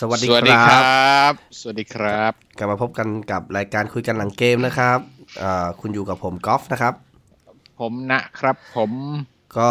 [0.00, 4.98] สวัสดีสวัสดีครัรับ สวัสดีครับ กลับมาพบกันกับรายการคุยกันหลังเกมนะครับ
[5.42, 6.94] อ่าคุณอยู่กับผมกอล์ฟนะครับ
[7.80, 8.92] ผมนะครับผม
[9.56, 9.70] ก็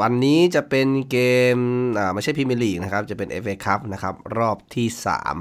[0.00, 1.18] วันนี้จะเป็นเก
[1.54, 1.56] ม
[1.98, 4.86] อ่าไม่ใช่พรีเมียร์ลีกนะครับ จะเป็น FA คัพนะครับ รอบที่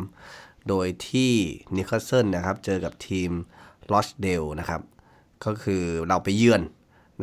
[0.08, 1.34] 3 โดยที่
[1.76, 3.32] นิวคาสเซิลนะครับ เจอกับทีม
[3.94, 4.82] รอชเดลนะครับ
[5.46, 6.62] ก็คือเราไปเยือน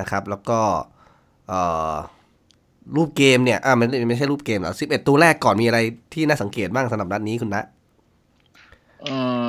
[0.00, 0.60] นะครับ แล้วก็
[1.48, 1.60] เอ่
[1.92, 1.94] อ
[2.96, 5.78] รูปเกมเนี่ย อ่าไม่ไม่ใช่รูปเกมหรอ11ตัวแรกก่อนมีอะไร
[6.12, 7.64] ที่น่าสังเกตบ้างสำหรับนัดนี้คุณนะ
[9.02, 9.08] เอ
[9.42, 9.44] อ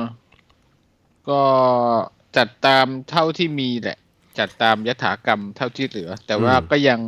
[1.28, 1.42] ก็
[2.36, 3.98] จัดตามเท่าที่มีแหละ
[4.38, 6.98] จัดตามยถากรรมเท่าที่เหลือ แต่ว่าอืมก็ยัง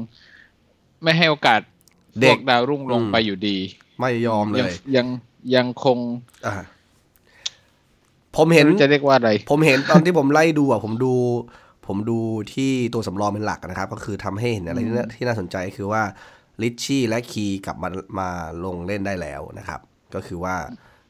[1.03, 1.61] ไม่ให้โอกาส
[2.21, 3.57] เด็พกวกดาวรุ่งลงอืมไปอยู่ดี
[4.01, 5.07] ไม่ยอมเลยังยยัง
[5.55, 5.99] ยังคง
[6.47, 6.55] อ่า
[8.37, 11.13] ผมเห็นไม่รู้จะเรียกว่าอะไร ผมเห็นตอนที่ผมไล่ดูอะ ผมดู
[11.89, 12.19] ผมดู
[12.55, 16.03] ที่ตัวสำรองเป็นหลักนะครับ ก็คือทำให้เห็นอะไรที่น่าที่น่าสนใจคือว่า
[16.63, 18.29] ริชชี่และคีกลับมามา
[18.65, 19.81] ลงเล่นได้แล้วนะครับ
[20.15, 20.57] ก็คือว่า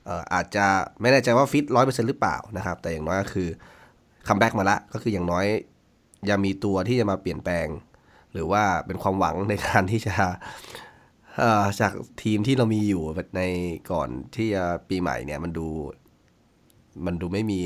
[0.04, 0.66] เอ่ออาจจะ
[1.00, 3.48] ไม่แน่ใจว่าฟิตร้อยเปอร์เซ็นต์หรือเปล่านะครับ แต่อย่างน้อยก็คือ
[4.28, 5.46] comeback มาละก็คืออย่างน้อย
[6.30, 7.66] ยังมีตัวที่จะมาเปลี่ยนแปลง
[8.32, 10.14] หรือว่าเป็นความหวังในการที่จะ
[11.38, 13.02] เอ่อจากทีมที่เรามีอยู่
[13.36, 13.42] ใน
[13.92, 15.68] ก่อนที่จะปีใหม่เนี่ยมันดู
[17.06, 17.60] มันดูไม่มี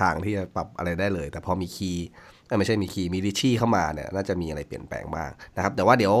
[0.00, 2.26] ทางที่จะปรับอะไรได้เลย แต่พอมีคีย์เอ้ย
[2.58, 6.14] ไม่ใช่มีคีย์มีริชชี่เข้ามาเนี่ยน่าจะมีอะไรเปลี่ยนแปลงบ้างนะครับ แต่ว่าเดี๋ยว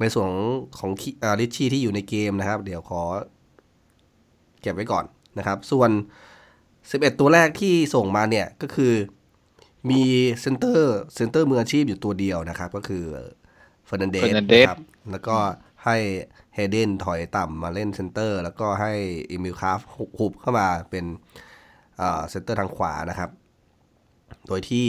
[0.00, 0.44] ในส่วนของ
[0.78, 0.90] ของ
[1.40, 3.02] ริชชี่ที่อยู่ในเกมนะครับ เดี๋ยวขอ
[4.60, 5.04] เก็บไว้ก่อน
[5.38, 5.90] นะครับ ส่วน
[6.54, 8.92] 11 ตัวแรกที่ส่งมาเนี่ยก็คือ
[9.90, 10.02] มี
[10.40, 13.04] เซนเตอร์เซนเตอร์มืออาชีพอยู่ตัวเดียวนะครับ ก็คือ
[13.86, 14.80] เฟอร์นันเดส Fernandes นะครับ
[15.12, 15.36] แล้วก็
[15.84, 15.96] ให้
[16.54, 18.92] เฮเดนถอยต่ำมาเล่นเซนเตอร์ แล้วก็ให้
[19.30, 19.80] เอมิลคราฟ
[20.18, 21.04] หุบเข้ามาเป็น
[22.30, 23.30] เซนเตอร์ทางขวานะครับ
[24.46, 24.86] โดยที่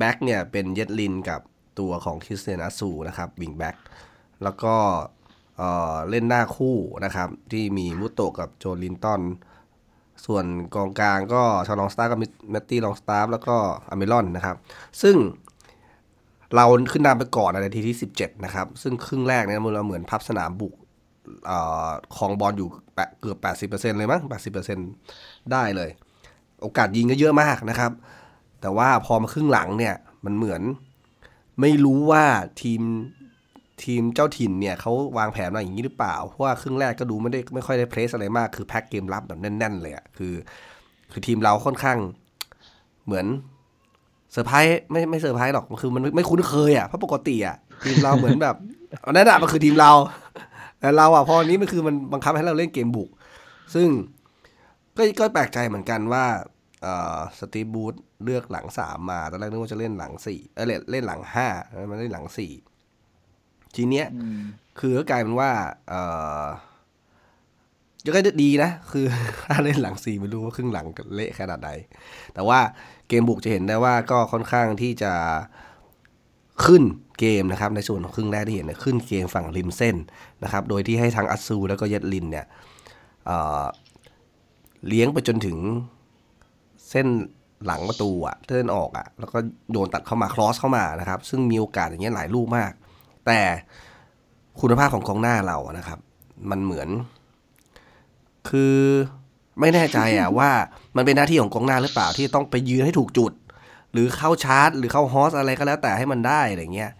[0.00, 1.40] แบ็กเนี่ยเป็นเยดลินกับ
[1.78, 3.76] ตัวของคริสเตียนอัตซูนะครับวิงแบ็ก
[4.42, 4.74] แล้วก็
[6.10, 9.22] เล่นหน้าคู่นะครับ ที่มีมุโตะกับโจลินตัน
[10.26, 10.44] ส่วน
[10.74, 12.18] กองกลางก็ฌอนลองสตาฟฟ์กับ
[12.50, 13.56] แมตตี้ลองสตาฟฟ์แล้วก็
[13.90, 14.56] อัลมิรอนนะครับ
[15.02, 15.16] ซึ่ง
[16.54, 20.74] เราขึ้นนำไปก่อนในนาทีที่ 17 นะครับ ซึ่งครึ่งแรกเนี่ยเราเหมือนพับสนามบุก
[21.50, 21.52] อ
[21.86, 23.38] อของบอลอยู่แปะเกือบ
[23.70, 24.22] 80%เลยมั้ง
[24.86, 25.90] 80%ได้เลย
[26.62, 27.92] โอกาสยิงก็เยอะมากนะครับ
[28.60, 29.94] แต่ว่าพอมาครึ่งหลังเนี่ย
[30.24, 30.62] มันเหมือน
[31.60, 32.24] ไม่รู้ว่า
[32.62, 32.82] ทีม
[33.84, 40.34] ทีมเจ้าถิ่นเนี่ยเขาวางแผนมาอย่างนี้หรือเปล่า เพราะว่าครึ่งแรกก็ดูไม่ได้ไม่ค่อยได้ press อะไรมาก คือแพ็กเกมรับแบบแน่น ๆ เลยอะคือ
[41.12, 41.98] คือทีมเราค่อนข้าง
[43.04, 43.26] เหมือน
[44.32, 48.56] เซอร์ไพรส์ไม่ไม่เซอร์ไพรส์หรอกคือมันไม่คุ้นเคยอะเพราะปกติอะทีมเราเหมือนแบบ
[49.06, 49.92] อันนั้นอะมันคือทีมเรา
[50.80, 53.08] แต่เราอะพอนี้มันคือมันบังคับให้เราเล่นเกมบุก
[53.74, 53.88] ซึ่ง
[54.96, 56.24] ก็ก็แปลกใจเหมือนกันว่า
[57.38, 62.52] สตีฟบูธเลือกหลังสามมา ตอนแรกนึกว่าจะเล่นหลังสี่เออเล่นเล่นหลังห้าแล้วมันเล่นหลังสี่
[63.74, 64.06] ทีเนี้ย
[64.80, 65.50] คือก็กลายเป็นว่า
[65.88, 65.94] เอ
[66.42, 66.44] อ
[68.16, 69.04] ก็ดีนะ คือ
[69.46, 71.70] ถ้าเล่นหลังสี่ไม่รู้ว่าครึ่งหลังเละขนาดไหน
[72.34, 72.60] แต่ว่า
[73.08, 75.12] เกมบุกจะเห็นได้ว่าก็ค่อนข้างที่จะ
[76.64, 76.82] ขึ้น
[77.18, 79.96] เกมนะครับ ในส่วนของครึ่งแรกที่เห็นเนี่ยขึ้นเกมฝั่งริมเส้น
[80.42, 82.46] นะครับ โดยที่ให้ทางอัสซูแล้วก็เยดลินเนี่ย
[83.26, 83.64] เอ่อ
[84.88, 85.58] เลี้ยงไปจนถึง
[86.90, 87.06] เส้น
[87.66, 89.38] หลังประตูอะเส้นออกอะแล้วก็
[89.72, 92.72] โยนตัดเข้ามาคลอสเข้ามานะครับ ซึ่งมีโอกาสอย่างเงี้ยหลายลูกมาก
[93.26, 93.40] แต่
[94.60, 95.98] คุณภาพของกองหน้าเราอะนะครับ
[96.50, 96.88] มันเหมือน
[98.48, 98.76] คือ
[99.60, 100.50] ไม่แน่ใจอะว่า
[100.96, 103.32] มันเป็นหน้าที่ของกองหน้าหรือเปล่าที่ต้องไปยืนให้ถูกจุด
[103.92, 106.90] หรือเข้าชาร์จ หรือเข้าฮอสอะไรก็แล้วแต่ให้มันได้อะไรเงี้ย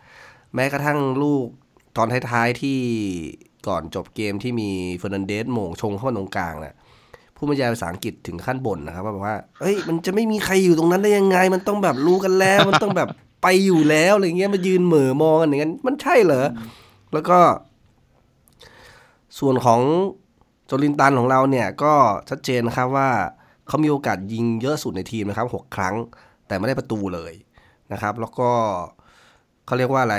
[0.55, 1.47] แม้กระทั่งลูก
[1.97, 2.79] ตอนท้ายๆที่
[3.69, 6.75] ก่อนจบเกมที่มีเฟอร์นันเดสโหมงชงเข้ามาตรงกลางเนี่ย
[7.43, 13.09] ผู้บรรยายภาษาอังกฤษถึงขั้นบ่นนะครับว่าแบบว่าเอ้ยมันจะไม่มีใครอยู่ตรงนั้นได้ยังไง มันต้องแบบรู้กันแล้ว มันต้องแบบ
[13.43, 16.47] ไปอยู่แล้วอะไรเงี้ยมายืนเหม่อมองกันอย่างนั้นมันใช่เหรอ
[17.13, 17.39] แล้วก็
[19.39, 19.81] ส่วนของ
[20.67, 21.95] โจลินตันของเราเนี่ยก็
[22.31, 23.09] ชัดเจนนะครับว่า
[23.69, 25.95] เขามีโอกาสยิงเยอะสุดในทีมนะครับหกครั้ง
[26.47, 27.33] แต่ไม่ได้ประตูเลย
[27.93, 28.51] นะครับ แล้วก็
[29.67, 30.17] เขาเรียกว่าอะไร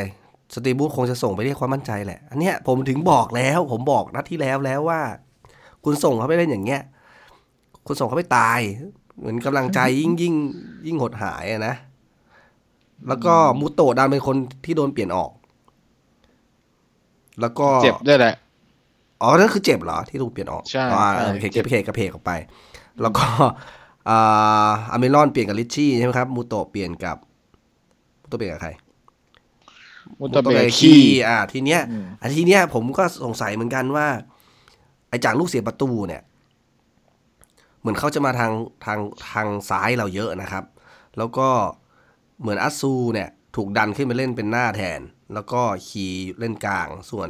[0.54, 5.02] สตีบูธคงจะส่งไปเรียกความมั่นใจแหละ อันเนี้ยผมถึงบอกแล้ว ผมบอกนัดที่แล้วแล้วว่า
[5.84, 6.82] คุณส่งเขาไปเล่นอย่างเงี้ย
[7.86, 8.60] คุณส่งเขาไปตาย
[9.20, 10.36] เหมือนกำลังใจยิ่งยิ่ง
[10.86, 11.76] ยิ่งหดหายอะนะ
[13.08, 14.36] แล้วก็มูโตะดันเป็นคน
[14.66, 15.32] ที่โดนเปลี่ยนออก
[17.42, 18.36] แล้วก็เจ็บด้วยแหละ
[19.22, 22.32] อ๋อนั่นคือเจ็บเหรอที่ถูกเปลี่ยนออกใช่อ๋อใช่โอเคเจ็เก็บบเพกกระเพกออกไป
[23.02, 23.26] แล้วก็
[24.10, 27.18] อ่าอเมรอนเปลี่ยนกับลิชชี่ใช่ไหมครับมูโตะเปลี่ยนกับ
[28.22, 28.72] มูโตะเปลี่ยนกับใคร
[30.20, 30.94] มุตเตอร์เบมูโตะคี
[31.28, 34.08] อ่าทีเนี้ยอืมอันทีเนี้ยผมก็สงสัยเหมือนกันว่า
[35.10, 36.22] ไอ้จากลูกเสียประตูเนี่ย
[37.82, 38.52] เหมือนเขาจะมาทาง
[38.86, 39.00] ทาง
[39.32, 40.64] ทางซ้ายเราเยอะนะครับ
[41.18, 41.50] แล้วก็
[42.42, 45.00] เหมือนอัตซูเนี่ยถูกดันขึ้นไปเล่นเป็นหน้าแทน
[45.34, 46.06] แล้วก็คี
[46.40, 47.30] เล่นกลาง ส่วน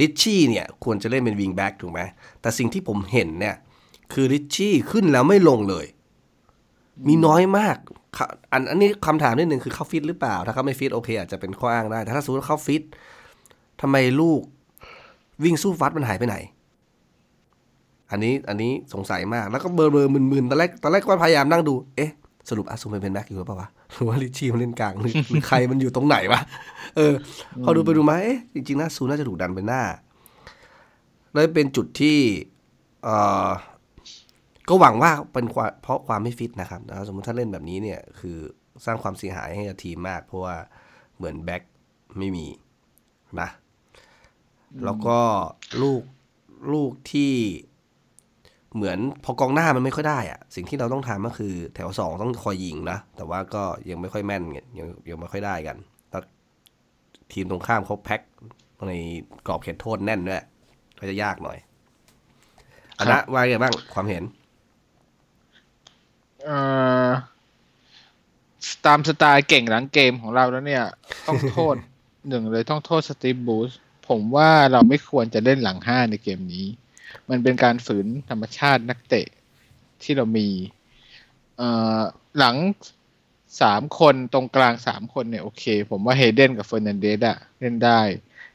[0.00, 2.00] ริชชี่เนี่ยควรจะเล่นเป็นวิงแบ็กถูกไหม
[2.40, 3.56] แต่สิ่งที่ผมเห็นเนี่ย
[4.12, 5.86] คือริชชี่ขึ้นแล้วไม่ลงเลย
[7.08, 7.76] มีน้อยมาก
[8.52, 12.82] อันอันนี้คำถามนิดหนึ่งคือเขาฟิตหรือเปล่า ถ้าเขาไม่ฟิตโอเค อาจจะเป็นข้ออ้างได้ แต่ถ้าสมมติเขาฟิต
[13.80, 14.40] ทำไมลูก
[15.44, 16.36] วิ่งสู้ฟัดมันหายไปไหน
[18.14, 22.10] อันนี้อันนี้สงสัยมากแล้วก็เบอร์เบอร์มึนๆตอนแรกตอนแรกก็พยายามนั่งดู เอ๊ะ
[22.48, 26.40] สรุปอาซูมันเป็นแบ็กอยู่หรือเปล่าวะหรือว่าลิชชี่มันเล่นกลางหรือใครมันอยู่ตรงไหนวะ
[26.96, 27.14] เออ
[27.64, 29.82] พอดูไปดูมาเอ๊ะจริงๆน่าซูน่าจะถูกดันไปหน้า
[31.32, 32.18] เลยเป็นจุดที่
[33.04, 33.16] เอ่
[33.46, 33.50] อ
[34.68, 38.36] ก็หวังว่าเป็นความเพราะความไม่ฟิตนะครับสมมติถ้าเล่นแบบนี้เนี่ย คือ
[38.84, 40.56] สร้างความเสียหายให้กับทีมมาก เพราะว่า
[41.16, 41.62] เหมือนแบ็ค
[42.18, 42.46] ไม่มี
[43.40, 43.48] นะ
[44.84, 45.18] แล้วก็
[45.82, 46.02] ลูก
[46.72, 47.32] ลูกที่
[48.76, 55.76] เหมือนพอกองหน้ามันไม่ค่อยได้อะสิ่งที่เราต้องทำก็คือ แถวสองต้องคอยยิงนะแต่ว่าก็ยังไม่ค่อยแม่นไงยังยังไม่ค่อยได้กัน
[56.10, 56.22] แล้ว
[57.32, 58.20] ทีมตรงข้ามเขาแพ็ค
[58.88, 58.92] ใน
[59.46, 60.44] กรอบเขตโทษแน่นด้วย
[60.98, 61.58] ก็จะยากหน่อย
[62.98, 64.22] อันนะว่าไงบ้างความเห็น
[66.44, 66.58] เอ่
[67.08, 67.10] อ
[68.86, 70.84] ตามสไตล์เก่งหลังเกมของเราแล้วเนี่ย
[71.26, 71.74] ต้องโทษ
[72.28, 73.70] หนึ่งเลยต้องโทษสตีฟบรูซ
[74.08, 76.66] ผมว่าเราไม่ควรจะเล่นหลังห้าในเกมนี้
[77.30, 79.26] มันเป็นการฝืนธรรมชาตินักเตะ
[80.02, 80.48] ที่เรามี
[81.56, 81.68] เอ่
[81.98, 82.00] อ
[82.38, 82.56] หลัง
[83.62, 88.00] สามคนตรงกลางสามคนเนี่ยโอเค ผมว่าเฮเดนกับเฟอร์นันเดซอะเล่นได้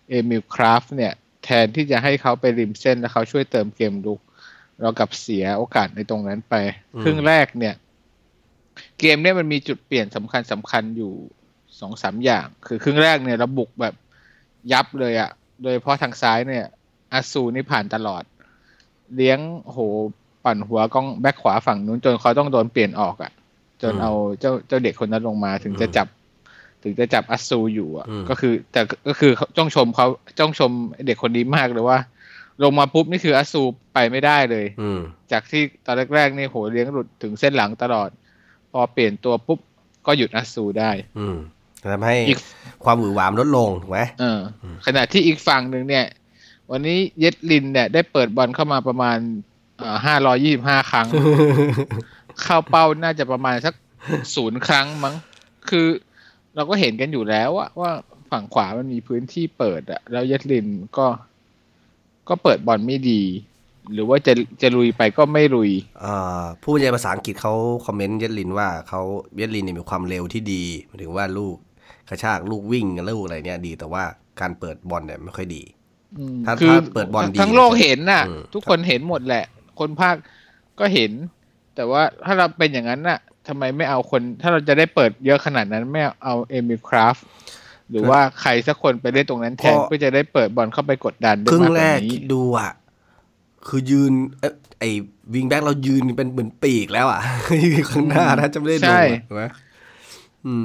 [0.09, 1.13] เอมิลคราฟเนี่ย
[1.43, 4.19] แทนที่จะให้เขาไปริมเส้นแล้วเขาช่วยเติมเกมลุก
[4.81, 6.55] เรากลับเสียโอกาสในตรงนั้นไป
[6.93, 7.75] อืมครึ่งแรกเนี่ย
[8.99, 11.13] เกมเนี่ยมันมีจุดเปลี่ยนสำคัญสำคัญอยู่
[11.79, 13.95] สองสามอย่าง คือครึ่งแรกเนี่ยเราบุกแบบ
[14.71, 15.29] ยับเลยอะ
[15.61, 16.65] โดยเฉพาะทางซ้ายเนี่ย
[17.13, 18.23] อาซูนี่ผ่านตลอด
[19.15, 19.79] เลี้ยงโห
[20.45, 23.31] ปั่นหัวกองแบ็คขวาฝั่งนู้นจนเขาต้องโดนเปลี่ยนออกอะ
[23.81, 26.07] จนอืมเอาเจ้าเจ้าเด็กคนนั้นลงมาถึงจะอืมจับ
[26.83, 30.07] ถึงจะจับอัสซูอยู่อะอืมก็คือ แต่ก็คือเขาต้องชมเขา
[30.41, 30.71] ต้องชม
[31.07, 31.99] เด็กคนนี้มากเลยว่า
[32.63, 33.61] ลงมาปุ๊บนี่คืออัสซู
[33.93, 34.99] ไปไม่ได้เลยอืม
[35.31, 38.09] จากที่ตอนแรกๆนี่โหเลี้ยงหลุดถึงเส้นหลังตลอด
[38.71, 39.59] พอเปลี่ยนตัวปุ๊บ
[40.07, 41.37] ก็หยุดอัสซูได้ อืม
[41.91, 42.39] ทำให้อีก
[42.83, 46.05] ความหวือหวามลดลงถูกไหมเอออขณะที่อีกฝั่งหนึ่งเนี่ย
[46.71, 49.17] วันนี้เย็ดลินเนี่ยได้เปิดบอลเข้ามาประมาณ
[50.05, 51.07] ห้าร้อยี่สิบห้าครั้ง
[52.41, 53.73] เข้าเป้าน่าจะประมาณสัก
[54.35, 55.15] ศูนย์ครั้งมั้ง
[55.69, 55.87] คือ
[56.55, 57.91] เราก็เห็นกันอยู่แล้วอะว่า
[58.31, 60.67] ฝั่งขวามันมีพื้นที่เปิดอะแล้วเย็ดลิน
[60.97, 61.07] ก็
[62.29, 63.21] ก็เปิดบอลไม่ดี
[63.93, 65.71] หรือว่าจะจะลุยไปก็ไม่ลุย
[66.03, 67.53] อ่าผู้บรรยายภาษาอังกฤษเขา
[67.85, 69.01] คอมเมนต์เยดลินว่าเขา
[69.35, 71.55] เยดลินเนี่ยมีความเร็วที่ดีหมายถึงว่าลูก
[72.09, 74.03] กระชากลูกวิ่งลูกอะไรเนี่ยดี แต่ว่า
[74.39, 75.78] การเปิดบอลเนี่ยไม่ค่อยดีอืม
[76.45, 79.45] ถ้าคือถ้าเปิดบอลดีทั้งโลกเห็นน่ะอืมทุกคนเห็นหมดแหละ
[79.79, 80.15] คนภาค
[80.79, 81.11] ก็เห็น
[81.75, 87.15] แต่ว่าถ้าเราเป็นอย่างนั้นน่ะทำไมไม่เอาคน ถ้าเราจะได้เปิดเยอะขนาดนั้นไม่เอาเอมิลคราฟ
[87.89, 92.71] หรือว่าใครสักคนไปเล่นตรงนั้นแทนเพื่อจะได้เปิดบอลเข้าไปกดดันได้ครึ่งมากกแรว่ากนี้คิดดูอะ
[93.67, 94.89] คือยืนเอ้ยไอ้
[95.33, 97.19] วิงแบ็กเรายืนเป็นเหมือนปีกแล้วอะ
[97.65, 99.68] ยืนข้างหน้าถ้าจะไม่ได้ลงอะถูกไหมอืม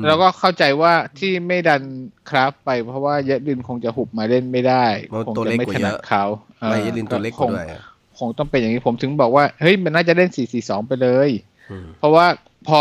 [0.06, 1.82] แล้วก็เข้าใจว่าที่ไม่ดัน
[2.28, 6.24] คราฟไปเพราะว่าเยดลินคงจะหุบมาเล่นไม่ได้เพราะคงตัวจะเล็กไม่กว่าถเยนัดอะเขา
[6.70, 7.82] ไม่เยดลินตัวเล็กกว่าด้วยอะ
[8.18, 11.30] คงต้องเป็นอย่างนี้ผมถึงบอกว่าเฮ้ยมันน่าจะเล่นสี่สี่สองไปเลย
[11.70, 12.26] อืมเพราะว่า
[12.68, 12.80] พอ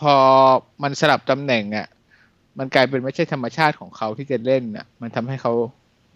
[0.00, 0.14] พอ
[0.82, 1.86] มันสลับตำแหน่งอะ
[2.58, 5.52] มันกลายเป็นไม่ใช่ธรรมชาติของเขาที่จะเล่นอะ มันทำให้เขา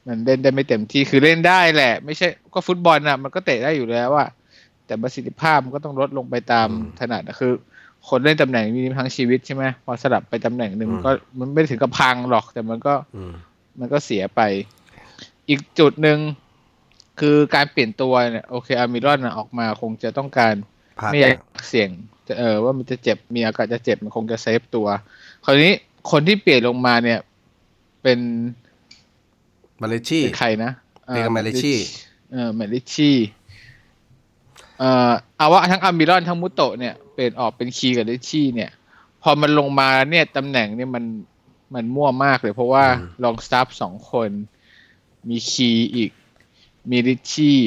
[0.06, 4.28] มันเล่นได้ไม่เต็มที่คือเล่นได้แหละ ไม่ใช่ก็ฟุตบอลอะ มันก็เตะได้อยู่แล้วอะ
[4.86, 7.52] แต่ประสิทธิภาพมันก็ต้องลดลงไปตามอืมถนัดอะคือ
[8.08, 13.32] คนเล่นตำแหน่งมีทั้งชีวิตใช่ไหมพอสลับไปตำแหน่งหนึ่งมันก็มันไม่ได้ถึงกับพังหรอก แต่มันก็อืม
[13.80, 14.40] มันก็เสียไป
[15.48, 16.18] อีกจุดหนึ่ง
[17.20, 20.54] คือการเปลี่ยนตัวเนี่ยโอเคอามิรอนนะออกมาคงจะต้องการ
[20.98, 21.36] พลาดไม่อยาก
[21.68, 21.88] เสี่ยง
[22.28, 24.86] จะเออว่ามันจะเจ็บมีอากาศจะเจ็บมันคงจะเซฟตัว
[25.44, 25.72] คราวนี้
[26.10, 27.20] คนที่เปลี่ยนลงมาเนี่ย
[28.02, 28.18] เป็น
[29.82, 30.72] มาเลชี่เป็นใครนะ
[31.06, 31.74] เปลี่ยนกับ Malachi
[32.32, 33.16] เออแมลิชี่
[34.80, 38.70] เอ่อเอาว่าทั้งอามิรอนทั้งมุโตะเนี่ยเปลี่ยนออกเป็นคีกับลิชี่เนี่ย
[39.22, 41.04] พอมันลงมาเนี่ยตำแหน่งเนี่ยมัน
[41.74, 44.30] มันมั่วมากเลย เพราะว่าอืมลองสตาฟสองคน
[45.28, 46.10] มีคีอีก
[46.90, 47.58] มีลิชี่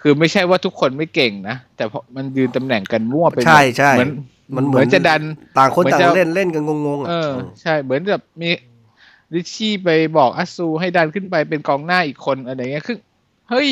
[0.00, 4.08] คือไม่ใช่ว่าทุกคนไม่เก่งนะ แต่พอมันยืนตำแหน่งกันมั่วไปหมดใช่ใช่เหมือน
[4.56, 5.22] มันเหเหมืมืออนนจะดัน
[5.58, 8.50] ต่างคนเหมือนต่างจะเล่นเล่นกันงงๆอะเออใช่เหมือนแบบมี
[9.34, 12.98] ลิชชี่ไปบอกอัสซูให้ดันขึ้นไปเป็นกองหน้าอีกคนอะไรเงี้ยคือ
[13.50, 13.68] เฮ้ย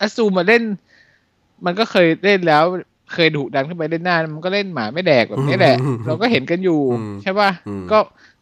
[0.00, 0.62] อัสซูมาเล่น
[1.64, 2.64] มันก็เคยเล่นแล้ว
[3.14, 6.80] เคยถูกดันขึ้นไปเล่นหน้า มันก็เล่นหมาไม่แดกแบบนี้แหละ เราก็เห็นกันอยู่
[7.22, 7.98] ใช่ป่ะอืมก็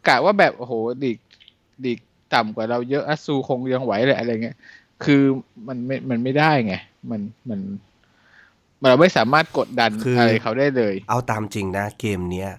[0.07, 1.17] กะว่าแบบโอ้โหดีก
[1.85, 1.99] ดีก
[2.33, 4.57] ต่ำกว่าเราเยอะอัสซูคงยังไหวเลยอะไรเงี้ย
[5.03, 5.21] คือ
[5.67, 6.75] มันไม่ มันไม่ได้ไง
[7.11, 7.59] มันมัน
[8.89, 12.49] เราไม่สามารถกดดันคือออะไรเขาได้เลย เอาตามจริงนะเกมเนี้ย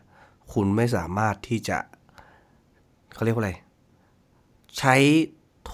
[0.52, 1.78] คุณไม่สามารถที่จะ
[3.14, 3.52] เขาเรียกว่าอะไร
[4.78, 4.94] ใช้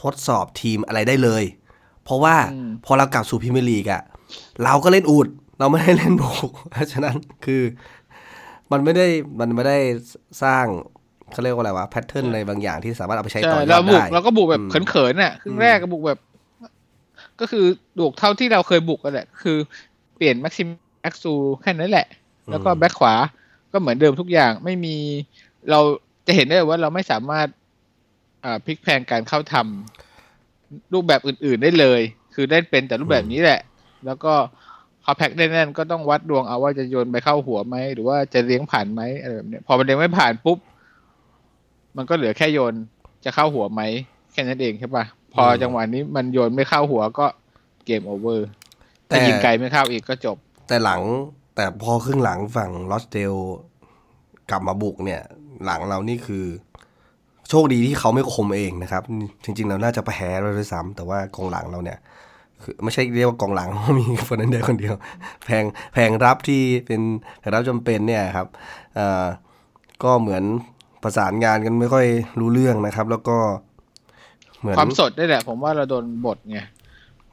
[0.00, 1.44] ทดสอบทีมอะไรได้เลย
[2.04, 4.02] เพราะว่าอืมพอเรากลับสู่พรีเมียร์ลีกอะ
[4.64, 7.62] เราก็เล่นอุดเราไม่ได้เล่นบุกเพราะฉะนั้นคือ
[8.72, 9.06] มันไม่ได้
[9.40, 9.78] มันไม่ได้
[10.42, 10.66] สร้าง
[11.32, 16.18] เขาเรียกว่าอะไรวะแพทเทิร์นในบางอย่างที่สามารถเอาไปใช้ใช่ต่อยอเราดบุกได้เราก็บุกแบบอืมเขินๆน่ะครึ่งแรกก็บุกแบบ
[17.40, 17.64] ก็คือ
[17.98, 19.56] บุกเท่าที่เราเคยบุกกันแหละ คือ
[20.16, 20.68] เปลี่ยนแม็กซิม
[21.02, 21.32] แอ็กซู
[21.62, 22.06] แค่นั้นแหละ
[22.50, 23.14] แล้วก็แบ็คขวา
[23.72, 24.96] ก็เหมือนเดิมทุกอย่างไม่มี
[25.70, 25.80] เรา
[26.26, 27.46] จะเห็นได้เลยว่าเราไม่สามารถ
[28.44, 32.00] อ่าพลิกแพลงการเข้าทำรูปแบบอื่น ๆได้เลย
[32.34, 33.60] คือได้เป็นแต่รูปแบบนี้แหละ
[34.06, 34.32] แล้วก็
[35.02, 40.58] เขาแพ็กได้แน่นก็ต้องวัดดวงเอาว่าจะโยนไปเข้าหัวไหมหรือว่าจะเลี้ยงผ่านไหมอะไรแบบนี้พอมันเลี้ยงไม่ผ่านปุ๊บ
[41.96, 42.74] มันก็เหลือแค่โยน
[43.24, 43.82] จะเข้าหัวไหม
[44.32, 45.04] แค่นั้นเองใช่ปะ
[45.34, 47.26] พอจังหวะนี้มันโยนไม่เข้าหัวก็
[47.86, 48.48] เกมโอเวอร์
[49.06, 50.36] แต่ยิงไกลไม่เข้าอีกก็จบ
[50.68, 51.00] แต่หลัง
[51.54, 53.34] แต่พอครึ่งหลังฝั่งลอสเดล
[54.50, 55.20] กลับมาบุกเนี่ย
[55.64, 56.44] หลังเรานี่คือ
[57.48, 59.02] โชคดีที่เขาไม่คมเองนะครับ
[59.44, 61.98] จริง ๆ เราน่าจะแพ้เราด้วยซ้ำแต่ว่ากองหลังเราเนี่ย
[62.62, 64.94] คือไม่ใช่เรียกว่ากองหลังเพราะมีคนนั้นเดียวคนเดียว
[65.44, 65.64] แพง
[65.94, 67.00] แพงรับที่เป็น
[67.38, 68.46] แพงรับจำเป็นเนี่ยครับ
[68.94, 69.24] เอ่อ
[70.04, 70.42] ก็เหมือน
[71.02, 72.06] ประสานงานกันไม่ค่อย
[72.38, 73.36] รู้เรื่องนะครับ แล้วก็
[74.60, 76.58] เหมือนความสดได้แหละ ผมว่าเราโดนบทไง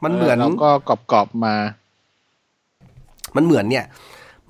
[0.04, 0.70] มันเหมือนเราก็
[1.12, 1.54] กรอบๆมา
[3.36, 3.84] มันเหมือนเนี่ย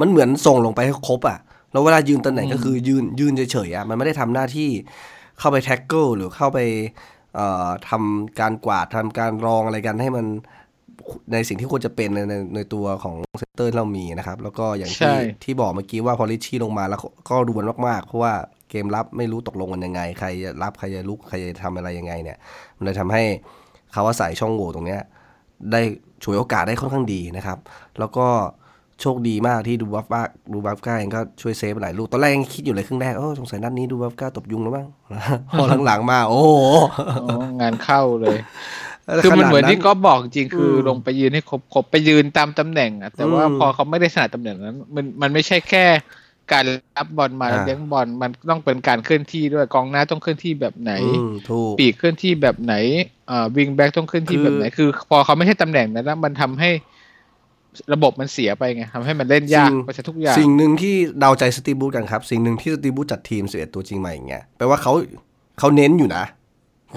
[0.01, 1.39] มันเหมือนส่งลงไปให้ครบอะ
[1.73, 4.71] แล้วเวลายืนตำแหน่งก็คือยืนยืนเฉยๆอะมันไม่ได้ทำหน้าที่
[5.39, 6.59] เข้าไป tackle หรือเข้าไป
[7.35, 10.27] เอ่อทำการกวาดทำการรองอะไรกันให้มัน
[11.33, 18.33] ในสิ่งที่ควรจะเป็นในในในตัวของเซนเตอร์ที่เรามีนะครับ แล้วก็อย่างใช่ที่ที่บอกเมื่อกี้ว่าพอริชชี่ลงมาแล้วก็รวนมากๆ เพราะว่า
[18.71, 22.39] เกมรับไม่รู้ตกลงกันยังไง ใครจะรับใครจะลุกใครจะทำอะไรยังไงเนี่ย
[22.77, 23.23] มันเลยทำให้
[23.93, 25.01] เขาว่าใส่ช่องโหว่ตรงเนี้ย
[25.73, 25.81] ได้
[26.25, 27.59] ฉวยโอกาสได้ค่อนข้างดีนะครับ
[27.99, 28.27] แล้วก็
[29.01, 30.23] โชคดีมากที่ดูบัฟก้า
[30.53, 34.87] ดูบัฟก้าเองก็ช่วยเซฟหลายลูกตอนแรกยังคิดอยู่เลยครึ่งแรกโอ้สงสัยนัดนี้ดูบัฟก้าตบยุงแล้วมั้ง
[35.59, 36.51] พอหลังๆมา โอ้โห
[37.25, 38.39] อ๋องานเข้าเลย
[39.25, 45.85] คือมันเหมือนที่ก็บอกจริงคืออมลงไปยืนให้ครบครบไปยืนตามตำแหน่งอะแต่ว่าอืมพอเขาไม่ได้ถนัดตำแหน่งนั้น มันมันไม่ใช่แค่
[46.53, 46.65] การ
[46.97, 52.75] รับบอลมาแล้วอ่าเลี้ยงบอลมันต้องเป็นการเคลื่อนที่ด้วยกองหน้าต้องเคลื่อนที่แบบไหนอืมถูกปีกเคลื่อนที่แบบไหน
[53.31, 56.71] อ่าวิงแบ็กต้องเคลื่อนที่คือแบบไหนคือ พอเขาไม่ใช่ตำแหน่งนั้นแล้วมันทำให้
[57.95, 64.93] ระบบมันเสียไปไงทำให้มันเล่นยากไปซะทุกอย่าง สิ่งหนึ่งที่เดาใจสตีฟบูธกันครับ สิ่งหนึ่งที่สตีฟบูธจัดทีม11ตัวจริงมาอย่างเงี้ยแปลว่าเขา
[65.59, 66.25] เขาเน้นอยู่นะ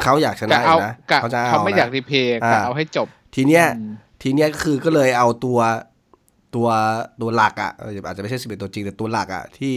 [0.04, 5.60] เขาอยากชนะกะอเอายู่นะกะเขาจะเอาเขาไม่นะอยากรีเพย์อ่ากะเอาให้จบ ทีเนี้ยอืมทีเนี้ยคือก็เลยเอาตัว
[6.56, 6.68] ตัว
[7.22, 9.76] ตัวหลักอะ่ะเอออาจจะไม่ใช่สิบเอ็ดตัวจริงแต่ตัวหลักอะ่ะที่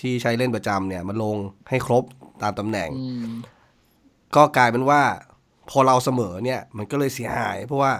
[0.00, 1.36] ที่ใช้เล่นประจำเนี่ยมาลง
[1.68, 2.04] ให้ครบ
[2.42, 3.26] ตามตำแหน่งอืม
[4.36, 5.00] ก็กลายเป็นว่า
[5.70, 7.92] พอเราเสมอเนี่ย มันก็เลยเสียหาย เพราะว่า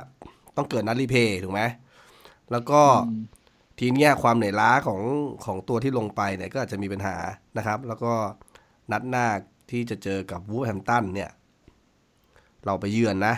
[0.56, 1.62] ต้องเกิดนัดรีเพย์ถูกไหม
[2.52, 3.22] แล้วก็อืม
[3.78, 5.00] ทีเนี้ยความเหนื่อยล้าของ
[5.44, 7.16] ของตัวที่ลงไปเนี่ยก็อาจจะมีปัญหา
[7.58, 8.12] นะครับ แล้วก็
[8.92, 9.26] นัดหน้า
[9.70, 11.30] ที่จะเจอกับวูฟแฮมตันเนี่ย
[12.66, 13.34] เราไปเยือนนะ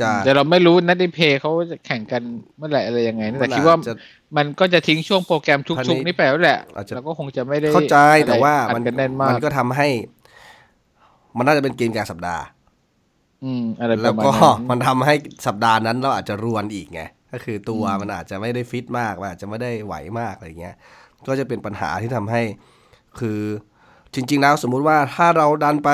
[0.00, 2.22] จะแต่เราไม่รู้นัดรีเพย์เขาจะแข่งกัน
[2.56, 3.94] เมื่อไหร่อะไรยังไงนะแต่คิดว่าจะ
[4.36, 9.88] มันก็จะทิ้งช่วงโปรแกรมภายชุกในๆนี่ไปแล้วแหละอาจจะเราก็คงจะไม่ได้เข้าใจอะไรแต่ว่าอัดมันกันแน่นมากมันก็ทำให้
[11.36, 12.44] มันน่าจะเป็นเกมกลางสัปดาห์
[13.44, 15.14] อืมอะไรปแล้ระวมาณก็นั้นมันทำให้
[15.46, 17.02] สัปดาห์นั้นเราอาจจะรวนอีกไง
[17.32, 20.74] ก็คือตัวอืมมันอาจจะไม่ได้ฟิตมากมันอาจจะไม่ได้ไหวมากอะไรเงี้ย
[21.26, 22.42] ก็จะเป็นปัญหาที่ทำให้
[23.18, 23.40] คือ
[24.14, 25.90] จริง ๆ แล้วสมมุติว่าถ้าเราดันไป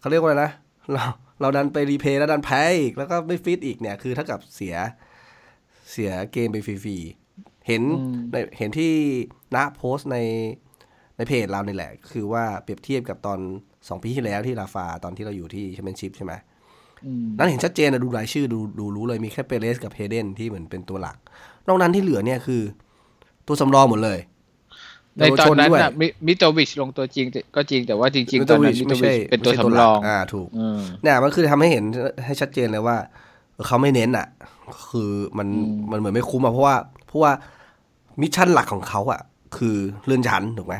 [0.00, 0.50] เขาเรียกว่าอะไรนะ
[0.92, 1.04] เรา
[1.40, 4.76] เราดันไปรีเพย์แล้วดันแพ้อีก แล้วก็ไม่ฟิตอีกเนี่ย คือเท่ากับเสีย
[5.92, 7.82] เสียเกมไปฟรีๆเห็น
[8.32, 8.92] ในเห็นที่
[9.54, 10.18] ณโพสต์ใน
[11.16, 13.38] ในเพจเรานี่แหละ คือว่าเปรียบเทียบกับตอน
[13.88, 16.32] สองปีที่แล้วที่ลาฟาตอนที่เราอยู่ที่แชมเปี้ยนชิพใช่ไหม
[17.04, 21.16] อืมนั้นเห็นชัดเจนนะดูรายชื่อดูดูรู้เลยมีแค่เปเรสกับเฮเดนที่เหมือนเป็นตัวหลัก
[21.66, 22.62] นอกนั้นที่เหลือเนี่ยคือ
[23.46, 24.18] ตัวสำรองหมดเลย
[25.18, 31.84] ในตอนนั้นเยาวชด้วยน่ะมิมิโตวิชลงตัวจริงแต่ก็จริงแต่ว่าจริงๆตอนนั้นมิโตไม่วิใช่ชเป็นตัวไม่ใช่สำหรลักองอ่าถูกอืมเนี่ยมันคือทำให้เห็น
[32.24, 32.96] ให้ชัดเจนเลยว่า
[33.54, 34.26] เออเขาไม่เน้นอะ
[34.90, 37.32] คือมันอืมมันเหมือนไม่คุ้มอะเพราะว่าเพราะว่า
[38.20, 39.20] mission หลักของเขาอะ
[39.56, 40.76] คือเลื่อนชั้นถูกไหม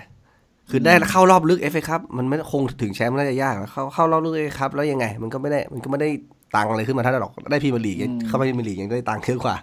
[0.70, 6.08] คือได้เข้ารอบลึกเอฟเอคัพ มันไม่คงถึงแชมป์น่าจะยากแล้วเข้าเข้ารอบลึกเอฟครับแล้วยังไง มันก็ไม่ได้มันก็ไม่ได้
[6.54, 9.56] ตังค์อะไรขึ้นมาเท่าไหร่หรอกได้พรีเมียร์ลีกยังเข้าไปพรีเมียร์ลีกยังได้ตังค์เยอะกว่า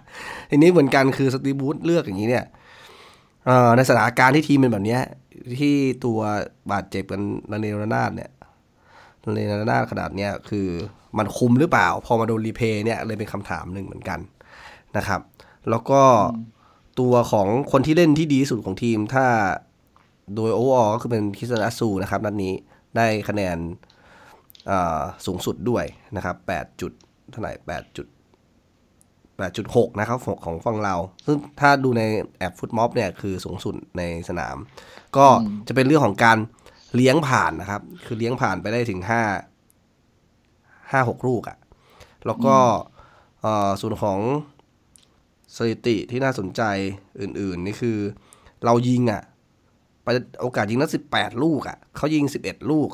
[0.50, 2.56] ทีนี้เหมือนกันคือสตีฟบรูซเลือกอย่างนี้เนี่ยเอ่อ
[3.76, 5.02] ในสถานการณ์ที่ทีมเป็นแบบเนี้ย
[5.60, 5.74] ที่
[6.04, 6.18] ตัว
[6.72, 7.22] บาดเจ็บกัน
[7.52, 8.30] ระเนระนาดเนี่ย
[9.26, 10.66] ระเนระนาดขนาดเนี้ยคือ
[11.18, 14.20] มันคุ้มหรือเปล่า พอมาโดน replay เนี่ยเลยเป็นคำถามหนึ่งเหมือนกัน
[14.96, 15.20] นะครับ
[15.70, 16.02] แล้วก็
[17.00, 19.26] ตัวของคนที่เล่นที่ดีที่สุดของทีม ถ้า
[20.34, 22.52] โดย overall ก็คือเป็นคริสเตียนอัตซูนะครับนัดนี้
[22.96, 23.56] ได้คะแนน
[24.66, 25.84] เอ่อสูงสุดด้วย
[26.16, 26.92] นะครับ8จุด
[27.30, 28.06] เท่าไหร่8จุด
[29.44, 30.94] 8.6 นะครับของของฝั่งเรา
[31.26, 32.02] ซึ่งถ้าดูใน
[32.38, 34.56] แอป FotMob เนี่ยคือสูงสุดในสนาม
[35.16, 35.26] ก็
[35.68, 36.38] จะเป็นเรื่องของการ
[36.94, 41.58] เลี้ยงผ่านนะครับ คือเลี้ยงผ่านไปได้ถึง5ห้าหกลูกอะ่ะ
[42.26, 42.56] แล้วก็
[43.40, 44.18] เอ่อส่วนของ
[45.56, 46.62] สถิติที่น่าสนใจ
[47.20, 47.98] อื่น ๆ นี่คือ
[48.64, 49.22] เรายิงอะ่ะ
[50.04, 50.08] ไป
[50.40, 52.88] โอกาสยิงนั้นสิบแปดลูกอะ่ะเขายิงสิบเอ็ดลูก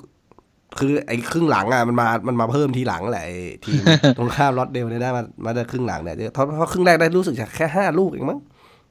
[0.79, 3.81] คือไอ้ครึ่งหลังอะมันมา มันมาเพิ่มทีหลังแหละไอ้ทีม
[4.19, 8.41] ตรงข้ามรอดเดลเนี่ยได้มามาได้ครึ่งหลังเนี่ยเพราะเพราะครึ่งแรกได้รู้สึกจะแค่ห้าลูกเองมั้ง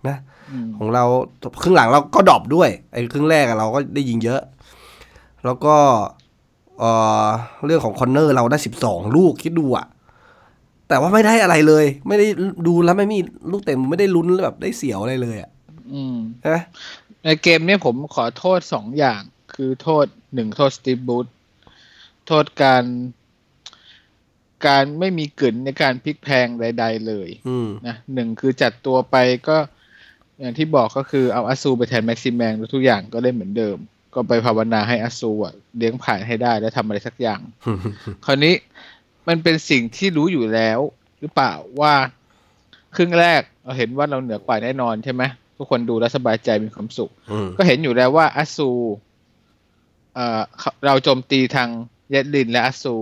[0.07, 0.17] นะ
[0.51, 1.03] อืมของเรา
[1.61, 4.41] ครึ่งหลังเราก็ drop ด้วย ไอ้ครึ่งแรกอะเราก็ได้ยิงเยอะ
[5.45, 5.75] แล้วก็
[6.79, 6.91] เอ่
[7.25, 7.27] อ
[7.65, 9.85] เรื่องของ corner เราได้สิบสองลูกคิดดูอะ
[10.89, 12.27] แต่ว่าไม่ได้อะไรเลย ไม่ได้
[12.67, 13.19] ดูแล้วไม่มี
[13.51, 15.51] ลูกเต็มไม่ได้ลุ้นแบบได้เสียวอะไรเลยอะ
[15.93, 16.57] อืมใช่ไหม
[17.23, 19.21] ในเกมเนี้ยผมขอโทษสองอย่าง
[19.53, 22.83] คือโทษหนึ่งโทษสตีฟ บรูซโทษการ
[24.67, 29.15] การไม่มีกึ๋นในการพลิกแพลงใด ๆ เลยอืมนะหนึ่งคือจัดตัวไป
[29.47, 29.57] ก็
[30.39, 33.77] อย่างที่บอกก็คือเอาอาซูไปแทนแม็กซิมแมงแล้วทุกอย่างก็เล่นเหมือนเดิม
[34.13, 37.41] ก็ไปภาวนาให้อาซูอะเลี้ยงผ่านให้ได้แล้วทำอะไรสักอย่าง
[38.25, 38.53] คราวนี้
[39.27, 40.79] มันเป็นสิ่งที่รู้อยู่แล้ว
[41.19, 41.93] หรือเปล่าว่า
[42.95, 45.23] ครึ่งแรกเราเห็นว่าเราเหนือกว่าแน่นอนใช่ไหม
[45.57, 48.69] ทุกคนดูแล้วสบายใจมีความสุขอืมก็เห็นอยู่แล้วว่าอาซู
[50.15, 51.69] เอ่อเขาเราโจมตีทาง
[52.11, 52.97] เยดลินและอาซู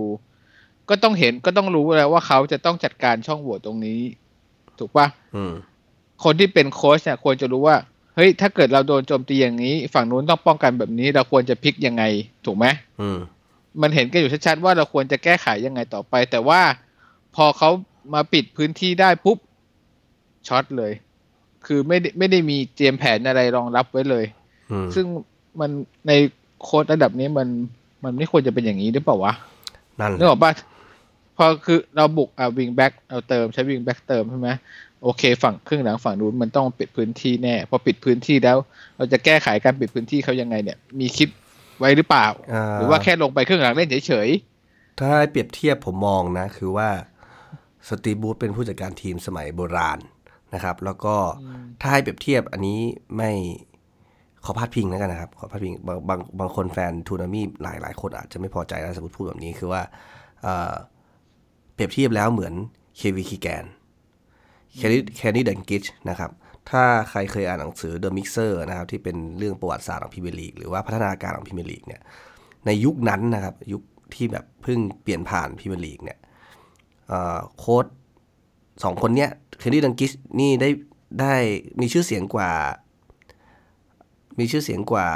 [0.88, 4.00] ก็ต้องเห็นก็ต้องรู้แล้วว่าเขาจะต้องจัดการช่องโหว่ตรงนี้
[4.78, 5.52] ถูกปะอืม
[6.24, 7.76] คนที่เป็นโค้ชเนี่ยควรจะรู้ว่า
[8.16, 12.04] เฮ้ย ถ้าเกิดเราโดนโจมตีอย่างนี้ ฝั่งนู้นต้องป้องกันแบบนี้ เราควรจะพลิกยังไง
[12.46, 12.66] ถูกไหม
[13.00, 13.18] อืม
[13.82, 16.60] มันเห็นกันอยู่ชัดๆว่าเราควรจะแก้ไขยังไงต่อไป แต่ว่า
[17.36, 17.70] พอเขา
[18.14, 19.38] มาปิดพื้นที่ได้ปุ๊บ
[20.48, 20.92] ช็อตเลย
[21.66, 24.24] คือไม่ได้ไม่ได้มีเตรียมแผนอะไรรองรับไว้เลย
[24.70, 25.06] อืมซึ่ง
[25.60, 25.70] มัน
[26.06, 26.12] ใน
[26.62, 27.48] โค้ดระดับนี้มัน
[28.04, 29.32] มันไม่ควรจะเป็นอย่างนี้หรือเปล่าวะ
[30.00, 30.52] นั่นแหนึกอละอกปะ
[31.36, 34.50] พอคือเราบุกอ่าวิงแบ็กเราเติมใช้วิงแบ็กเติมใช่ไหม
[35.02, 38.56] โอเค ฝั่งครึ่งหลังฝั่งนู้นมันต้องปิดพื้นที่แน่พอปิดพื้นที่แล้ว
[38.96, 41.28] เราจะแก้ไขการปิดพื้นที่เขายังไงเนี่ย มีคิด
[41.78, 44.28] ไว้หรือเปล่าอ่าหรือว่าแค่ลงไปครึ่งหลังเล่นเฉย
[44.98, 46.88] ถ้าให้เปรียบเทียบผมมองนะ คือว่า
[47.88, 49.98] สตีฟ บรูซเป็นผู้จัดการทีมสมัยโบราณ
[50.54, 51.16] นะครับ แล้วก็
[51.80, 52.80] ถ้าให้เปรียบเทียบอันนี้
[53.16, 53.30] ไม่
[54.44, 59.82] ขอพาดพิงแล้วกันนะครับขอพาดพิงบางบางบางคนแฟนทูนอาร์มี่หลายหลายคนอาจจะไม่พอใจนะสมมติพูดแบบนี้คือว่า
[61.74, 62.54] เปรียบเทียบแล้วเหมือน
[62.96, 63.64] เควินคีแกน
[64.76, 66.30] เคนนี่เคนนี่ดัลกลิชนะครับ
[66.70, 72.00] ถ้าใครเคยอ่านหนังสือ The Mixer นะครับที่เป็นเรื่องประวัติศาสตร์ของพรีเมียร์ลีกหรือว่าพัฒนาการของพรีเมียร์ลีกเนี่ย
[72.66, 73.82] ในยุคนั้นนะครับยุค
[74.14, 76.18] ที่แบบเพิ่งเปลี่ยนผ่านพรีเมียร์ลีกเนี่ย
[77.58, 77.86] โค้ช
[78.84, 80.68] สองคนเนี้ยเคนนี่ดัลกลิชนี่ได้
[81.20, 81.34] ได้
[81.80, 82.50] มีชื่อเสียงกว่า
[84.40, 85.06] มีชื่อเสียงกว่า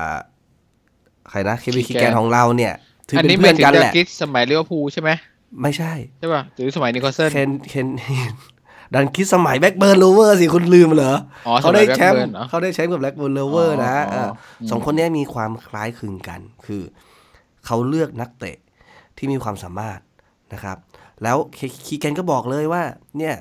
[1.31, 2.73] ใครนะเควินคีแกนของเราเนี่ย
[3.09, 5.11] ถืๆออันเป็นี้นหเพื่มาอยนถึงกันเดแหอะละกิสสมัยลิเวอร์พูลใช่ไหม
[5.63, 7.89] ไม่ใช่ ใช่ป่ะหรือสมัยนิโคลเซนเคนเคน
[8.95, 11.15] ดันคิดสมัยแบ็กเบิร์นโลเวอร์สิคุณลืมเหรอ
[11.47, 14.29] อ๋อเขาได้แชมป์สมัย Blackburn เหรอเขาได้แชมป์กับแบ็กเบิร์นโลเวอร์นะอ๋อเออ
[14.61, 16.83] อืมสองคนเนี้ยมีความคล้ายคลึงกัน คือ
[17.67, 18.57] เขาเลือกนักเตะ
[19.17, 19.99] ที่มีความสามารถ
[20.53, 20.77] นะครับ
[21.23, 22.83] แล้วเคคีแกนก็บอกเลยว่า
[23.19, 23.35] เนี่ย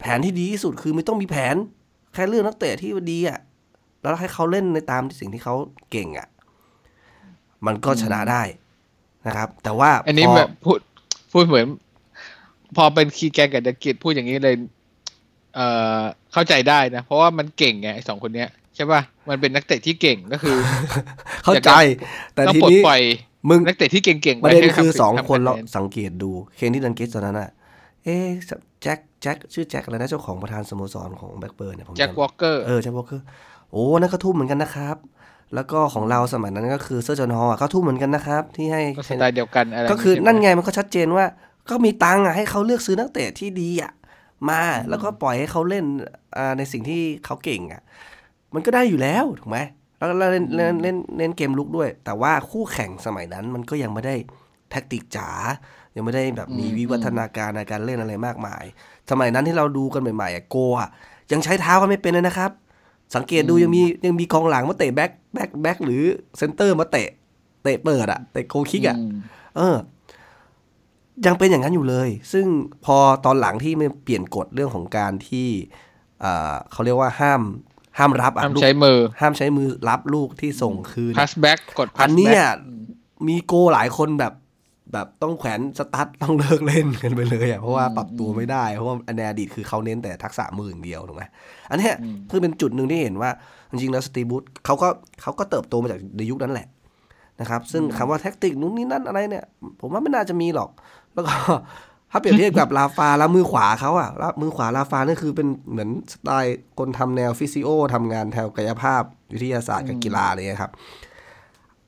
[0.00, 1.56] แผนที่ดีที่สุดคือไม่ต้องมีแผน
[2.14, 3.38] แค่เลือกนักเตะที่ดีอะ
[4.08, 5.54] แล้วให้เขาเล่นในตามสิ่งที่เขา
[5.90, 6.28] เก่งอะ
[7.66, 8.42] มันก็ชนะได้
[9.26, 10.78] นะครับ แต่ว่าอันนี้พแบบพูด
[11.32, 11.66] พูดเหมือน
[12.76, 14.54] พอเป็นคีย์แกนกับเดอะกิสพูดอย่างนี้เลย
[15.54, 15.66] เอ่
[15.98, 16.00] อ
[16.32, 20.56] เข้าใจได้นะ เพราะว่ามันเก่งไงไอ้สองคนเนี้ยใช่ป่ะมันเป็นนักเตะที่เก่งก็คือ
[21.44, 21.70] เข้าใจ
[22.34, 23.00] แต่ต้องทีปลดนี้ปล่อย
[23.48, 27.50] มึงนักเตะที่เก่งๆประเด็นให้คือทำสองทำคนคะเราแนสังเกตดูเคนที่ดันกิสตอนนั้นอะ
[28.04, 28.28] เอ๊ะ
[28.82, 33.24] แจ็คแจ็คชื่อแจ็คอะไรนะเจ้าของประธานสโมสรของแบ็กเบิร์นเนี่ยผมแจ็คจำวอลเกอร์เออแจ็ควอลเกอร์
[33.72, 34.96] โอ้นั่นก็ทุ่มเหมือนกันนะครับ
[35.54, 41.24] แล้วก็ของเราสมัยนั้นก็คือเซอร์จอห์นฮอลล์ก็ทุ่มเหมือนกันนะครับ ที่ให้ก็สไตล์เดียวกันอะไรก็คือใช่ไหมนั่นไงมันก็ชัดเจนว่า
[41.70, 43.92] ก็มีตังค์อะให้เขาเลือกซื้อนักเตะที่ดีอะ
[44.48, 45.84] มาแล้วก็ปล่อยให้เขาเล่น
[46.36, 47.82] อ่าในสิ่งที่เขาเก่งอะ
[48.54, 49.58] มันก็ได้อยู่แล้วถูกไหม
[49.98, 54.14] แล้วก็เล่นเล่นเล่นเล่นเกมรุกด้วย แต่ว่าคู่แข่งสมัยนั้นมันก็ยังไม่ได้
[54.70, 55.28] แท็กติกจ๋า
[55.96, 58.64] ยังไม่ได้แบบมีวิวัฒนาการในการเล่นอะไรมากมาย
[59.10, 60.88] สมัยนั้นที่เราดูกันใหม่ๆอะโกอะ
[61.32, 62.50] ยังใช้เท้ากันไม่เป็นเลยนะครับ
[63.14, 66.02] สังเกตดูยังมียังมีกองหลังมาเตะแบ็คแบ็คแบ็คหรือ
[66.38, 67.08] เซนเตอร์มาเตะ
[67.64, 69.18] เตะเปิดอะเตะโกคิกอะม
[69.56, 69.76] เออ
[71.26, 72.46] ยังเป็นอย่างนั้นอยู่เลย ซึ่ง
[72.84, 75.48] พอตอนหลังที่มันเปลี่ยนกฎเรื่องของการที่
[76.20, 77.42] เอ่อเขาเรียกว่าห้าม
[77.98, 82.46] ห้ามรับอะห้ามลูกใช้มือ ห้ามใช้มือรับลูกที่ส่งคืน pass back กฎ pass back อันเนี้ย
[83.28, 84.32] มีโกหลายคนแบบ
[84.92, 91.24] แบบต้องแขวนสตั๊ดต้องเลิกเล่นกันไปเลยอะเพราะว่าปรับตัวไม่ได้เพราะว่าในอดีตคือเขาเน้นแต่ทักษะมืออย่างเดียวถูกไหม
[91.70, 91.94] อันเนี้ย
[92.30, 93.30] คือเป็นจุดหนึ่งที่เห็นว่า
[93.70, 94.88] จริงๆแล้วสตีฟ บรูซเขาก็
[95.22, 96.66] เขาก็เติบโตมาจากในยุคนั้นแหละ
[97.40, 99.44] นะครับ ซึ่งคำว่าแท็กติกนู้นนี่นั่นอะไรเนี่ย
[99.80, 100.70] ผมว่าไม่น่าจะมีหรอก
[101.14, 101.32] แล้วก็
[102.12, 109.02] ถ้าเปรียบเทียบกับราฟาแล้วมือขวาเขาอะแล้วมือขวาราฟานี่คือเป็นเหมือนสไตล์คนทำแนว physio ทำงานแถวกายภาพ
[109.34, 110.72] วิทยาศาสตร์กับกีฬาอะไรเลยครับ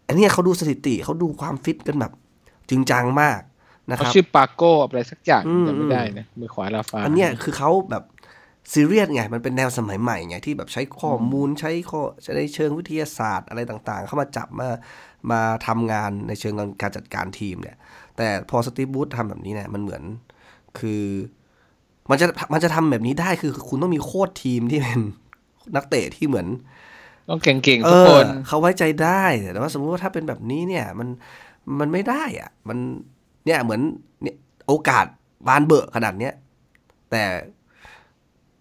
[0.07, 2.13] อันเนี้ยเขาดูสถิติเขาดูความฟิตกันแบบ
[2.71, 3.41] จริงจังมาก
[3.91, 8.05] นะคเขารับชื่อปาโก้อะไรสักอย่างอืมจำไม่ได้นะมือขวาราฟาอันเนี้ยคือเขาแบบ
[8.73, 14.69] ซีเรียสไง มันเป็นแนวสมัยใหม่ไง ที่แบบใช้ข้อมูลใช้ข้อใช้ในเชิงวิทยาศาสตร์อะไรต่างๆ เข้ามาจับมา
[15.31, 17.77] มาทำงานในเชิงการจัดการทีมเนี่ย
[18.17, 20.03] แต่พอสตีฟ บรูซทำแบบนี้เนี่ยมันเหมือน
[20.79, 21.05] คือ
[22.11, 25.01] มันจะมันจะทำแบบนี้ได้คือคุณต้องมีโค้ชทีมที่เป็น
[25.77, 26.47] นักเตะที่เหมือน
[27.29, 31.09] ต้องเก่งเอๆทุกคอนเขาไว้ใจได้แต่ว่าสมมติว่าถ้าเป็นแบบนี้เนี่ย มัน
[31.81, 32.79] มันไม่ได้อะ มัน
[33.47, 33.81] เนี่ยเหมือน
[34.23, 34.37] เนี่ย
[34.69, 35.07] โอกาส
[35.47, 36.35] บานเบอะขนาดเนี้ย
[37.11, 37.25] แต่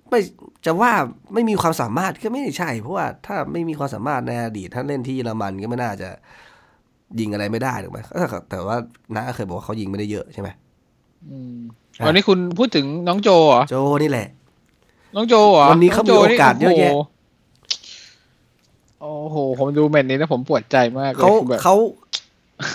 [0.10, 0.20] ไม่
[0.66, 0.92] จะว่า
[1.34, 6.10] ไม่มีความสามารถก็ไม่ใช่ เพราะว่าถ้าไม่มีความสามารถในอดีตท่านเล่นที่เยอรมันก็ไม่น่าจะ
[7.20, 8.78] ยิงอะไรไม่ได้ถูกไหมแต่แต่ว่า
[9.16, 10.50] น้าเคยบอกว่าเขายิงไม่ได้เยอะใช่ไหม
[11.30, 11.58] อืม
[12.00, 14.28] อะวันนี้คุณพูดถึงน้องโจเหรอโจนี่แหละ
[15.16, 16.94] น้องโจเหรอวันนี้เขามีโอกาสเยอะแยะ
[19.02, 21.76] โอ้โห ผมดูแมตช์นี้แล้วผมปวดใจมากเลยเขาคือแบบเขา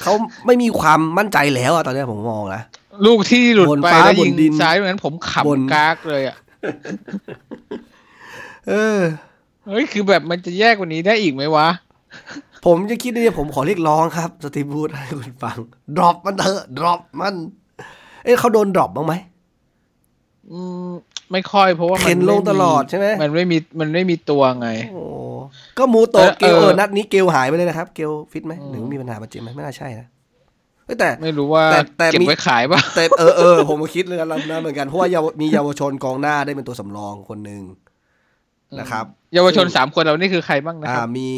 [0.00, 0.14] เขา
[0.46, 2.62] ไม่มีความมั่นใจแล้วอะตอนเนี้ยผมมองนะ
[3.06, 5.14] ลูกที่หลุดบนไปฟ้าแล้วยิงบนดินซ้ายเหมือนผม
[5.48, 6.36] บนขำกากเลยอะ
[8.68, 8.98] เออ
[9.66, 11.68] เฮ้ยคือแบบมันจะแย่กว่านี้ได้อีกไหมวะ
[12.66, 15.58] ผมจะคิดเนี่ยผมขอเรียกร้องครับ สตีฟ บรูซให้คุณฟัง
[15.96, 17.34] drop มันเถอะ drop มัน
[18.24, 19.14] เอ้ยเขาโดน drop บ้างไหม
[20.50, 20.90] อืม
[21.32, 25.04] ไม่ค่อยเพราะว่ามันเข็นลงไม่มีตลอดใช่ไหมมันไม่มีมันไม่มีตัวไง โอ้
[25.78, 30.06] ก็มูโตะเออเกลเออเออนัดนี้เกลหายไปเลยนะครับ เกลฟิตไหมอืมหรือว่ามีปัญหาบาดเจ็บไหมไม่น่าใช่นะ
[30.86, 37.62] เอ้ยแต่ไม่รู้ว่าแต่แต่เกลมีไว้ขายป่ะแต่เออเออผมก็คิดเลยนะนะเหมือนกันเพราะว่าเยาวมีเยาวชนกองหน้าได้เป็นตัวสำรองคนหนึ่ง
[38.80, 41.30] นะครับ เยาวชนสามคนเรานี่คือใครบ้างนะอ่าครับมี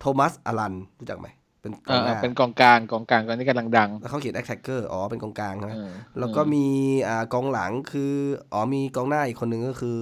[0.00, 1.26] โทมัสอลันรู้จักไหม
[1.64, 6.66] เป็นกเอองอหน้าเป็นกองกลางกองกลางตอนนี้กำลังดัง แล้วเขาเขียนแอคแท็กเกอร์อ๋อเป็นกองกลางใช่ไหมเออแล้วก็มี
[7.08, 8.12] อ่ากองหลังคือ
[8.52, 9.98] อ๋อมีกองหน้าอีกคนหนึ่งก็คือ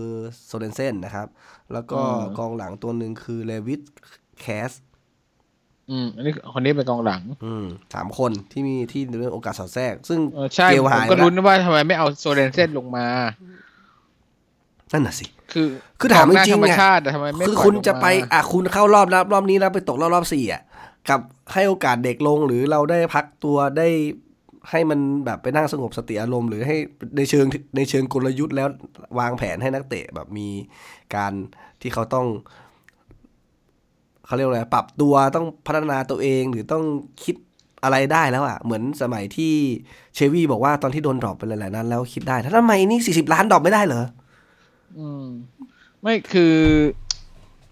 [0.46, 1.29] โซเดนเซนนะครับ
[1.72, 2.01] แล้วก็
[2.38, 3.81] กองหลังตัวหนึ่งคือเลวิส
[4.40, 4.70] แคส
[5.90, 13.07] อืมอันนี้คนนี้เป็นกองหลัง อืมสามคนที่มีที่เรื่องโอกาสสอดแทรก ซึ่งเออใช่เกลผมหายก็ไปแล้วรุ้นว่าทำไมไม่เอาโซเลนเซนลงมา
[14.92, 15.66] นั่นน่ะสิ คือ
[16.01, 20.62] คือถามกองหน้จริงๆธรรมเนี่ยชาติแต่ทำไมไม่คือปล่ยคุณลงมาจะไป อะ คุณเข้ารอบรอบรอบนี้แล้วไปตกรอบรอบสี่อะ
[21.09, 21.21] กับ
[21.53, 23.88] ให้โอกาสเด็กลงหรือเราได้พักตัวได้
[24.71, 26.77] ให้มันแบบไปนั่งสงบสติอารมณ์ หรือให้
[27.17, 28.69] ในเชิงในเชิงกลยุทธ์แล้ว
[29.19, 30.49] วางแผนให้นักเตะแบบมี
[31.15, 31.33] การ
[31.81, 32.27] ที่เขาต้อง
[34.27, 36.85] เขาเรียกว่าอะไรปรับตัวต้องพัฒนาตัวเองหรือต้อง
[37.25, 37.37] คิด
[37.85, 39.55] อะไรได้แล้วอะเหมือนสมัยที่
[40.15, 44.05] เชลวีย์บอกว่าตอนที่โดน drop ไปหลายๆนั้น แล้วคิดได้ถ้าทำไมนี่สี่สิบล้าน drop ไม่ได้เหรอ
[44.99, 45.27] อืม
[46.03, 46.55] ไม่คือ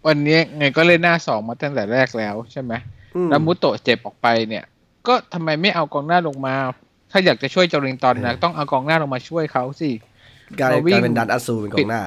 [0.06, 2.72] วันนี้ไงก็เล่นหน้าสองมาตั้งแต่แรกแล้วใช่ไหม
[3.30, 4.64] แล้วมุโตะเจ็บออกไปเนี่ย
[5.06, 6.54] ก็ทำไมไม่เอากองหน้าลงมา
[7.10, 9.90] ถ้าอยากจะช่วยจอริงตันนะต้องเอากองหน้าลงมาช่วยเขาสิ
[10.60, 12.02] กลายเราวิ่กลางยเป็นดันอัสซูเป็นกองหน้า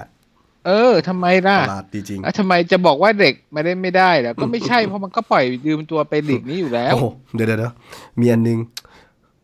[0.66, 7.74] เออทำไมล่ะประหลาดจริงๆอะทำไมจะบอกว่าเด็กมาเล่นไม่ได้แล้วก็ไม่ใช่เพราะมันก็ปล่อยยืมตัวไปลีกนี้อยู่แล้วโอ้โหเดี๋ยวเดี๋ยวเดี๋ยว
[8.20, 8.60] มีอันหนึง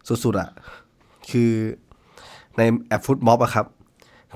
[0.07, 0.49] สุดๆอะ
[1.31, 1.51] คือ
[2.57, 3.65] ในแอป FotMob อะครับ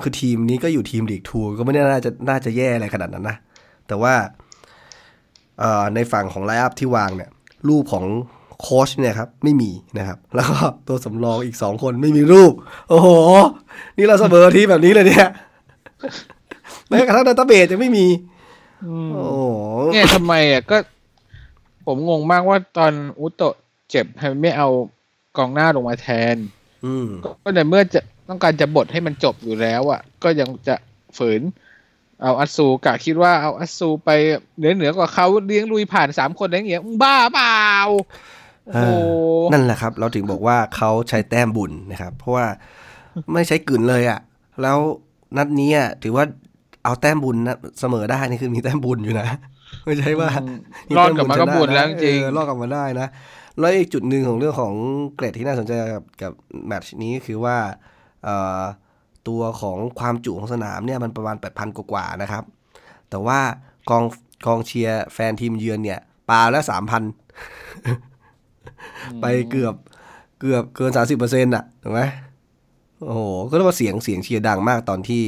[0.01, 3.37] คือทีมนี้ก็อยู่ทีมลีกทูก็ไม่ได้น่าจะน่าจะแย่อะไรขนาดนั้นนะ
[3.87, 4.42] แต่ว่าเอ่อ
[5.95, 7.29] ในฝั่งของ line up ที่วางเนี่ย
[7.69, 8.05] รูปของ
[8.61, 12.53] โค้ชเนี่ยครับไม่มีนะครับ แล้วก็ตัวสำรองอีกสองคนไม่มีรูป
[12.89, 13.09] โอ้โห
[13.97, 15.29] นี่เราเสมอทีมแบบนี้เลยเนี่ย
[16.89, 18.07] แม้กระทั่ง database ยังไม่มี
[18.85, 19.37] อืมโอ้โห
[19.93, 20.77] เนี่ยทำไมอะก็
[21.85, 23.55] ผมงงมากว่าตอนอุโตะ
[23.89, 24.69] เจ็บทำไมไม่เอา
[25.37, 26.35] กองหน้าลงมาแทน
[26.85, 27.07] อืม
[27.43, 30.75] ก็ในเมื่อจะต้องการจะบทให้มันจบอยู่แล้วอะ ก็ยังจะ
[31.17, 31.41] ฝืน
[32.23, 34.09] เอาอัสซูกะคิดว่าเอาอัสซูไป
[34.57, 37.63] เหนือเหนือกว่าเขาเลี้ยงลุยผ่านสามคนอะไรอย่างเงี้ยมึงบ้าเปล่า
[38.65, 38.85] โอ้โห
[39.53, 42.45] นั่นแหละครับ เราถึงบอกว่าเขาใช้แต้มบุญนะครับ เพราะว่า
[43.33, 44.19] ไม่ใช้กลืนเลยอะ่ะ
[44.61, 44.77] แล้ว
[45.37, 46.25] นัดนี้อะถือว่า
[46.83, 49.27] เอาแต้มบุญนะเสมอได้นี่คือมีแต้มบุญอยู่นะ
[49.85, 50.57] ไม่ใช่ว่าอืม
[50.97, 53.07] รอดกลับมาก็บุญแล้วจริงเออรอดกลับมาได้นะ
[53.59, 54.73] แล้วอีกจุดหนึ่งของเรื่องของ
[55.15, 56.31] เกรดที่น่าสนใจกับกับ
[56.67, 57.57] แมตช์นี้ก็คือว่า
[58.23, 58.61] เอ่อ
[59.27, 62.43] ตัวของความจุของสนามเนี่ยมันประมาณ 8,000 กว่าๆนะครับ
[63.09, 63.39] แต่ว่า
[63.89, 64.03] กอง
[64.45, 66.73] กองเชียร์แฟนทีมเยือนเนี่ยปาแล้ว3,000
[69.21, 69.75] ไปเกือบ
[70.39, 72.01] เกือบเกินสามสิบเปอร์เซ็นต์อะถูกไหม
[73.05, 75.23] โอ้โห ก็เรียกว่าเสียงเสียงเชียร์ดังมากตอนที่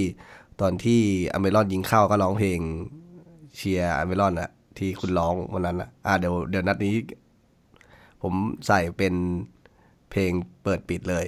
[0.62, 1.01] ตอนที่
[1.34, 2.60] อเมรอนยิงเข้าก็ร้องเพลง
[3.58, 6.93] เชียร์อเมรอนอะที่คุณร้องวันนั้นอะอ่าเดี๋ยวเดี๋ยวนัดนี้
[8.21, 8.34] ผม
[8.67, 9.13] ใส่เป็น
[10.12, 10.31] เพลง
[10.63, 11.25] เปิดปิดเลย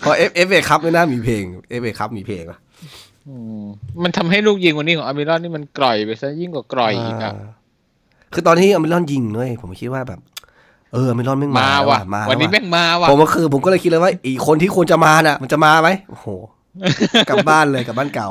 [0.00, 2.58] เพราะเอฟเอฟเอคัพไม่น่ามีเพลงเอฟเอคัพมีเพลงอะ
[3.28, 3.62] อืม
[4.02, 7.48] มันทำให้ลูกยิงวันนี้ของอามิรอนนี่มันกร่อยไปซะยิ่งกว่ากร่อยอีกอะา
[8.32, 10.20] คือตอนที่อเมรอนยิงด้วยผมคิดว่าแบบ
[10.92, 16.26] เอออเมรอนไม่งมามาว่ะมาวันนี้แล้แม่งมาว่ะผมก็คือผมก็เลยคิดเลยว่าอีกคนที่ควรจะมาน่ะ มันจะมาไหมโอ้โห
[17.28, 18.30] กลับบ้านเลยกลับบ้านเก่า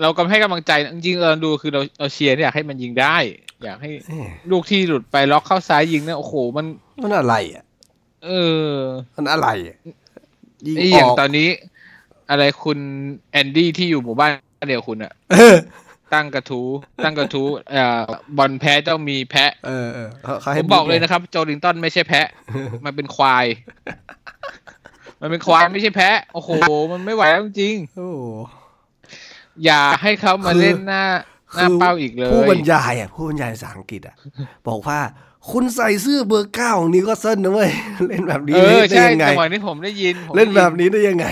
[0.00, 3.16] เรากำให้กำลังใจนะจริงๆเราดูคือเราเราเชียร์เนี่ยอยากให้มันยิงได้
[3.64, 6.66] อยากให้เอ๊ะลูกที่หลุดไปล็อกเข้าซ้ายยิงเนี่ยโอ้โหมัน
[7.02, 7.64] มันอะไรอะ
[8.24, 8.30] เอ
[8.68, 8.70] อ
[9.16, 9.76] มันอะไรอะ
[10.66, 11.48] ยิงไอ้ออย่างอกตอนนี้
[12.30, 12.78] อะไรคุณ
[13.32, 15.56] แอนดี้ที่อยู่หมู่บ้านเดียวคุณอะเออ
[16.14, 16.68] ตั้งกระทู้
[17.04, 18.02] ตั้งกระทู้เอ่อ
[18.38, 22.26] บอลแพ้ต้องมีแพะ เออเออเขาเขาผให้มบอกเลยนะครับ โจลิงตันไม่ใช่แพะ
[22.84, 23.46] มันเป็นควาย
[25.20, 26.50] มันเป็นควายไม่ใช่แพะ โอ้โห
[26.92, 28.22] มันไม่ไหวแล้วจริงโอ้โห
[28.94, 31.04] ๆอย่าให้เขามาคือเล่นหน้า
[31.54, 34.14] หน้าเป้าอีกเลย ผู้บรรยายอะผู้บรรยายภาษาอังกฤษอะ
[34.68, 34.98] บอกว่า
[35.50, 37.70] คุณใส่เสื้อเบอร์เก้าของนิวคาสเซิลนะเว้ย
[38.08, 41.26] เล่นแบบนี้เออได้ใช่ยังไงจังหวะนี้ผมได้ยินผมเล่นแบบได้ยินี้ได้ยังไง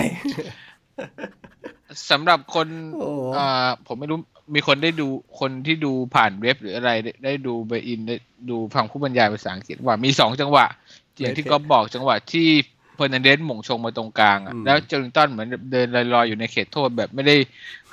[2.09, 3.49] สำหรับคนโอ้อ่า
[3.87, 4.19] ผมไม่รู้
[4.55, 5.07] มีคนได้ดู
[5.39, 8.15] คนที่ดูผ่านเว็บหรืออะไรได้ได้ดูไปอินได้
[8.49, 10.65] ดูฟังผู้บรรยายภาษาอังกฤษว่ามีสองจังหวะ
[11.19, 12.47] อย่างที่ก๊อฟบอกจังหวะที่
[12.95, 17.35] เฟอร์นันเดสหม่งชงมาตรงกลางอะอืมแล้วเจอริงตันเหมือนเดินลอยๆอยู่ในเขตโทษแบบไม่ได้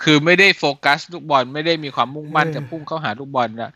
[0.02, 3.72] คือไม่ได้โฟกัสลูกบอลไม่ได้มีความมุ่งมั่นจะพุ่งเข้าหาลูกบอลนะ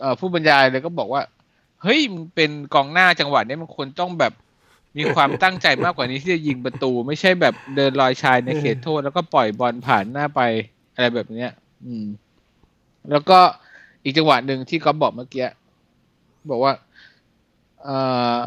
[0.00, 1.22] เอ่อผู้บรรยายเลยก็บอกว่า
[1.84, 4.32] เฮ้ยมึงเป็นกองหน้าจังหวะนี้มันควรต้องแบบ
[4.98, 10.40] มีความตั้งใจมากกว่านี้ที่จะยิงประตู ไม่ใช่แบบเดินลอยชายในเขตโทษ แล้วก็ปล่อยบอลผ่านหน้าไป
[10.94, 11.50] อะไรแบบเนี้ย
[11.86, 12.06] อืม
[13.10, 13.38] แล้วก็
[14.04, 15.48] อีกจังหวะหนึ่งที่ก๊อฟบอกเมื่อกี้
[16.50, 16.72] บอกว่า
[17.82, 17.96] เอ่
[18.36, 18.38] อ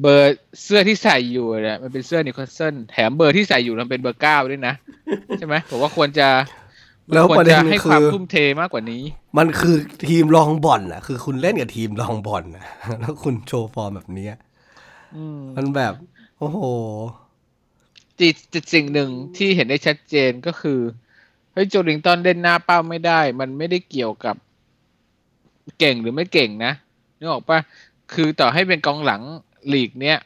[0.00, 4.74] เบอร์เสื้อที่ใส่อยู่เนี่ยมันเป็นเสื้อนิวคาสเซิลแถมเบอร์ที่ใส่อยู่มันเป็นเบอร์เก้าด้วยนะ
[5.38, 6.28] ใช่ไหมผมว่าควรจะ
[7.14, 9.02] แล้วควประรเด็นจะมันให้คืความอทุ่มเทมากกว่านี้
[9.38, 9.76] มันคือ
[10.08, 12.64] ทีมรองบอลอะ คือคุณเล่นกับทีมรองบอลอะ
[13.00, 14.34] แล้วคุณโชว์ฟอร์มแบบเนี้ย
[15.16, 15.94] อืมมันแบบ
[16.38, 16.60] โอ้โห
[18.20, 20.80] จิตจิตสิ่งหนึ่งที่เห็นได้ชัดเจนก็คือ
[21.52, 24.36] เฮ้ยโจลิงตันเล่นหน้าเป้าไม่ได้ มันไม่ได้เกี่ยวกับ
[25.78, 26.72] เก่งหรือไม่เก่งนะ
[27.18, 27.58] นึกออกปะ
[28.12, 29.22] คือต่อให้เป็นกองหลัง
[29.72, 30.18] ลีกเนี้ย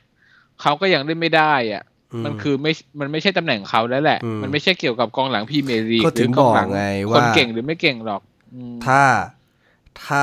[0.60, 8.20] เขาก็ยังเล่นไม่ได้อะอื มมันคือไม่ มันไม่ใช่ตำแหน่งเขาแล้วแหละอืมมันไม่ใช่เกี่ยวกับกองหลังพรีเมียร์ลีกก็หถึรือกองหลับอกไงคนว่าเก่งหรือไม่เก่งหรอก
[8.55, 9.01] อืมถ้า
[10.05, 10.20] ถ้า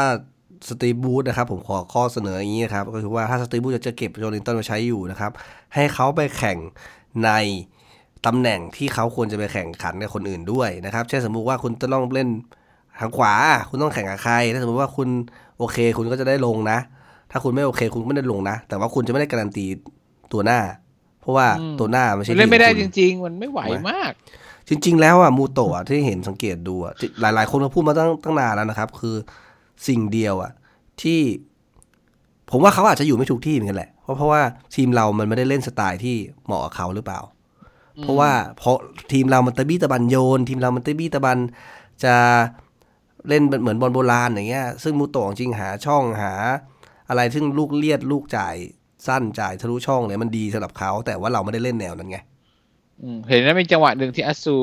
[0.68, 5.32] สตีฟบูธนะครับผมขอข้อเสนออย่างนี้นะครับ ก็คือว่าถ้าสตีฟบูธจะเก็บโจลิงตันมาใช้อยู่นะครับ
[5.76, 6.58] ให้เขาไปแข่ง
[7.24, 7.32] ใน
[8.26, 12.30] ตำแหน่งที่เขาควรจะไปแข่งขันกับคนอื่นด้วยนะครับ เช่นสมมุติว่าคุณจะต้องเล่น
[13.00, 13.34] ทางขวา
[13.70, 15.10] คุณต้องแข่งกับใคร ถ้าสมมติว่าคุณ
[15.58, 16.80] โอเค คุณก็จะได้ลงนะ
[17.32, 19.66] ถ้าคุณไม่โอเค คุณไม่ได้ลงนะ แต่ว่าคุณจะไม่ได้การันตี
[20.34, 20.60] ตัวหน้า
[21.22, 24.12] เพราะว่าอืมตัวหน้าไม่ใช่มันเล่นไม่ได้ทีจคุณริง ๆ มันไม่ไหวมาก
[24.70, 29.16] จริง ๆ แล้วอะมูโตะอะที่เห็นสังเกตดูอะที่หลาย ๆ คนก็พูดมาตั้งตั้งนานแล้วนะครับ คือ
[29.88, 30.52] สิ่งเดียวอะ
[31.02, 31.20] ที่
[32.52, 34.42] ผมว่าเขาอาจจะอยู่ไม่ถูกที่เหมือนกันแหละเพราะเพราะว่า
[34.76, 37.20] ทีมเรามันไม่ได้เล่นสไตล์ที่เหมาะกับเขาหรือเปล่า
[38.02, 38.78] เพราะว่าเพราะ
[39.12, 41.38] ทีมเรามันตะบี้ตะบันโยน ทีมเรามันตะบี้ตะบัน
[42.04, 42.16] จะ
[43.28, 46.34] เล่นเหมือนบอลโบราณอย่างเงี้ย ซึ่งมูโตะจริงๆหาช่องหา
[47.10, 48.56] อะไรซึ่งลูกเลียดลูกจ่าย
[49.08, 52.18] สั้นจ่ายทะลุช่องเนี่ยมันดีสำหรับเขาแต่ว่าเราไม่ได้เล่นแนวนั้นไง
[53.02, 54.56] อืมเห็นแล้วมีจังหวะหนึ่งที่อัสซู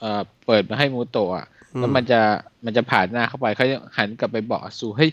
[0.00, 2.20] เอ่อเปิดมาให้มูโตะอะอืมแล้วมันจะ
[2.64, 5.06] มันจะผ่านหน้าเข้าไปเขาจะหันกลับไปบอกอัสซูให้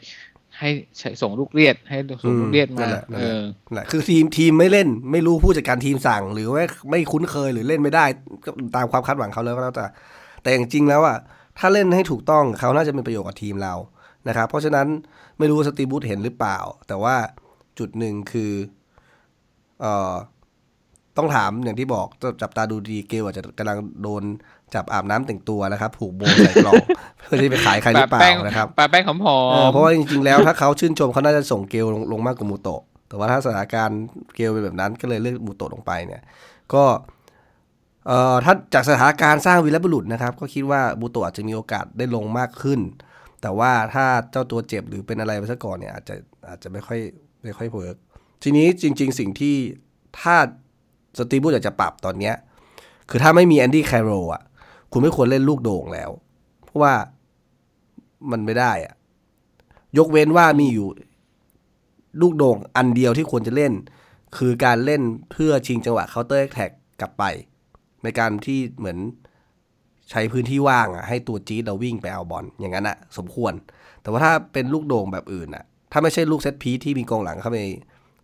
[0.59, 8.05] ให้ใช้ส่งลูกเลียดให้ส่งลูกเลียดนั่มานแหละนั่นเอแหละอนั่นแหละคือทีมทีมไม่เล่น ไม่รู้ผู้จัดการทีมสั่ง หรือว่าไม่คุ้นเคยหรือเล่นไม่ได้
[8.45, 9.85] ก็ตามความคาดหวังเขาแล้วก็แล้วแต่
[10.41, 11.17] แต่จริงๆแล้วอะ
[11.59, 13.73] ถ้าเล่นให้ถูกต้องเขาน่าจะเป็นประโยชน์กับทีมเรา
[14.27, 14.87] นะครับ เพราะฉะนั้น
[15.37, 16.57] ไม่รู้ว่าสตีบูธเห็นหรือเปล่า
[16.87, 17.15] แต่ว่า
[17.79, 18.51] จุดหนึ่งคือ
[19.81, 20.13] เอ่อ
[21.17, 22.07] ต้องถามอย่างที่บอก
[22.41, 24.23] จับตาดูดีเกลอาจจะกำลังโดน
[24.75, 26.83] จับอาบน้ำแต่งตัวนะครับผูกโบว์ใส่กล่อง
[27.25, 34.01] เพื่อที่ไปขายใครหรือเปล่าแป้งนะครับปาแป้งหอมหอเออมเพราะว่าจริงๆแล้วถ้าเขาชื่นชมเขาน่าจะส่งเกลลงลงมากกว่ามูโตะ แต่ว่าถ้าสถานการณ์
[34.35, 36.21] เกลเป็นแบบนั้นก็เลยเลือกมูโตะลงไปเนี่ย
[36.73, 36.83] ก็
[38.07, 42.79] เอ่อถ้าจากสถานการณ์สร้างวีรบุรุษนะครับ ก็คิดว่ามูโตะอาจจะมีโอกาสได้ลงมากขึ้น
[43.41, 46.15] แต่ว่าถ้าเจ้าตัวเจ็บหรือเป็นอะไรไปซะก่อนเนี่ยอาจจะ
[46.49, 46.99] อาจจะไม่ค่อย
[47.43, 47.95] ไม่ค่อยเวิร์ก
[48.43, 49.55] ทีนี้จริง ๆ สิ่งที่
[50.19, 50.35] ถ้า
[51.17, 52.35] สตีฟ บรูซอยากจะปรับตอนเนี้ย
[53.09, 54.43] คือถ้าไม่มีแอนดี้แคโรอะ
[54.91, 56.09] คุณไม่ควรเล่นลูกโด่งแล้ว
[56.65, 56.93] เพราะว่า
[58.31, 58.93] มันไม่ได้อะ
[59.97, 60.87] ยกเว้นว่ามีอยู่
[62.21, 63.73] ลูกโด่งอันเดียวที่ควรจะเล่น
[64.37, 65.01] คือการเล่น
[65.31, 67.23] เพื่อชิงจังหวะ counter attack กลับไป
[68.03, 68.97] ในการที่เหมือน
[70.09, 73.53] ใช้พื้นที่ว่างอะให้ตัวจี๊ดเราวิ่งไปเอาบอลอย่างนั้นอะ สมควร
[74.01, 77.59] แต่ว่าถ้าเป็นลูกโด่งแบบอื่นอะ ถ้าไม่ใช่ลูกเซตพีซที่มีกองหลังเข้าไป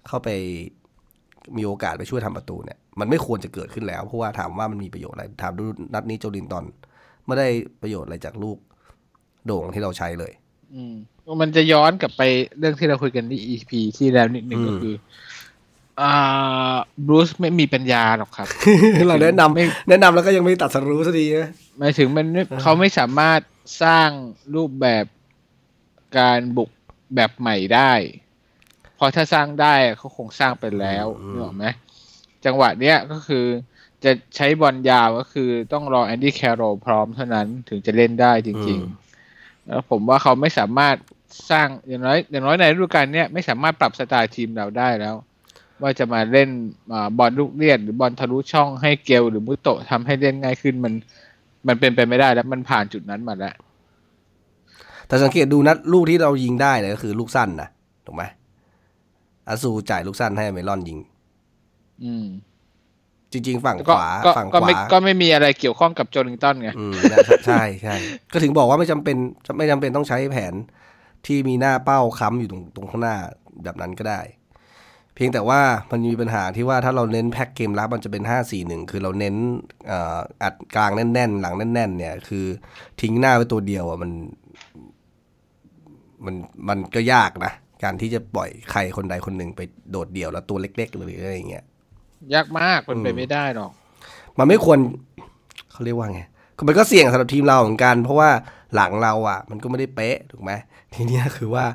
[0.08, 0.30] เข้าไป
[1.58, 6.66] มีโอกาสไปช่วยทำประตูเนี่ยมันไม่ควรจะเกิดขึ้นแล้ว เพราะว่าถามว่ามันมีประโยชน์อะไรถามดูนัดนี้โจลินตัน
[7.26, 7.48] ไม่ได้
[7.82, 8.58] ประโยชน์อะไรจากลูก
[9.46, 10.32] โด่งที่เราใช้เลย
[10.74, 10.96] อืม
[11.42, 12.22] มันจะย้อนกลับไป
[12.60, 14.96] เรื่องที่เราคุยกันที่ EP ที่แล้วนิดนึงอืมก็คือ
[16.02, 16.76] อ่า
[17.06, 18.48] บรูซไม่มีปัญญาหรอกครับ
[19.08, 21.50] เราแนะนำไม่แนะนำแล้วก็ยังไม่ตัดสรู้สักทีนะ
[21.80, 23.40] หมายถึงมันไม่เขาไม่สามารถ
[23.84, 24.10] สร้าง
[24.56, 25.06] รูปแบบ
[26.18, 26.70] การบุก
[27.16, 27.94] แบบใหม่ได้
[28.96, 31.66] เพราะถ้าสร้างได้เขาคงสร้างไปแล้วนึกออกไหม
[32.46, 33.46] จังหวะเนี้ยก็คือ
[34.04, 40.96] จะใช้บอลยาวก็คือต้องรอแอนดี้แคโรลพร้อมเท่านั้นถึงจะเล่นได้จริงๆแล้วผมว่าเขาไม่สามารถ
[41.52, 45.16] สร้างอย่างน้อยอย่างน้อยในฤดูกาลเนี้ยไม่สามารถปรับสไตล์ทีมเราได้แล้ว
[45.82, 46.50] ว่าจะมาเล่น
[46.94, 50.94] อาบอลลูกเลียดหรือบอลทะลุช่องให้เกลหรือมุโตะทำให้เล่นง่ายขึ้นมัน
[51.68, 53.56] มันเป็นไปไม่ได้แล้วมันผ่านจุดนั้นมาแล้ว
[55.08, 57.70] แต่สังเกตดูนัดลูกที่เรายิงได้เนี่ยก็คือลูกสั้นนะ
[58.06, 58.24] ถูกไหม
[59.48, 61.00] อาซูจ่ายลูกสั้นให้เมลอนยิง
[62.04, 62.26] อืม
[63.32, 67.96] จริง ๆ ฝั่งขก็วาก็ฝั่งขก็ไม่วาก็ไม่มีอะไรเกี่ยวข้องกับโจลิงตันไงอืมนะใช่ใช่
[68.34, 69.18] ก็ถึงบอกว่าไม่จำเป็น
[69.58, 70.54] ไม่จำเป็นต้องใช้แผน
[71.26, 73.16] ที่มีหน้าเป้าค้ำอยู่ตรงตรงข้างหน้า
[73.64, 74.22] แบบนั้นก็ได้
[75.16, 79.36] เพียงแต่ว่ามันมีปัญหาที่ว่าถ้าเราเน้นแพ็กเกมรับมันจะเป็นห้าสี่หนึ่งคือเราเน้น
[79.88, 82.46] เอ่ออัดกลางแน่นๆ หลังแน่นๆ เนี่ย คือ
[83.02, 84.12] ทิ้งหน้าไว้ตัวเดียวอะมัน
[86.26, 86.36] มัน
[86.68, 87.54] มันก็ยากนะ
[87.84, 91.66] การที่จะปล่อยใครคนใดคนหนึ่งไปโดดเดี่ยวแล้วตัวเล็ก ๆ หรืออะไรอย่างเงี้ย
[92.34, 93.72] ยากมากมันไปไม่ได้หรอก
[94.38, 94.80] มันไม่ควร
[95.72, 96.22] เขาเรียกว่าไง
[96.68, 98.30] มันก็เสี่ยงสำหรับทีมเราเหมือนกัน เพราะว่า
[98.76, 100.52] หลังเราอะ มันก็ไม่ได้เป๊ะถูกไหม
[100.94, 101.66] ทีเนี้ยคือว่า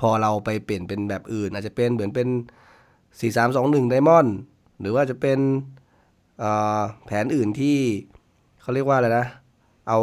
[0.00, 2.28] พอเราไปเปลี่ยนเป็นแบบอื่น อาจจะเป็นเหมือนเป็น
[3.20, 4.34] สี่สามสองหนึ่งไดมอนด์
[4.80, 5.38] หรือว่าจะเป็น
[6.38, 7.76] เอ่อแผนอื่นที่
[8.60, 9.26] เขาเรียกว่าอะไรนะ
[9.88, 9.98] เอา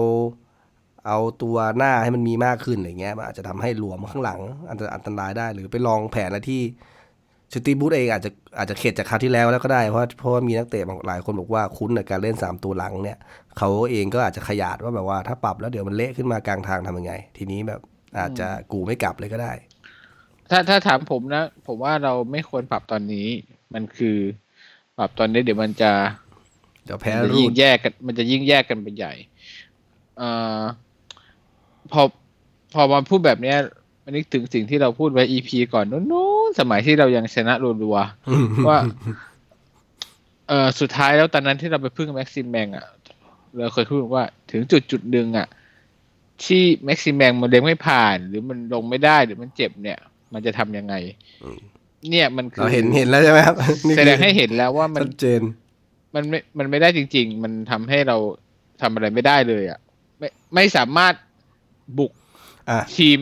[1.07, 6.61] เอาตัวหน้าให้มันมีมากขึ้นอะไรเงี้ยมันอาจจะทำให้หลวมข้างหลังอันตรอันตรายได้ หรือไปลองแผนอะไรที่
[7.53, 13.17] สตีบูธเองอาจจะอาจจะเข็ดจากคราวที่แล้วแล้วก็ได้เพราะเพราะว่ามีนักเตะบางหลายคนบอกว่าคุ้นกับการเล่น 3 ตัวหลังเนี่ย
[13.57, 17.81] เขาเองก็อาจจะขยาดว่าแบบว่าถ้าปรับแล้วเดี๋ยวมันเละขึ้นมากลางทางทำยังไง ทีนี้แบบ
[18.19, 19.51] อาจจะกูไม่กลับเลยก็ได้
[20.49, 23.27] ถ้าถ้าถามผมนะ ผมว่าเราไม่ควรปรับตอนนี้
[23.73, 24.17] มันคือ
[24.97, 25.91] ปรับตอนนี้เดี๋ยวมันจะ
[26.85, 29.13] เดี๋ยวแพ้มันจะรูยิ่ดงแยกกันมันจะยิ่งแยกกันไปใหญ่
[30.17, 30.61] เอ่อ
[31.91, 32.01] พอ
[32.73, 33.57] พอมาพูดแบบเนี้ย
[34.03, 36.01] มันนึกถึงสิ่งที่เราพูดไว้ EP ก่อนนู้
[36.47, 38.79] นๆสมัยที่เรายังชนะรัวๆว่า
[40.47, 42.85] เออสุดท้ายแล้วตอนนั้นที่เราไปพึ่งแม็กซิมแมงอะ
[43.57, 45.47] เราเคยพูดว่าถึงจุดจุดหนึ่งอะ
[46.45, 49.99] ที่แม็กซิมแมงมันเลี้ยงไม่ผ่าน หรือมันลงไม่ได้หรือมันเจ็บเนี่ย
[50.33, 50.93] มันจะทำยังไง
[52.09, 53.55] เนี่ยมันคือเราเห็นเห็นแล้วใช่ไหมครับ
[53.87, 55.41] นี่แสดงให้เห็นแล้วว่ามันชัดเจน
[56.15, 58.17] มันไม่มันไม่ได้จริง ๆ มันทำให้เรา
[58.81, 59.79] ทำอะไรไม่ได้เลย อะ
[60.17, 61.13] ไม่ไม่สามารถ
[61.97, 62.11] บุก
[62.69, 63.19] อะทีม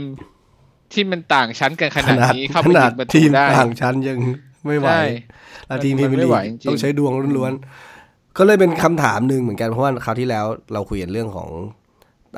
[0.94, 4.18] ที่มันต่างชั้นกันขขนาดนาดนี้เข้าขไปนายิดงประตูทีมได้ต่างชั้นยัง
[4.66, 5.04] ไม่ไหวใช่
[5.68, 11.50] แล้วทีมมัพีนมีไม่ลีไหวกจริงๆต้องใช้ดวงล้วนๆ ก็เลยเป็นคำถามหนึ่งเหมือนกันเพราะว่าคราวที่แล้วเราคุยกันเรื่องของ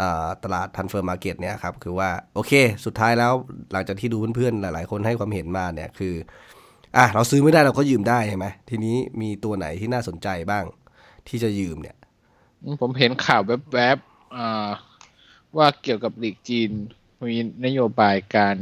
[0.02, 2.52] อ่าตลาด transfer market เนี่ยครับคือว่าโอเค
[2.86, 3.34] สุดท้ายแล้ว
[3.72, 6.14] หลังจากที่ดูเพื่อนๆ หลายๆ คนให้ความเห็นมาเนี่ยคือ
[6.98, 10.64] อะเราซื้อไม่ได้เราก็ยืมได้ใช่ไหมทีนี้มีตัวไหนที่น่าสนใจบ้าง
[11.28, 11.96] ที่จะยืมเนี่ย
[12.82, 13.42] ผมเห็นข่าว
[13.74, 14.68] แวบๆอ่า
[15.58, 16.72] ว่าเกี่ยวกับลีกจีน
[17.30, 18.58] มีนโยบายการ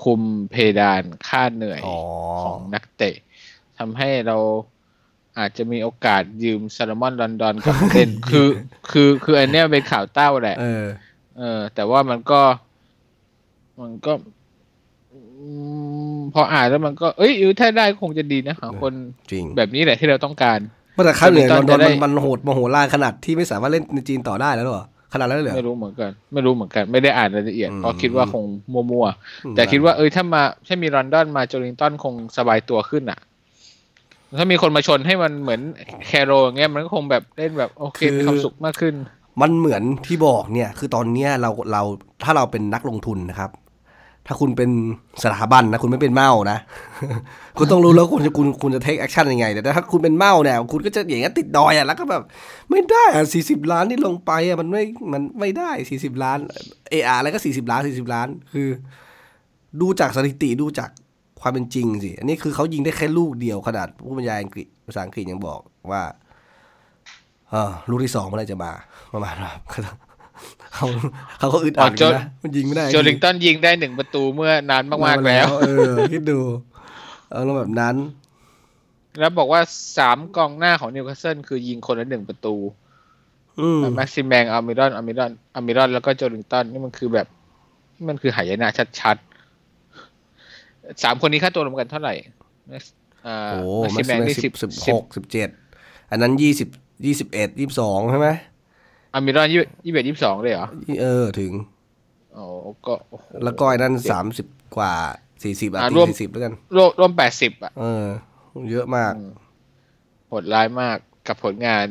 [0.00, 1.98] คุมเพดานค่าเหนื่อยอ๋อ
[2.42, 3.16] ของนักเตะ
[3.78, 4.38] ทำให้เรา
[5.38, 8.48] อาจจะมีโอกาสยืมซาลมอนลอนดอนกลับมาเล่น คือ
[8.90, 10.86] คือ คืออันเนี้ยเป็นข่าวเต้าแหละ เออ
[11.38, 12.40] เออ แต่ว่ามันก็
[13.80, 14.12] มันก็
[15.12, 15.20] อื
[16.16, 18.92] มพออ่านแล้วมันก็ เอ้ยถ้าได้คงจะดีนะหาคน
[19.32, 20.58] จริงแบบนี้แหละที่เราต้องการ
[20.94, 29.06] เมื่อแต่ค่าเหนื่อยลอนดอนจะได้มันมันโหดมโหฬารขนาดที่ไม่สามารถเล่นในจีนต่อได้แล้วเหรอ ขนาดนั้นเลยเหรอไม่รู้เหมือนกัน ไม่รู้เหมือนกัน ไม่ได้อ่านรายละเอียดอืมเพราะคิดว่าคงมัว
[29.44, 33.18] อืมๆแต่คิดว่าเออถ้ามาถ้ามีรอนดอนมาโจลิงตันคงสบายตัวขึ้นอะ
[34.36, 35.60] ถ้ามีคนมาชนให้มันเหมือน
[36.06, 38.94] แคโรอย่างเงี้ยมันก็คงแบบเล่นแบบโอเคมีความสุขมากขึ้น
[39.42, 41.82] มันเหมือนที่บอกเนี่ย คือตอนเนี้ยเราเรา
[42.22, 43.50] ถ้าเราเป็นนักลงทุนนะครับ
[44.26, 44.70] ถ้าคุณเป็น
[45.24, 46.58] สถาบันนะคุณไม่เป็นเม่านะ
[47.58, 52.22] คุณต้องรู้แล้วคุณจะคุณคุณจะ take action ยังไงแต่ถ้าคุณเป็นเม่าเนี่ยคุณก็จะอย่างเงี้ติดดอยอะแล้วก็แบบ
[52.70, 56.38] ไม่ได้อะสี่สิบล้านที่ลงไปอะมันไม่มันไม่ได้สี่สิบล้าน
[56.90, 58.68] เออาแล้วก็สี่สิบล้านสี่สิบล้าน คือ
[59.80, 60.90] ดูจากสถิติดูจาก
[61.40, 66.02] ความเป็นจริงสิอันนี้คือเขายิงได้แค่ลูกเดียวขนาดผู้บรรยายอังกฤษภาษาอังกฤษยังบอกว่า
[67.50, 68.72] เออลูกที่สองเมื่อไรจะมา
[69.14, 69.96] ประมาณนั้นครับ
[70.74, 70.86] เขา
[71.38, 76.40] เขาก็อึดอัดอ๋อโจกันนะมันยิงไม่ได้โจลิงตันยิงได้หนึ่งประตูเมื่อนานมากๆแล้ว เออคิดดู
[77.30, 77.96] เออแล้วแบบนั้น
[79.18, 79.60] แล้วบอกว่า
[79.98, 82.54] สามกองหน้าของนิวคาสเซิลคือยิงคนละหนึ่งประตู
[83.60, 87.26] อืมแม็กซิมแมงอามิรอนอามิรอนอามิรอนแล้วก็โจลิงตันนี่มันคือแบบ
[87.94, 88.68] นี่มันคือหายนะ
[89.00, 92.14] ชัดๆสามคนนี้ค่าตัวรวมกันเท่าไหร่
[92.68, 92.94] แม็กซ์
[93.26, 93.60] อ่าโอ้
[93.92, 95.48] แม็กมัซินมแมงนี่สิสิบบสิบหกสิบเจ็ด
[96.10, 96.68] อันนั้นยี่สิบ
[97.06, 98.28] ยี่สิบเอ็ดยี่สิบสองใช่ไหม
[99.16, 100.66] อามิรอนยี่ยี่สิบเอ็ดยี่สิบสองเลยเหรอ
[101.00, 101.52] เออถึง
[102.34, 102.44] โอ้
[102.86, 104.46] ก็โอ้โหแล้วก็ไอ้นั่นสามสิบ
[104.76, 104.92] กว่า
[105.42, 108.06] สี่สิบอะอะตีรวมสี่สิบแล้วกัน รวมรวมแปดสิบอะ เออ
[108.70, 109.12] เยอะมาก
[110.28, 110.96] โหดร้ายมาก
[111.28, 111.86] กับผลงาน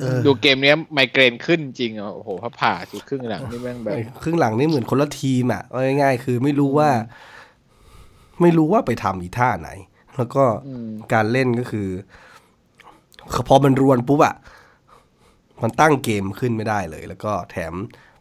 [0.00, 6.90] เออดูเกมเนี้ยไมเกรนขึ้นจริงอะโอ้โหพระผ่าสุดครึ่งหลังนี่แม่งแบบครึ่งหลังนี่เหมือนคนละทีมอะเอาง่ายๆคือไม่รู้ว่า
[8.40, 9.70] ไม่รู้ว่าไปทำอีท่าไหน
[10.16, 11.88] แล้วก็อืมการเล่นก็คือ
[13.48, 14.34] พอมันรวนปุ๊บอะ
[15.62, 17.72] มันตั้งเกมขึ้นไม่ได้เลย แล้วก็แถม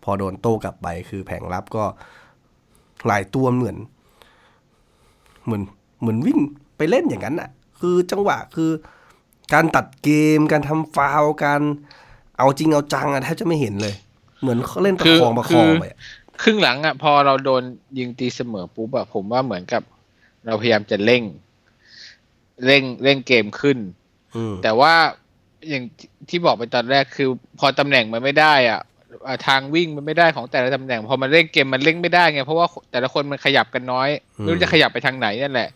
[0.03, 1.83] พอโดนโต้กลับไป คือแผงรับก็
[3.07, 3.77] หลายตัวเหมือน
[5.45, 5.61] เหมือน
[6.01, 6.39] เหมือนวิ่ง
[6.77, 7.49] ไปเล่นอย่างนั้นอะ
[7.79, 8.71] คือจังหวะคือ
[9.53, 11.61] การตัดเกมการทำฟาวล์การ
[12.37, 13.95] เอาจริงเอาจังอะแทบจะไม่เห็นเลย
[14.41, 15.99] เหมือนเขาเล่นประคองประคองไปอะ
[16.41, 17.63] ครึ่งหลังอะพอเราโดน
[17.97, 19.83] ยิงตีเสมอปุ๊บอะผมว่าเหมือนกับ
[20.45, 21.23] เราพยายามจะเร่ง
[22.65, 24.00] เร่งเร่งเกมขึ้นอืม
[24.63, 24.93] แต่ว่า
[25.69, 27.29] อย่างที่ที่บอกไปตอนแรกคือ
[27.59, 28.81] พอตำแหน่งมันไม่ได้อะ
[29.27, 34.09] อ่าทางวิ่งมันไม่ได้ของแต่ละตำแหน่ง พอมันเร่งเกมมันเร่งไม่ได้ไงเพราะว่าแต่ละคนมันขยับกันน้อย
[34.39, 35.69] ไม่รู้จะขยับไปทางไหนนั่นแหละ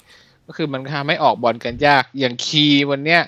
[0.48, 3.22] ก็คือมันทำให้ออกบอลกันยาก อย่างคีย์วันเนี้ย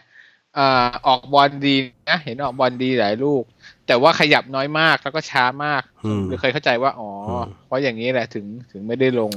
[0.57, 1.75] อ่าออกบอลดี
[2.09, 3.43] นะเห็นออกบอลดีหลายลูก
[3.88, 9.32] แต่ว่าขยับน้อยมากแล้วก็ช้ามากอืมเลยเคยเข้าใจว่าอ๋ออมเพราะอย่างนี้แหละถึงถึงไม่ได้ลง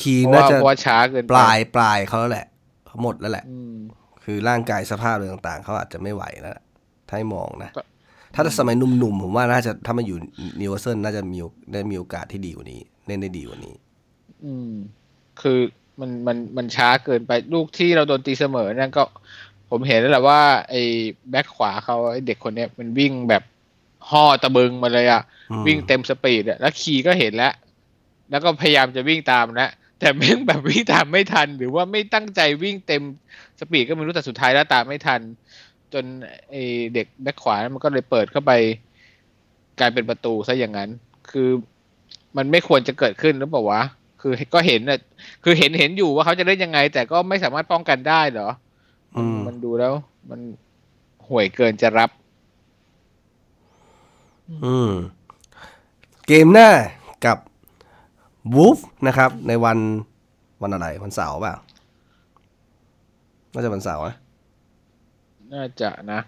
[0.00, 2.46] คีเพย์ราะน่าว่าจะเพราะว่าช้าเกินปไปลายปลายเขาแล้วแหละ
[2.86, 3.74] เขาหมดแล้วแหละอืม
[4.24, 6.64] คือร่างกายสภาพอะไรต่างๆ เขาอาจจะไม่ไหวแล้วล่ะ
[7.08, 7.82] ถ้าให้มองนะก็
[8.34, 10.18] ถ้าสมัยหนุ่มๆ ผมว่าน่าจะถ้ามาอยู่
[10.60, 13.74] นิวคาสเซิลน่าจะมีโอได้มีโอกาสที่ดีกว่านี้ เล่นได้ดีกว่านี้
[14.44, 14.72] อืม
[15.40, 15.58] คือ
[16.00, 19.02] มันมันมันช้าเกินไปลูกที่เราโดนตีเสมอนั่นก็
[19.70, 20.82] ผมเห็นแล้วแหละว่า ไอ้
[21.30, 23.42] แบ็คขวาเขาไอ้เด็กคนเนี้ยมันวิ่งแบบ
[24.10, 27.52] ห่อตะบึงมาเลยอะอืมวิ่งเต็มสปีดอะแล้วคีย์ก็เห็นแล้ว
[28.30, 29.70] แล้วก็พยายามจะวิ่งตามแล้ว
[30.00, 33.02] แต่แม่งแบบวิ่งตามไม่ทัน หรือว่าไม่ตั้งใจวิ่งเต็ม
[33.62, 35.20] สปีดก็ไม่รู้แต่สุดท้ายแล้วตามไม่ทัน
[35.92, 36.04] จน
[36.50, 36.62] ไอ้
[36.94, 38.52] เด็กแบ็คขวานั้นมันก็เลยเปิดเข้าไป
[39.78, 40.90] กลายเป็นประตูซะอย่างนั้น
[41.30, 41.48] คือ
[42.36, 43.82] มันไม่ควรจะเกิดขึ้นหรือเปล่าวะ
[44.20, 44.98] คือก็เห็นน่ะ
[45.44, 48.48] คือเห็นเห็นอยู่ว่าเขาจะเล่นยังไง แต่ก็ไม่สามารถป้องกันได้เหรอ
[49.16, 49.92] อืมมันดูแล้ว
[50.30, 50.40] มัน
[51.28, 52.10] ห่วยเกินจะรับ
[54.64, 54.90] อืม
[56.26, 56.70] เกมหน้า
[57.26, 57.38] กับ
[58.54, 59.78] วูฟนะครับ ในวัน
[60.62, 61.56] วันอะไร วันเสาร์เปล่า
[63.52, 64.14] น่าจะวันเสาร์นะ
[65.52, 66.20] น่าจะนะ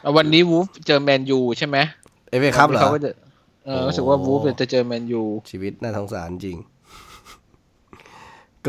[0.00, 1.76] แล้ววันนี้วูฟเจอแมนยูใช่ไหม
[2.30, 3.10] เอฟเอครับเหรอเขาก็จะ
[3.66, 6.58] เออโอ้รู้สึกว่าวูฟจะเจอแมนยูชีวิตน่าสงสารจริง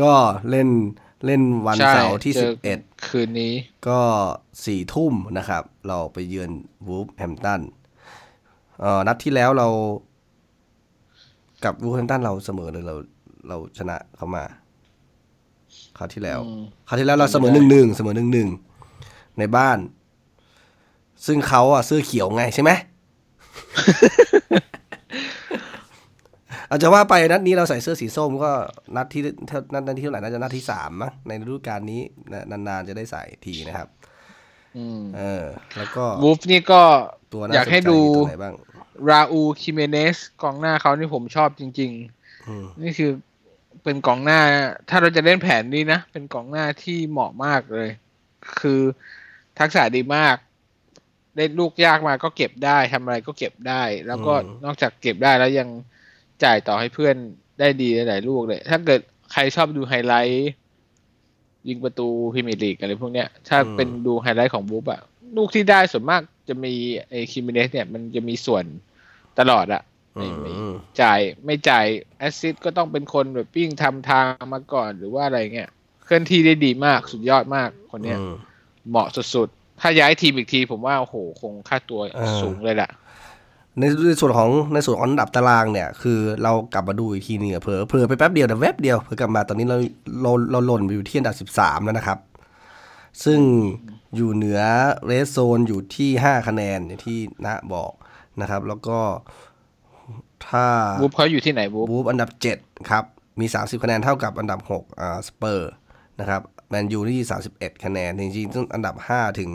[0.00, 0.12] ก็
[0.50, 0.68] เล่น
[1.26, 3.52] เล่นวันใช่เสาร์ที่เจสิอบเอ็ดคืนนี้
[3.88, 4.00] ก็
[4.64, 6.50] สี่ทุ่มนะครับ เราไปเยือน
[6.86, 7.60] วูฟแฮมตัน
[8.80, 9.68] เอ่อนัดที่แล้วเรา
[11.64, 12.94] กับวูฟแฮมตันเราเสมอเลยเรา
[13.48, 14.44] เราชนะเขามา
[16.00, 18.48] คราวที่แล้วอืมคราวที่แล้วเราเสมอหนึ่งหนึ่งเสมอหนึ่งหนึ่ง
[19.38, 19.78] ในบ้าน
[21.26, 22.70] ซึ่งเขาอะเสื้อเขียวไงใช่ไหม
[26.68, 28.50] อาจจะว่าไปนัดนี้เราใส่เสื้อสีส้มก็
[28.96, 29.22] นัดที่
[29.74, 32.00] นัดนัดที่เท่าไหร่น่าจะนัดที่สามมั้งในฤดูกาลนี้
[32.50, 33.88] นานๆจะได้ใส่ทีนะครับ
[34.76, 35.44] อืมเออ
[35.76, 36.82] แล้วก็วูฟนี่ก็
[37.32, 38.54] ตัวน่าอยากให้สนใจดูมีตัวไหนบ้าง
[39.10, 41.90] ราอูคิเมเนสกองหน้าเขานี่ผมชอบจริง
[42.48, 43.10] อืมๆนี่คือ
[43.84, 44.40] เป็นกองหน้า
[44.88, 47.88] ถ้าเราจะเล่นแผนนี้นะ เป็นกองหน้าที่เหมาะมากเลย
[48.60, 48.80] คือ
[49.58, 50.36] ทักษะดีมาก
[51.36, 54.32] เล่นลูกยากมาก็เก็บได้ทำอะไรก็เก็บได้ แล้วก็
[54.64, 55.68] นอกจากเก็บได้แล้วยัง
[56.44, 57.16] จ่ายต่อให้เพื่อน
[57.60, 59.00] ได้ดีหลายๆลูกเลย ถ้าเกิด
[59.32, 60.50] ใครชอบดูไฮไลท์
[61.68, 65.00] ยิงประตูพรีเมียร์ลีกอะไรพวกเนี้ย ถ้าเป็นดูไฮไลท์ของวูล์ฟอะ
[65.36, 66.74] ลูกที่ได้ส่วนมากจะมี
[67.08, 68.64] ไอ้จิมิเนสเนี่ยมันจะมีส่วน
[69.38, 71.86] ตลอดอะอื ไม่ไม่มจ่ายไม่จ่าย
[72.18, 75.70] แอสซิสก็ต้องเป็นคนแบบวิ่งทำทางมาก่อนหรือว่าอะไรเงี้ย
[76.04, 78.34] เคลื่อนที่ได้ดีมากสุดยอดมากคนเนี้ยอืม
[78.90, 82.90] เหมาะสุดๆ ถ้าย้ายทีมอีกทีผมว่าโอ้โหคงค่าตัวเออสูงเลยแหละ
[83.78, 89.76] ในในส่วนของในส่วนของอันดับตารางเนี่ย คือเรากลับมาดูอีกทีหนึงอะเผลอเผลอไปแป๊บเดียวแต่แวบเดียวเผลอกลับมาตอนนี้เรา
[90.22, 92.18] เราเราหล่นไปอยู่ที่อันดับสิบสามแล้วนะครับ
[93.24, 93.40] ซึ่ง
[94.16, 94.60] อยู่เหนือ
[95.06, 97.92] red zone อยู่ที่ห้าคะแนนอย่างที่นะบอก
[98.40, 98.98] นะครับ แล้วก็
[100.50, 100.64] ถ้า
[101.00, 103.04] วูฟเขาอยู่ที่ไหนวูฟบูฟอันดับ 7 ครับ
[103.40, 105.70] มี 30 คะแนนเท่ากับอันดับ6อ่าสเปอร์
[106.20, 107.20] นะครับแมนยูที่
[107.52, 109.52] 31 คะแนน จริงๆต้องอันดับ 5 ถึง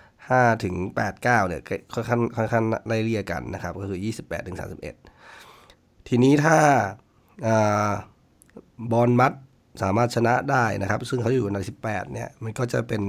[0.00, 1.62] 5ถึง8 9เนี่ย
[1.94, 4.58] ค่อนข้างค่อนข้างไล่เลี่ยกันนะครับ ก็คือ 28ถึง
[5.32, 6.56] 31 ทีนี้ถ้า
[7.46, 7.90] อ่า
[8.92, 9.32] บอลมัด
[9.82, 13.02] สามารถชนะได้นะครับ ซึ่งเขาอยู่อันดับ18เนี่ยมันก็จะเป็น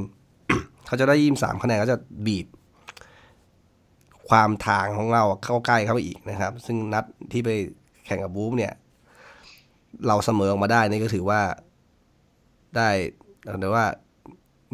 [0.87, 2.47] เขาจะได้23คะแนนก็จะบีบ
[4.29, 7.49] ความทางของเราเข้าใกล้เข้าไปอีกนะครับ ซึ่งนัดที่ไป
[8.05, 8.73] แข่งกับบูฟเนี่ย
[10.07, 11.41] เราเสมอออกมาได้นี่ก็ถือว่า
[12.75, 12.89] ได้
[13.59, 13.85] เรียกว่า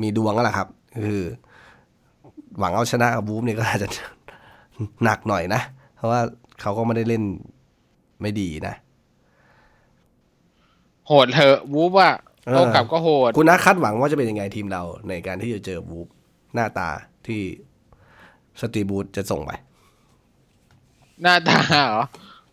[0.02, 0.68] มีดวงแล้วล่ะครับ
[1.08, 1.24] คือ
[2.60, 3.90] หวังเอาชนะกับบูฟเนี่ยก็อาจจะ
[5.04, 5.62] หนักหน่อยนะ
[5.96, 6.22] เพราะว่า
[6.62, 7.24] เขาก็ไม่ได้เล่น
[8.22, 8.76] ไม่ดีนะ
[11.08, 12.16] โหดเถอะวูฟอะ
[12.48, 16.08] เออโต้กลับก็โหด คุณนัทคาดหวังว่าจะเป็นยังไงทีมเราในการที่จะเจอบูฟ
[16.54, 16.90] หน้าตา
[17.28, 17.42] ที่
[18.62, 19.52] สตรีบูธจะส่งไป
[21.22, 22.06] หน้าตาเหรอ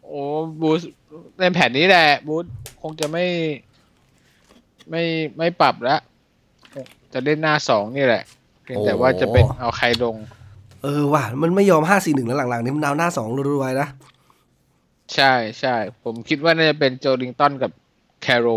[0.04, 0.20] โอ้
[0.60, 0.82] บูส
[1.38, 2.44] ในแผนนี้แหละ บูส
[2.80, 3.26] คงจะไม่
[4.90, 5.02] ไม่
[5.38, 6.00] ไม่ปรับแล้ว
[7.12, 8.22] จะเล่นหน้าสองนี่แหละ
[8.62, 10.16] เพียงแต่โอ้ว่าจะเป็นเอาใครลง
[10.82, 13.88] เออว่ะ มันไม่ยอมห้าสี่หนึ่งแล้วหลังๆนี้มันดาวหน้าสองรัวๆนะ
[15.14, 17.72] ใช่ใช่ ผมคิดว่าน่าจะเป็นโจลิงตันกับ
[18.22, 18.48] แคโร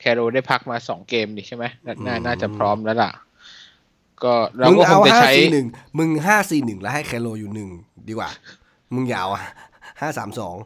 [0.00, 3.10] แคโรได้พักมาสองเกมนี่ใช่ไหมนัดหน้าอืมน่าจะพร้อมแล้วล่ะ
[4.22, 5.66] ก็เรามึงก็คเอางจะห้าใช้สี่หนึ่ง
[5.98, 7.70] มึงห้าสี่หนึ่งแล้วให้แคโรอยู่หนึ่ง
[8.08, 8.30] ดีกว่า
[8.94, 9.42] มึงอยาวอะ
[10.00, 10.56] ห้าสามสอง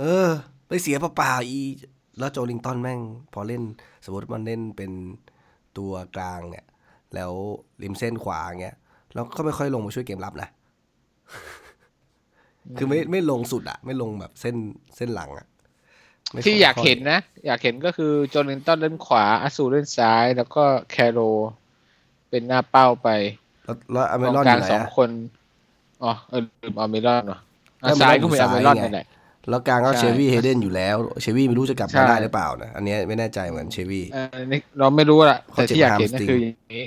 [0.00, 0.26] เออ
[0.68, 1.60] ไปเสียเปล่าๆอี
[2.18, 3.00] แล้วโจลิงตันแม่ง
[3.32, 3.62] พอเล่น
[4.04, 4.92] สมมติมันเล่นเป็น
[5.78, 6.66] ตัวกลางเนี่ย
[7.14, 7.32] แล้ว
[7.82, 8.76] ริมเส้นขวาเงี้ย
[9.14, 10.48] แล้วก็ไม่ค่อยลงมาช่วยเกมรับนะ
[12.78, 14.56] คือไม่ไม่ลงสุดอะไม่ลงแบบเส้น
[14.96, 15.46] เส้นหลังอะ
[16.30, 21.20] ไม่ที่อยากค่เห็นนะ อยากเห็นก็คือโจลินตันเล่นขวาอาซูเล่นซ้าย แล้วก็แคโร
[22.34, 23.08] เป็นหน้าเป้าไป
[23.64, 25.10] แล้วแล้วอเมกองรอนกอลางยู่ไหนสองอะ คน
[26.04, 27.38] อ๋อเออลืมอเมรอนเหรออะ
[27.80, 29.06] เออซ้ายก็มันมีอยู่อเมรอนซ้ายไงนั่นแหละ
[29.48, 36.84] แล้วกลางก็ใช่ เชวี่เฮเดนอยู่แล้วเชวี่ไม่รู้จะกลับใช่มาได้หรือเปล่านะอันเนี้ยไม่แน่ใจเหมือนเชวี่ เออนี่เราไม่รู้ละเขาแต่เจ็บที่อยากเห็นก็ hamstring คืออย่างนี้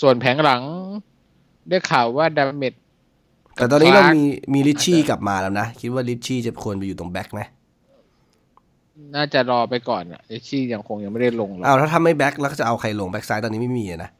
[0.00, 0.62] ส่วนแผงหลัง
[1.68, 2.74] ได้ข่าวว่าดาเมจ
[3.56, 4.22] แต่ตอนนี้คเราลาร์กมี
[4.54, 7.40] มีลิชชี่กลับมาแล้วนะ คิดว่าลิชชี่จะควรไปอยู่ตรงแบ็คไหม
[9.16, 14.10] น่าจะรอไปก่อนอะเอชี่ยังคงยังไม่ได้ลงหรอกอ้าวถ้าทำไม่แบ็คแล้วจะเอาใครลงแบ็คซ้ายตอนนี้ไม่มีอะนะ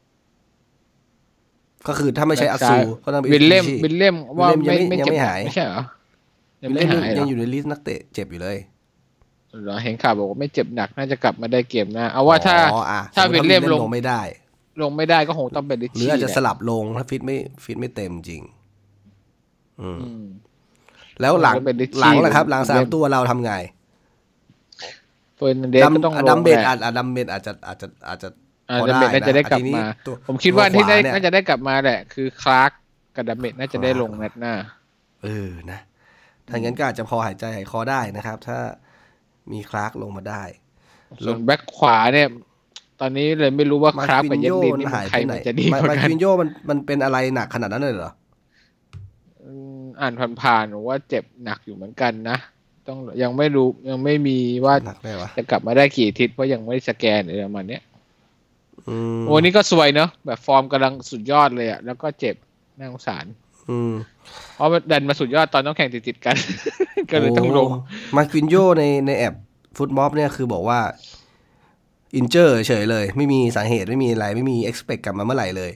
[1.87, 5.81] ก็คือถ้าไม่ใช่อัซูก็ต้องเป็นวิลเล่มลิชชี่วิลเล่มว่าวิลเล่ไม่มยังไม่ไม่เจ็บยังไม่หายไม่ใช่เหรอ
[6.63, 8.57] ยังวิลไม่เล่มหายเหรยัองอยู่ในลิสต์นักเตะเจ็บอยู่เลย
[9.63, 14.21] เหรอเห็นข่าวบอกว่าไม่เจ็บหนักน่าจะกลับมาได้เกมหน้าเอาว่าถ้าอ๋ออะถ้าสมมุติวิลเล่มลงลงไม่ได้
[14.81, 18.41] ลงไม่ได้ก็คงต้องเป็นลิชหรือชี่อาจจะแหสละลับลงถ้าฟิตไม่ฟิตไม่เต็มจริง
[19.81, 20.25] อืมอืม
[21.21, 23.53] แล้วหลังก็เป็น Richie หลังนะครับ หลังสามเล่มตัวเราทำไง
[25.39, 28.29] เฟอร์นันเดสก็ต้องลดังมเบดแหละอาจอะดัมเบดอาจจะอาจจะอาจจะ
[28.69, 32.71] อาพอดัมเบดได้น่าจะได้นะกลับทีนี้มาตัวผมคิดว่าตัวที่ได้ขวาเนี่ยน่าจะได้กลับมาแหละ คือคลาร์ก
[33.15, 34.53] กับดัมเบดน่าจะได้ลงนัดหน้า
[35.23, 35.79] เออนะ
[36.47, 38.57] ถ้างั้นก็อาจจะพอหายใจหายคอได้นะครับ ถ้า
[39.51, 40.43] มีคลาร์กลงมาได้
[41.25, 42.27] ส่วนแบ็คขวาเนี่ย
[42.99, 48.11] ตอนนี้เลยไม่รู้ว่ามาคราฟควิกับนเยนโยดีมันนี่หายใครไปไหนมันจะดีมากว่ามากัคนวินโยมันมันเป็นอะไรหนักขนาดนั้นเลยเหรอ
[49.43, 52.37] อืมอ่านผ่านๆว่าเจ็บหนักอยู่เหมือนกันนะ
[52.89, 57.81] ต้องยังไม่รู้ยังไม่มีว่าหนักได้วะจะกลับมาได้กี่อาทิตย์เพราะยังไม่ได้สแกนอะไรประมาณเนี้ย
[58.87, 62.35] อืมโอ้นี่ก็สวยเนอะแบบฟอร์มกำลังสุดยอดเลยอะแล้วก็เจ็บ
[62.79, 63.25] น่าสงสาร
[63.69, 63.93] อืม
[64.55, 66.35] เพราะมันดันมาสุดยอดตอนต้องแข่งติดๆกัน
[67.11, 69.35] ก็เลยต้องลงโมาควินโยในในแอป
[69.77, 70.79] ฟุตม็อบเนี่ยคือบอกว่า
[72.15, 75.71] อินเจอร์เฉยเลย ไม่มีสาเหตุไม่มีอะไร ไม่มี expect กลับมาเมื่อไหร่เลย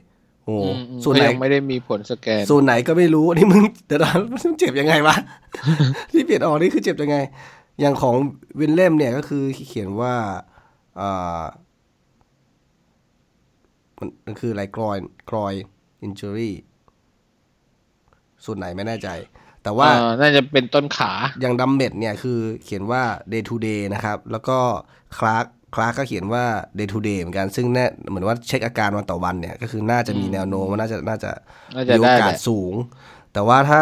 [0.46, 5.16] โอ้อืมอืมส่วนไหนก็ยังไม่ได้มีผลสแกน ส่วนไหนก็ไม่รู้นี่มึงเดี๋ยวตอนมันเจ็บยังไงวะ
[6.12, 7.18] ที่เปลี่ยนออกนี่คือเจ็บยังไง
[7.80, 8.16] อย่างของ
[8.60, 10.14] วินเล่มเนี่ยก็คือเขียนว่า
[11.00, 11.44] อ่า
[14.00, 16.56] มันมันคืออะไร groin groin injury
[18.46, 19.10] ส่วนไหนไม่แน่ใจ
[19.64, 24.58] แต่ว่าเอ่อน่าจะเป็นต้นขาอย่างดัมเบ็ดเนี่ยคือเขียนว่า day to day นะครับ แล้วก็
[25.18, 26.44] คลาร์ก คลาร์กก็เขียนว่า
[26.78, 31.32] day to day เหมือนกัน ซึ่งแน่เหมือนว่าเช็คอาการวันต่อวันเนี่ย ก็คือน่าจะมีแนวโน้มว่าน่าจะน่าจะ
[31.76, 32.74] น่าจะมีโอได้กาแหสละสูง
[33.34, 33.82] แต่ว่าถ้า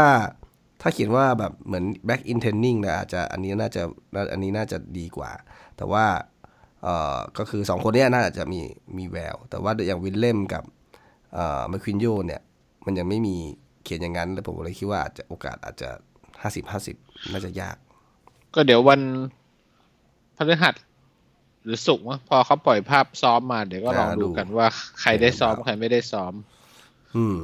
[0.81, 3.81] ถ้าเขียนว่าแบบเหมือน back in training เนี่ยอาจจะอันนี้น่าจะ
[4.31, 5.31] อันนี้น่าจะดีกว่า
[5.77, 6.05] แต่ว่า
[6.83, 8.59] เอ่อก็คือสองคนเนี้ยน่าจะมี
[8.97, 10.63] มีแวว แต่ว่าอย่างวิลเล่มกับ
[11.33, 12.41] เอ่อมควินโยเนี่ย
[12.85, 13.35] มันยังไม่มี
[13.83, 15.89] เขียนอย่างนั้นแล้วผมเลยคิดว่าอาจจะโอกาสอาจจะ
[16.41, 16.95] ห้าสิบห้าสิบ
[17.31, 17.77] น่าจะยาก
[18.53, 19.01] ก็เดี๋ยววัน
[20.37, 20.75] พฤหัส
[21.63, 24.67] หรือศุกร์มั้งพอเขาปล่อยภาพซ้อมมาเดี๋ยวก็ลองอ่าดูดูกันว่า
[25.01, 26.33] ใครได้ซ้อมเดี๋ยวใครไม่ได้ซ้อม
[27.15, 27.37] อืม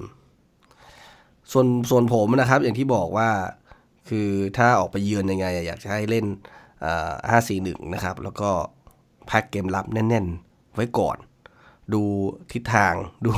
[1.52, 3.30] ส่วนส่วนผมนะครับ อย่างที่บอกว่า
[4.10, 6.26] คือถ้าออกไปเยือนยังไงอะอยากจะให้เล่น
[7.30, 8.50] ห้าสี่หนึ่งนะครับ แล้วก็
[9.28, 11.18] แพ็กเกมรับแน่น ๆ ไว้ก่อน
[11.94, 12.02] ดู
[12.52, 12.94] ทิศทาง
[13.26, 13.34] ดู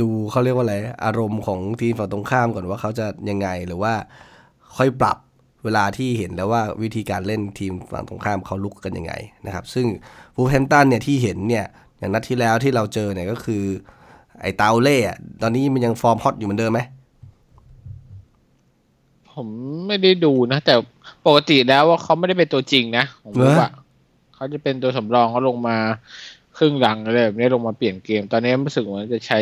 [0.00, 3.92] ดูเขาเรียกว่าอะไร อารมณ์ของทีมฝั่งตรงข้ามก่อนว่าเขาจะยังไงหรือว่า
[4.76, 5.18] ค่อยปรับ
[5.64, 9.12] เวลาที่เห็นแล้วว่าวิธีการเล่นทีมฝั่งตรงข้ามเขาลุกกันยังไง
[9.46, 9.86] นะครับ ซึ่ง
[10.34, 11.66] ฟูลแฮมตันเนี่ยที่เห็นเนี่ย
[11.98, 13.62] อย่างนัดที่แล้วที่เราเจอเนี่ยก็คือ
[14.40, 16.80] ไอ้เตาเล่อะตอนนี้มันยังฟอร์มฮอตอยู่เหมือนเดิมไหม
[19.32, 19.46] ผม
[19.86, 20.74] ไม่ได้ดูนะ แต่
[21.26, 23.70] ปกติแล้วว่าเขาไม่ได้เป็นตัวจริงนะผมรู้ว่า
[24.34, 25.76] เขาจะเป็นตัวสำรองเขาลงมา
[26.58, 29.40] ครึ่งหลังอะไรแบบนี้ลงมาเปลี่ยนเกม ตอนนี้รู้สึกเหมือนจะใช้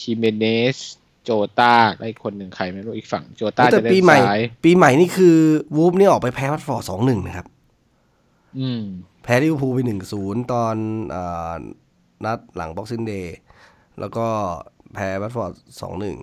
[0.00, 0.44] คีเมเน
[0.74, 0.76] ส
[1.24, 5.36] โจตาและอีกคนหนึ่งใครไม่รู้อีกฝั่งโจตาแต่จะเล่ปีนใหม่ซ้ายปีใหม่นี่คือ
[5.76, 7.46] วูฟนี่ออกไปแพ้วัตฟอร์ดสองหนึ่งนะครับ
[8.58, 8.82] อืม
[9.22, 10.74] แพ้ลิเวอร์พูลไปหนึ่งศูนย์ตอน
[11.10, 11.52] เอ่อ
[12.24, 13.36] นัดหลัง Boxing Day
[14.00, 14.26] แล้วก็
[14.94, 16.16] แพ้วัตฟอร์ดสองหนึ่ง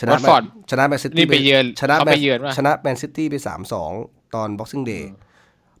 [0.00, 3.90] ชนะวัตฟอร์ดชนะแมนซิตี้นี่ไปเยือนชนะเขาแมไปนเยือนปะชนะแมนซิตี้ไปสามสอง
[4.34, 5.10] ตอน Boxing Day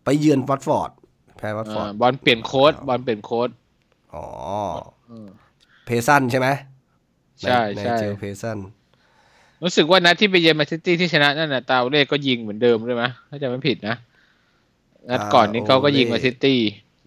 [0.04, 0.90] ไปเยือนวัตฟอร์ด
[1.38, 3.48] แพ้วัตฟอร์ดอ่าบอลเปลี่ยนโค้ดบอลเปลี่ยนโค้ด
[4.14, 4.26] อ๋อ
[5.10, 5.28] อืม
[5.84, 6.48] เพซันใช่ไหม
[7.40, 8.58] ใช่ในใช่เจอเพซัน
[9.62, 13.96] รู้สึกว่านัดที่ไปเยือนแมนซิตี้ที่ชนะนั่นน่ะตาเล่ก็ยิงเหมือนเดิมด้วยไหมถ้าจำไม่ผิดนะ
[15.10, 16.58] นัดก่อนนี้เขาก็ยิงแมนซิตี้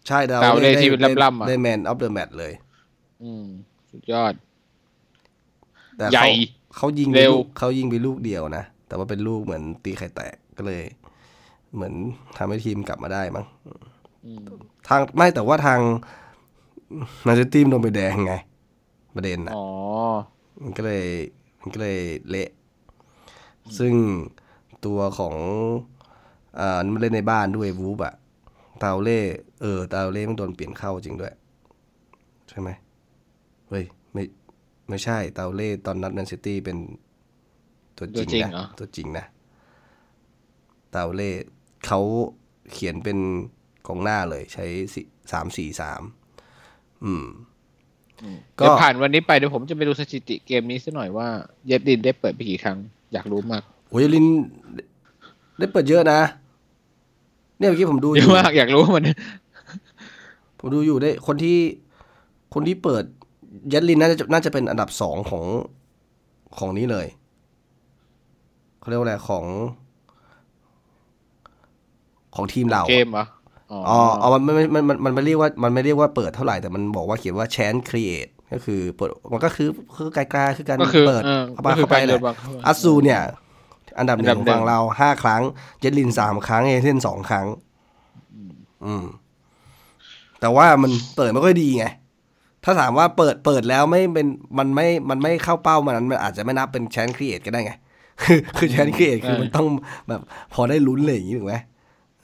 [0.07, 2.53] ใช่ดาวดาวเล่ได้ที่ได้ล่ำๆอะได้แมนออฟเดอะแมตเลย
[3.23, 3.45] อืม
[3.91, 4.33] สุดยอด
[5.97, 6.27] แต่ใหญ่
[6.75, 10.81] เขาเขายิงไปเร็วลูกเขายิงไปลูกเดียวนะ แต่ว่าเป็นลูกเหมือนตีไข่แตกก็เลย
[11.75, 11.93] เหมือน
[12.37, 13.45] ทำให้ทีมกลับมาได้มั้ง
[14.25, 14.45] อืม
[14.87, 15.79] ทางไม่แต่ว่าทาง
[17.25, 18.33] แมนซิตี้มันโดนไปแดงไง
[19.15, 19.65] ประเด็นอะอ๋อ
[20.63, 21.05] มันก็เลย
[21.61, 21.99] มันก็เลย
[22.29, 22.49] เละ
[23.79, 23.93] ซึ่ง
[24.85, 25.35] ตัวของ
[26.59, 28.13] อ่ามันเล่นในบ้านด้วยวูฟอะ
[28.83, 29.19] ตาเล่
[29.61, 31.33] เออตาเล่มันโดนเปลี่ยนเข้าจริงด้วย
[32.49, 32.69] ใช่ไหม
[33.69, 34.23] เฮ้ยไม่
[34.89, 36.77] ไม่ใช่ตาเล่ตอนนัดแมนซิตี้เป็น
[37.97, 39.25] ตัวจริงตัวจริงนะเหรอตัวจริงนะ
[40.93, 41.31] ตาเล่
[41.85, 42.01] เขา
[42.71, 43.17] เขียนเป็น
[43.87, 44.65] กองหน้าเลยใช้
[45.31, 46.01] สามสี่สาม
[47.03, 47.25] อืม
[47.59, 47.60] ก็
[48.55, 51.27] เดี๋ยวผ่านวันนี้ไปเดี๋ยวผมจะไปดูสถิติเกมนี้สักหน่อยว่า
[51.67, 52.77] เยดดินได้เปิดไปกี่ครั้ง
[53.13, 54.25] อยากรู้มากโอ้ยลิน
[55.59, 56.19] ได้เปิดเยอะนะ
[57.57, 59.03] เนี่ยเมื่อกี้ผมดูอเยอะยู่มากอยากรู้มัน
[60.59, 61.57] ผมดูอยู่ได้คนที่
[62.53, 63.03] คนที่เปิด
[63.73, 65.43] ยัดลินน่าจะน่าจะเป็นอันดับสองของ
[66.57, 67.07] ของนี้เลย
[68.79, 69.45] เขาเรียกว่าอะไรของ
[72.35, 73.25] ของทีมเราเกมเหรอ
[73.71, 83.21] อ๋ออ๋ออ๋อมันไม่มันมันมันไม่เรียกว่ามันไม่เรียกว่าเปิดเท่าไหร่แต่มันบอกว่าเขียนว่า chance create ก็คือเปิดมันก็คือคือไกลๆคือการก็คือเปิดเออเข้าไปก็คือเข้าไปการแหเดิละนบอลเข้ามาอัสซูเนี่ย
[83.99, 85.41] อันดับหอันนึ่ดังบของหนึ่งฝั่งเราห้าครั้ง
[85.79, 87.47] เจดลินสามครั้งเอเทนสองครั้ง
[88.85, 89.05] อืม
[90.39, 91.85] แต่ว่ามันเปิดไม่ค่อยดีไง
[92.63, 97.73] ถ้าถามว่าเปิดเปิดแล้วไม่เป็นมันไม่มันไม่เข้าเป้ามันนั้นมันอาจจะไม่นับเป็น chance create ก็ได้ไง
[98.21, 99.67] คือคือ chance create คือมันต้อง
[100.07, 100.21] แบบ
[100.53, 101.55] พอได้ลุ้นเลยอย่างนี้ถูกไหม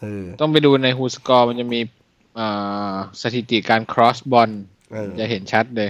[0.02, 1.80] เออต้องไปดูใน WhoScored มันจะมี
[2.40, 4.50] อ่าสถิติการ cross บอล
[4.94, 5.90] เออจะเห็นชัดเลย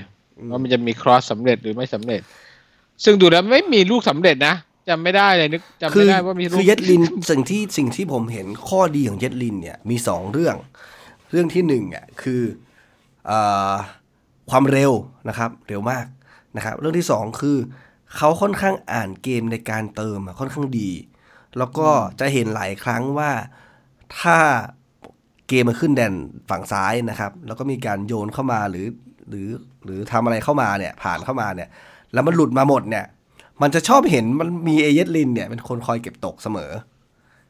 [0.49, 2.21] ว่ามันจะมี cross สำเร็จหรือไม่สำเร็จ
[3.03, 4.55] ซึ่งดูแล้วไม่มีลูกสำเร็จนะ
[4.89, 10.55] จำไม่ได้เลยนึกจำคืไม่อได้ว่ามีลูกคือเย็ดลินสิ่งที่สิ่งที่ผมเห็นข้อดีของเย็ดลินเนี่ยมีสองเรื่อง
[11.31, 12.41] เรื่องที่หนึ่งอะคือ
[13.27, 13.39] เอ่
[13.71, 13.73] อ
[14.49, 14.91] ความเร็ว
[15.29, 16.05] นะครับ เร็วมาก
[16.55, 17.57] นะครับ เรื่องที่สองคือ
[18.15, 20.89] เขาค่อนข้างอ่านเกมในการเติมอะค่อนข้างดี
[21.57, 21.89] แล้วก็
[22.19, 23.31] จะเห็นหลายครั้งว่า
[24.21, 24.37] ถ้า
[25.47, 26.13] เกมมันขึ้นแดน
[26.49, 28.87] ฝั่งซ้ายนะครับ แล้วก็มีการโยนเข้ามาหรือ
[29.29, 29.47] หรือ
[29.85, 31.69] หรือทำอะไรเข้ามาเนี่ย ผ่านเข้ามาเนี่ย
[32.13, 33.05] แล้วมันหลุดมาหมดเนี่ย
[33.61, 36.71] มันจะชอบเห็นมันมีเอเยสลินเนี่ยเป็นคนคอยเก็บตกเสมอ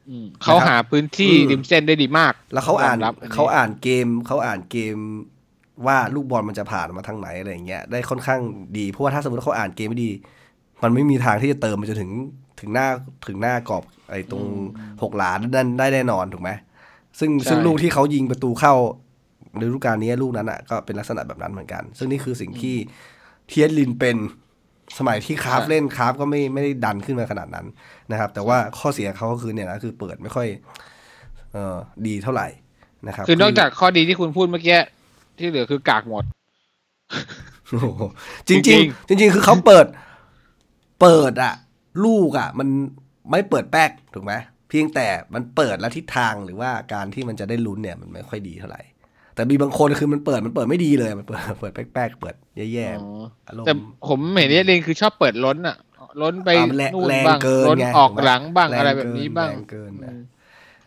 [0.08, 4.96] อืมเขาหาพื้นที่อืมริมเส้นได้ดีมาก แล้วเขาอ่านยมรับนเขานี้อ่านเกมเขาอ่านเกม
[5.86, 8.40] ว่าลูกบอลมันจะผ่านมาทางไหนอะไรอย่างเงี้ยได้ค่อนข้าง
[8.78, 10.10] ดีเพราะว่าถ้าสมมติเขาอ่านเกมไม่ดี
[10.82, 12.10] มันไม่มีทางที่จะเติมมันจะถึง
[12.60, 12.86] ถึงหน้า
[13.28, 14.44] ถึงหน้ากรอบไอ้ตรง
[15.02, 16.50] หกหลานั่นได้แน่นอนถูกไหม
[17.18, 18.74] ซึ่งซึ่งลูกที่เขายิงประตูเข้า
[19.56, 22.76] ในฤดูกาลนี้ลูกนั้นอะก็เป็นลักษณะแบบนั้นเหมือนกัน ซึ่งนี่คือสิ่งที่
[23.48, 24.16] เทียสลินเป็น
[24.98, 27.66] สมัยที่คราฟเล่นคราฟก็ไม่ไม่ได้ดันขึ้นมาขนาดนั้น
[28.12, 30.48] นะครับ แต่ว่าข้อเสียเขาก็คือเนี่ยนะคือเปิดไม่ค่อย
[31.52, 32.48] เอ่อดีเท่าไหร่
[33.06, 34.78] นะครับ คือนอกจากข้อดีที่คุณพูดเมื่อกี้
[35.38, 36.24] ที่เหลือคือกากหมด
[37.68, 38.02] โอ้โห
[38.48, 38.82] จริงจจริริง
[39.14, 39.86] งจริง ๆ คือเขาเปิด
[41.00, 41.54] เปิดอะ
[42.04, 42.68] ลูกอะมัน
[43.30, 44.32] ไม่เปิดแป๊กถูกไหม
[44.68, 48.82] เพียงแต่มันเปิดแล้วทิศทางหรือว่าการที่มันจะได้ลุ้นเนี่ยมันไม่ค่อยดีเท่าไหร่
[49.34, 55.76] แต่มีบางคนคือมันเปิดมันเปิดไม่ดีเลยมันเปิดเปิดแป๊กๆเปิดแย่อ๋อๆอารมแต่ณ์ผมเห็นเยดลินคือชอบเปิดล้นอะ
[56.22, 60.14] ล้นไปอ่ามันแรงนู่นแรงบ้างเกินล้นไงออกหลังบ้างแรงอะไรแบบนี้เกินบ้างแรงเกินนะ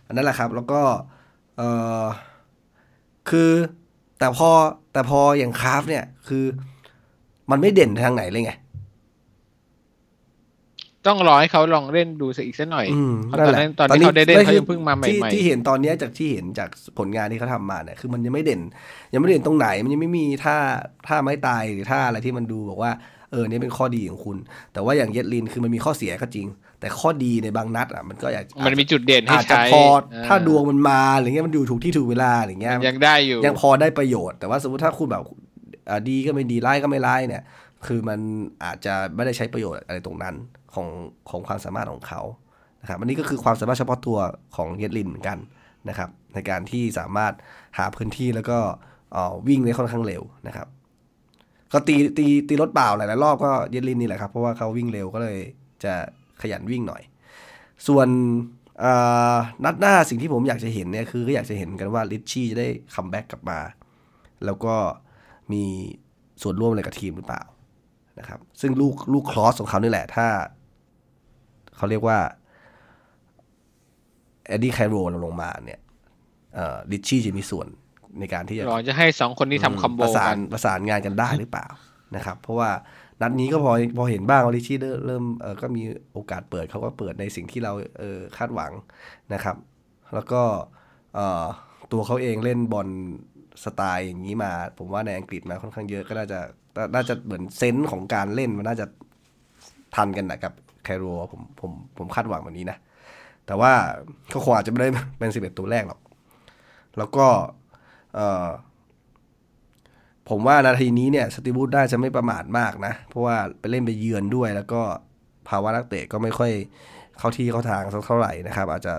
[0.07, 0.81] อันนั้นแหละครับ แล้วก็
[1.57, 1.61] เอ
[2.01, 2.03] อ
[3.29, 3.51] คือ
[4.19, 4.49] แต่พอ
[4.93, 6.45] แต่พออย่างคราฟเนี่ยคือ
[7.51, 8.53] มันไม่เด่นทางไหนเลยไง
[11.07, 18.61] ต้องรอให้เขาลองเล่นดูสักอีกสักหน่อยอืมเพราะตอนนั้นตอนที่เขาได้เล่นเขายังเพิ่งมาใหที่ม่ที่เห็นตอนเนี้ยจากที่เห็นจากผลงานที่เขาทำมาเนี่ยคือมันยังไม่เด่น
[19.13, 20.57] ยังไม่เด่นตรงไหน มันยังไม่มีท่า
[21.07, 22.91] ท่าไม้ตายหรือท่าอะไรที่มันดูบอกว่า
[23.31, 24.37] เออเนี่ยเป็นข้อดีของคุณ
[24.73, 26.47] แต่ว่าอย่างเยดลินคือมันมีข้อเสียก็จริง
[26.79, 35.23] แต่ข้อดีในบางนัดอะมันก็อยากๆมันมีจุดเด่นให้อาจจะใช้พอเออถ้าดวงมันมาอะไรเงี้ยมันอยู่ถูกที่ถูกเวลาอะไรเงี้ยยังได้อยู่ยังพอได้ประโยชน์ แต่ว่าสมมติถ้าคุณแบบ
[35.89, 37.43] อ่าดีก็ไม่ดีไล่ก็ไม่ไล่เนี่ย
[37.87, 38.19] คือมัน
[38.63, 40.35] อาจจะไม่ได้ใช้ประโยชน์อะไรตรงนั้น
[40.73, 40.87] ของ
[41.29, 42.21] ของความสามารถของเขา
[42.81, 44.17] นะครับอันนี้ก็คือความสามารถเฉพาะตัว
[44.55, 45.37] ของเยดลินเหมือนกัน
[45.89, 47.33] นะครับ ในการที่สามารถ
[47.77, 48.57] หาพื้นที่แล้วก็
[49.47, 50.67] วิ่งได้ค่อนข้างเร็วนะครับ
[51.73, 55.39] ก็ตีตีตีรถเปล่าหลายๆรอบก็เยดลินนี่แหละครับ เพราะว่าเขาวิ่งเร็วก็เลย
[55.83, 55.93] จะ
[56.41, 57.01] ขยันวิ่งหน่อย
[57.87, 58.07] ส่วน
[59.65, 63.59] นัดหน้าสิ่งที่ผมอยากจะเห็นเนี่ยคือก็อยากจะเห็นกันว่าริตชี่จะได้ comeback กลับมา
[64.45, 64.75] แล้วก็
[65.51, 65.63] มี
[66.41, 67.43] ส่วนร่วมอะไรกับทีมหรือเปล่า
[68.19, 70.27] นะครับ ซึ่งลูกลูกคลอสของเขานี่แหละ ถ้า
[71.81, 72.19] เขาเรียกว่า
[74.47, 75.79] เอ็ดดี้ไคโรลงมาเนี่ย
[76.55, 77.67] เอ่อลิชชี่จะมีส่วน
[78.19, 81.67] ในการที่จะรอจะให้สองคนนี้ทำคอมโบประสากันนประสานงานกันได้หรือเปล่า
[82.15, 82.69] นะครับ เพราะว่า
[83.21, 85.81] นัดนี้ก็พอพอเห็นบ้างว่าลิชชี่เริ่มเริ่มเออก็มี
[86.13, 88.71] โอกาสเปิดเขาก็เปิดในสิ่งที่เราเออคาดหวัง
[89.33, 89.55] นะครับ
[90.13, 90.41] แล้วก็
[91.15, 91.43] เอ่อ
[91.91, 92.87] ตัวเขาเองเล่นบอล
[93.63, 96.39] สไตล์อย่างนี้มา ผมว่าในอังกฤษมาค่อนข้างเยอะก็น่าจะ
[96.95, 98.85] น่าจะเหมือนเซนส์ของการเล่นมันน่าจะ
[99.95, 100.53] ทันกันนะกับ
[100.83, 102.77] แคโรผมผมผมคาดหวังแบบนี้นะ
[103.45, 103.71] แต่ว่า
[104.29, 105.99] เขาคงอาจจะไม่ได้เป็นสิบเอ็ดตัวแรกหรอก
[106.97, 107.27] แล้วก็
[108.15, 108.47] เอ่อ
[110.29, 114.81] ผมว่านาทีนี้เนี่ยสตีบูธน่าจะไม่ประมาทมากนะ เพราะว่าไปเล่นไปเยือนด้วย แล้วก็
[115.49, 116.51] ภาวะนักเตะก็ไม่ค่อย
[117.17, 118.93] เข้าที่เข้าทางสักเท่าไหร่นะครับ อาจจะ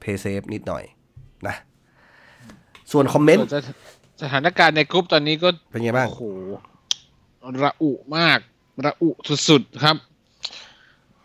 [0.00, 0.84] play safe นิดหน่อย
[1.46, 1.56] นะ
[2.92, 3.68] ส่วนคอมเมนต์ส่วนสถ
[4.22, 6.24] สถานการณ์ในกรุ๊ปตอนนี้ก็เป็นไงบ้างโอ้โห
[7.64, 8.38] ระอุมาก
[8.84, 9.10] ระอุ
[9.48, 10.09] สุดๆครับโ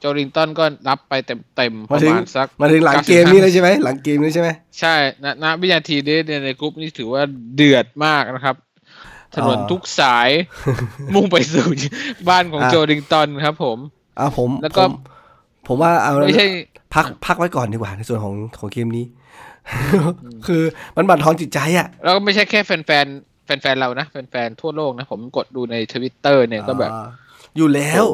[0.05, 4.49] จลิงตันก็รับไปเต็มๆปมาระถึงมาณสักมาถึงหลังเกมนี้เลยใช่ไหมหลังเกมนี้ใช่ไหม
[4.79, 7.21] ใช่ณณวินาทีนี้เนี่ยในกรุ๊ปนี้ถือว่า
[7.55, 8.55] เดือดมากนะครับ
[9.35, 10.29] ถนนอ๋อทุกสาย
[11.13, 11.65] มุ่งไปสู่
[12.29, 13.77] บ้านของอะโจลิงตันครับ ผม
[14.19, 14.93] อ่าผมแล้วก็ผม
[15.67, 16.47] ผมว่าเอาไม่ใช่
[16.95, 19.05] พักพักไว้ก่อนดีกว่าในส่วนของของเกมนี้
[20.47, 20.61] คือ
[20.95, 22.71] มันบั่นทอนจิตใจอะแล้วก็ไม่ใช่แค่แฟ
[23.03, 27.07] นๆแฟนๆเรานะแฟนๆทั่วโลกนะ ผมกดดูในทวิตเตอร์เนี่ยก็แบบอ่า
[27.57, 28.05] อยู่แล้ว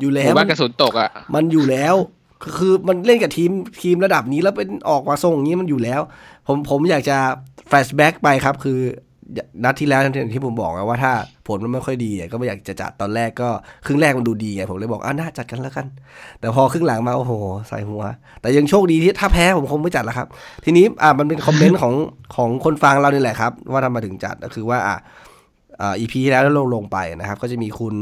[0.00, 1.94] อยู่หแล้มู่วบ้านกระสุนตกอะ มันอยู่แล้ว
[2.42, 3.50] คือคือมันเล่นกับทีม
[3.82, 6.00] ทีมระดับนี้แล้วเป็นออกมาทรงอย่างนี้มันอยู่แล้ว
[6.46, 7.16] ผมผมอยากจะ
[7.68, 8.78] flashback ไปครับ คือ
[9.64, 11.12] นัดที่แล้วอย่างที่ผมบอกไงว่าถ้า
[11.46, 13.48] ผลมันไม่ค่อยดีอะก็ไม่อยากจะจัดตอนแรกก็
[13.86, 15.86] ครึ่งแรกมันดูดีไงผมเลยบอกอะน่าจัดกันแล้วกัน
[16.40, 17.32] แต่พอครึ่งหลังมาโอ้โห
[17.68, 18.02] ใส่หัว
[18.40, 20.28] แต่ยังโชคดีที่ถ้าแพ้ผมคงไม่จัดแล้วครับ
[20.64, 21.94] ทีนี้อะมันเป็นคอมเมนต์ของ
[22.36, 24.96] ของคนฟังเรานี่แหละครับ ว่าทำไมาถึงจัดก็คือว่าอะ
[25.80, 27.94] อ่าอีพีที่แล้วลงลงไปนะครับ ก็จะมีคุณ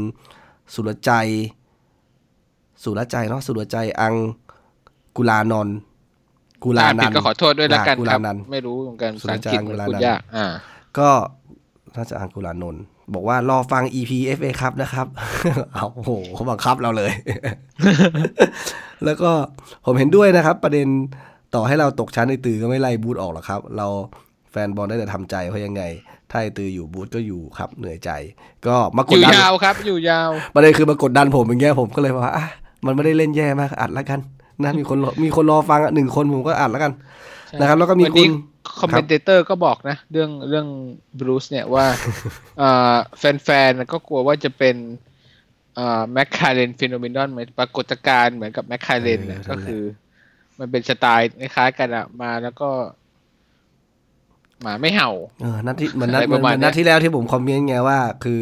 [0.73, 1.11] สุรใจ
[2.83, 4.13] สุรใจเนาะสุรใจอัง
[5.17, 5.75] กุลานนท์
[6.63, 10.47] กุลาอ่านนัผิดนท์ก็ขอโทษด้วยแล้วกันกุคลารับนันท์ไม่รู้เหมือนกันภาษาอังกฤษสุรจารย์มันกุลาพูดนันท์ยากอ่า
[10.99, 11.09] ก็
[11.95, 12.81] น่าจะอังกุลานนท์
[13.13, 15.07] บอกว่ารอฟัง EP FA ครับนะครับ
[15.73, 17.11] เอาโอ้โหเขาบังคับเราเลย
[19.05, 19.31] แล้วก็
[19.85, 20.87] ผมเห็นด้วยนะครับ ประเด็น
[21.55, 23.87] ต่อให้เราตกชั้นในตือก็ไม่ไล่บูธออกหรอกครับ เรา
[24.51, 25.83] แฟนบอลได้แต่ทำใจเพราะยังไง
[26.31, 28.11] ถ้าไอตืออยู่บูธก็อยู่ครับ เหนื่อยใจ
[28.67, 32.45] ก็มากอดยู่ดันยาวครับ อยู่ยาว ประเด็นคือมากดดันผมอย่างเงี้ยผมก็เลยว่าอะ
[32.85, 34.19] มันไม่ได้เล่นแย่มากอัดแล้วกัน
[34.63, 36.93] นะมีคนรอมีคนรอฟังอะหนึ่งคนผมก็อัดแล้วกัน
[37.47, 38.31] ใช่นะครับ แล้วก็มีวันนี้คุณ
[38.79, 40.67] commen ter ก็บอกนะ เรื่องเรื่อง
[41.19, 41.85] Bruce เนี่ยว่า
[42.59, 42.95] เอ่อ
[43.43, 44.75] แฟนๆก็กลัวว่าจะเป็น
[45.75, 49.81] เอ่อ McClaren phenomenon ปรากฏการณ์เหมือนกับ McClaren เออนั่นแหละก็คือ
[50.59, 52.69] มันเป็นสไตล์คล้ายๆกันอะมาแล้วก็
[54.61, 55.11] หมาไม่เห่า
[55.41, 58.41] เออนัดที่เหมือนนัดอะไรเหมืปอนประมาณเหมือนนัดเนี้ยที่แล้วที่ผม comment ไงว่า คือ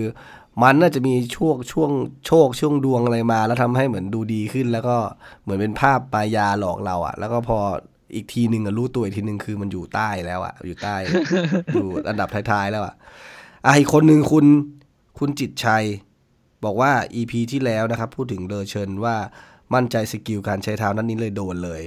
[0.61, 1.91] มันน่าจะมีช่วงช่วง
[2.25, 4.97] โชคช่วงดวงอะไรมา แล้วทำให้เหมือนดูดีขึ้น แล้วก็
[5.43, 7.57] เหมือนเป็นภาพมายาหลอกเราอะแล้วก็พอ
[8.15, 10.95] อีกทีหนึ่งอะรู้ตัวอีกทีหนึ่งคือมันอยู่ใต้แล้วอะอยู่ใต้
[11.73, 12.93] อยู่อันดับท้ายๆแล้วอะ
[13.65, 14.45] อะอีกคนหนึ่งคุณ
[15.19, 15.83] คุณจิตชัย
[16.65, 19.15] บอกว่า EP ที่แล้วนะครับ พูดถึง Lejeune ว่า
[19.73, 21.81] มั่นใจ skill การใช้เท้านัดนี้เลยโดนเลย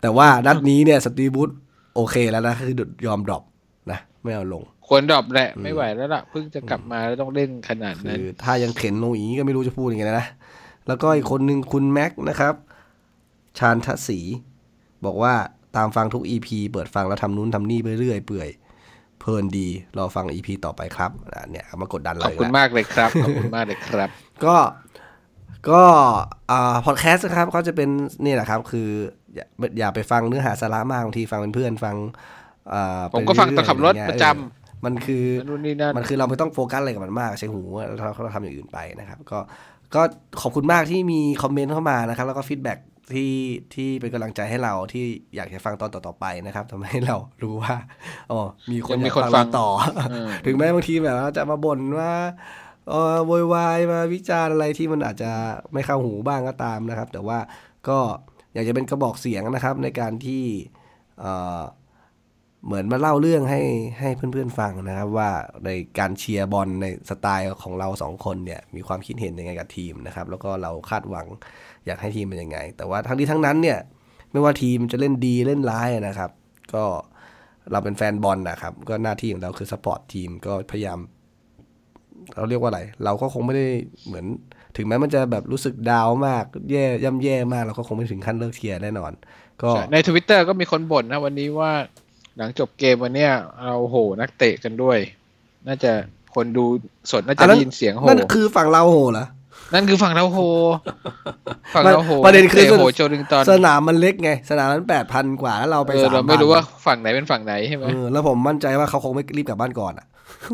[0.00, 1.50] แต่ว่านัดนี้เนี่ย Steve Bruce
[1.96, 2.76] โอเคแล้วนะคือ
[3.06, 3.42] ยอม drop
[3.90, 10.28] นะ ไม่เอาลง ควร drop แหละไม่ไหวแล้วล่ะเพิ่งจะกลับมาแล้วต้องเล่นขนาดคืนั้นอถ้ายังเข็นลงอย่างนี้ก็ไม่รู้จะพูดยังไงนะ
[10.88, 12.54] แล้วก็อีกคนหนึ่งคุณแม็กนะครับ
[13.58, 14.20] ชาญทศรี
[15.04, 15.34] บอกว่า
[15.76, 18.48] ตามฟังทุก EP เปิดฟังแล้วทำนู้นทำนี่ไปเรื่อยเปื่อย
[19.20, 19.68] เพลินดี
[19.98, 24.08] รอฟัง EP ต่อไปครับอะเนี่ยเอามากดดันขเราอบอีกคุณแล้วมากเลยครับขอบคุณมากเลยครับ
[24.44, 24.56] ก็
[25.70, 25.82] ก็
[26.50, 27.88] อ่าพอดแคสต์นะครับก็จะเป็น
[28.24, 28.88] นี่แหละครับ คือ
[29.34, 29.46] อย่า
[29.78, 31.96] อย่าไปฟังเนื้อหาสาระมากบางทีฟังเป็นเพื่อนฟัง
[32.72, 39.38] อ่าผมก็ฟังตอนขับรถไเยประจำเออ มันคือนู่นนี่นั่นมันคือเราไม่ต้องโฟกัสอะไรกับมันมากใช้หูเราเราทำอย่างอื่นไปนะครับ ก็
[39.94, 40.02] ก็
[40.40, 42.78] ขอบคุณมากที่มีคอมเมนต์เข้ามานะครับ แล้วก็ฟีดแบ็ก
[43.14, 43.32] ที่
[43.74, 45.04] ที่เป็นกำลังใจให้เราที่
[45.36, 47.74] อยากจะฟังตอนต่อๆไปนะครับทำให้เรารู้ว่า
[48.30, 49.68] อ๋อมีคนยังมีอยากคนฟังฟัเรางต่อ
[50.10, 52.12] เออถึงแม้บางทีแบบว่าจะมาบ่นว่า
[52.88, 55.30] เออโวยวายมาวิจารณ์อะไรที่มันอาจจะ
[55.72, 57.38] ไม่เข้าหูบ้างก็ตามนะครับ แต่ว่า
[57.88, 57.98] ก็
[58.54, 60.44] อยากจะเป็นกระบอกเสียงนะครับในการที่
[62.66, 63.60] เหมือนมาเล่าเรื่องให้
[64.00, 65.30] ให้เพื่อนๆฟังนะครับว่า
[65.64, 71.26] ในการเชียร์บอลในสไตล์ของเราสองคนเนี่ยมีความคิดเห็นยังไงกับทีมนะครับ แล้วก็เราคาดหวัง
[71.86, 73.78] อยากให้ทีมเป็นยังไง แต่ว่าทั้งนี้ทั้งนั้นเนี่ย
[74.32, 76.30] ไม่ว่าทีมจะเล่นดีเล่นร้ายนะครับ
[76.74, 76.84] ก็
[77.72, 80.98] เราเป็นแฟนบอลนะครับ ก็หน้าที่ของเราคือ support team ก็พยายาม
[82.34, 83.66] เราเรียกว่าอะไร เราก็คงไม่ได้
[84.06, 84.26] เหมือน
[84.76, 89.12] ถึงแม้มันจะแบบรู้สึก down มาก แย่ย่ำแย่มากเราก็คงไม่ถึงขั้นเลิกเชียร์แน่นอน
[89.62, 91.72] ก็ในทวิตเตอร์ก็มีคนบ่นนะวันนี้ว่า
[92.38, 93.30] หลังจบเกมวันเนี้ย
[93.64, 94.98] เราโหนักเตะกันด้วย
[95.66, 95.92] น่าจะ
[96.34, 96.64] คนดู
[97.10, 99.26] สดน่าจะอันนั้ได้นยินเสียงโหนั่นคือฝั่งเราโหเหรอ
[99.74, 100.40] นั่นคือฝั่งเราโห
[101.74, 110.06] ฝั่งเราโหประเด็นคือตะโหโจลิงตันสนามมันเล็กไง สนามนั้นแปดพันกว่าแล้วเราไปเออสามเราไม่รู้ว่าฝั่งไหนเป็นฝั่งไหนใช่ไหมเออแล้วผมมั่นใจว่าเขาคงไม่รีบกลับบ้านก่อนอะ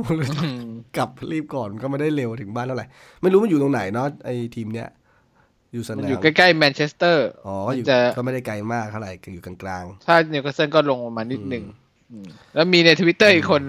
[0.05, 0.07] ม
[0.97, 2.87] กลับรีบก่อนก็ไม่ได้เร็วถึงบ้านเท่าไหร่
[3.23, 4.89] ไม่รู้มันอยู่ตรงไหนเนาะไอทีมเนี้ย
[5.75, 11.65] อยู่สนามมันอยู่ใกล้ๆแมนเชสเตอร์อ๋อก็อยู่จะก็ไม่ได้ไกลมากเท่าไหร่ก็อยู่กลางถ้านิวคาสเซิลก็ลงมานิดหนึ่ง
[12.13, 13.63] อืมแล้วมีในทวิตเตอร์อีกคน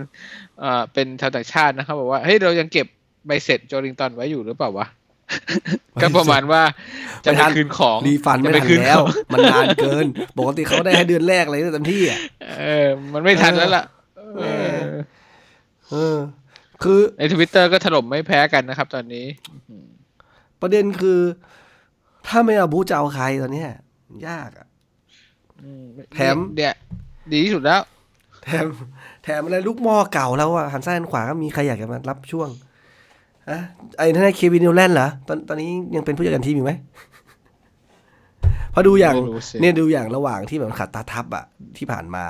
[0.59, 2.87] เอ่อเป็นชาวต่างชาตินะครับบอกว่าเฮ้ยเรายังเก็บ
[3.27, 4.87] ใบเสร็จ Joelinton ไว้อยู่หรือเปล่าวะ
[6.01, 6.61] ก็ประมาณว่า
[7.25, 10.05] จะไปคืนของ refund จะไม่ไปทันคืนแล้วของมันนานเกิน
[10.39, 12.19] ปกติเขาได้ให้เดือนแรกเลยเต็มที่อะ
[12.59, 13.83] เออ มันไม่ทันแล้วล่ะ
[14.17, 14.43] เแหม
[15.89, 16.17] เออ
[16.83, 19.25] คือในทวิตเตอร์ก็ถล่มไม่แพ้กันนะครับ ตอนนี้
[20.61, 21.19] ประเด็นคือ
[22.27, 23.71] ถ้าไม่เอาบูจะเอาใครตอนเนี้ย
[24.27, 24.67] ยากอะ
[26.13, 26.75] แถมเดี๋ยว
[27.31, 27.81] ดีที่สุดแล้ว
[28.43, 28.65] แถม
[29.23, 32.49] แถมอะไรลูกหม้อเก่าแล้วอะหันซ้ายหันขวาก็มีใครอยากจะมารับช่วง
[33.49, 33.59] ฮะ
[33.97, 36.71] ไอ้นั่น Kevin Nolan เหรอตอนตอนนี้ยังเป็นผู้จัดการทีมอยู่ไหม
[38.73, 41.45] พอดูอย่างไม่รู้สิ เนี่ยดูอย่างระหว่างที่แบบขัดตาทับอะ
[41.77, 42.25] ที่ผ่านมา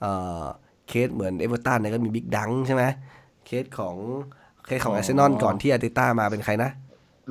[0.00, 0.42] เอ่อ
[0.88, 2.84] เคสเหมือนเอเวอร์ตันเนี่ยก็มี Big Dunc ใช่ไหม
[3.46, 3.94] เคสของ
[4.66, 6.70] เคสของอาร์เซนอลก่อนที่อาร์เตต้ามาเป็นใครนะ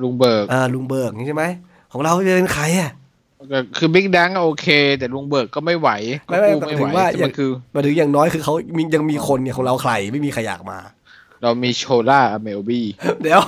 [0.02, 1.44] Ljungberg เออ Ljungberg นี่ใช่ไหม
[1.92, 2.92] ของเราจะเป็นใครอะ
[3.78, 4.66] คือ Big Dunc โอเค
[4.98, 5.90] แต่ Ljungberg ก็ไม่ไหว
[6.26, 10.78] ไม่ไม่ก็หมายถึงว่าแต่มันคือมาถึงอย่างน้อยคือเขามียังมีคนเนี่ยของเราใครไม่มีใครอยากมา
[11.42, 12.80] เรามี Shola Ameobi
[13.22, 13.42] เดี๋ยว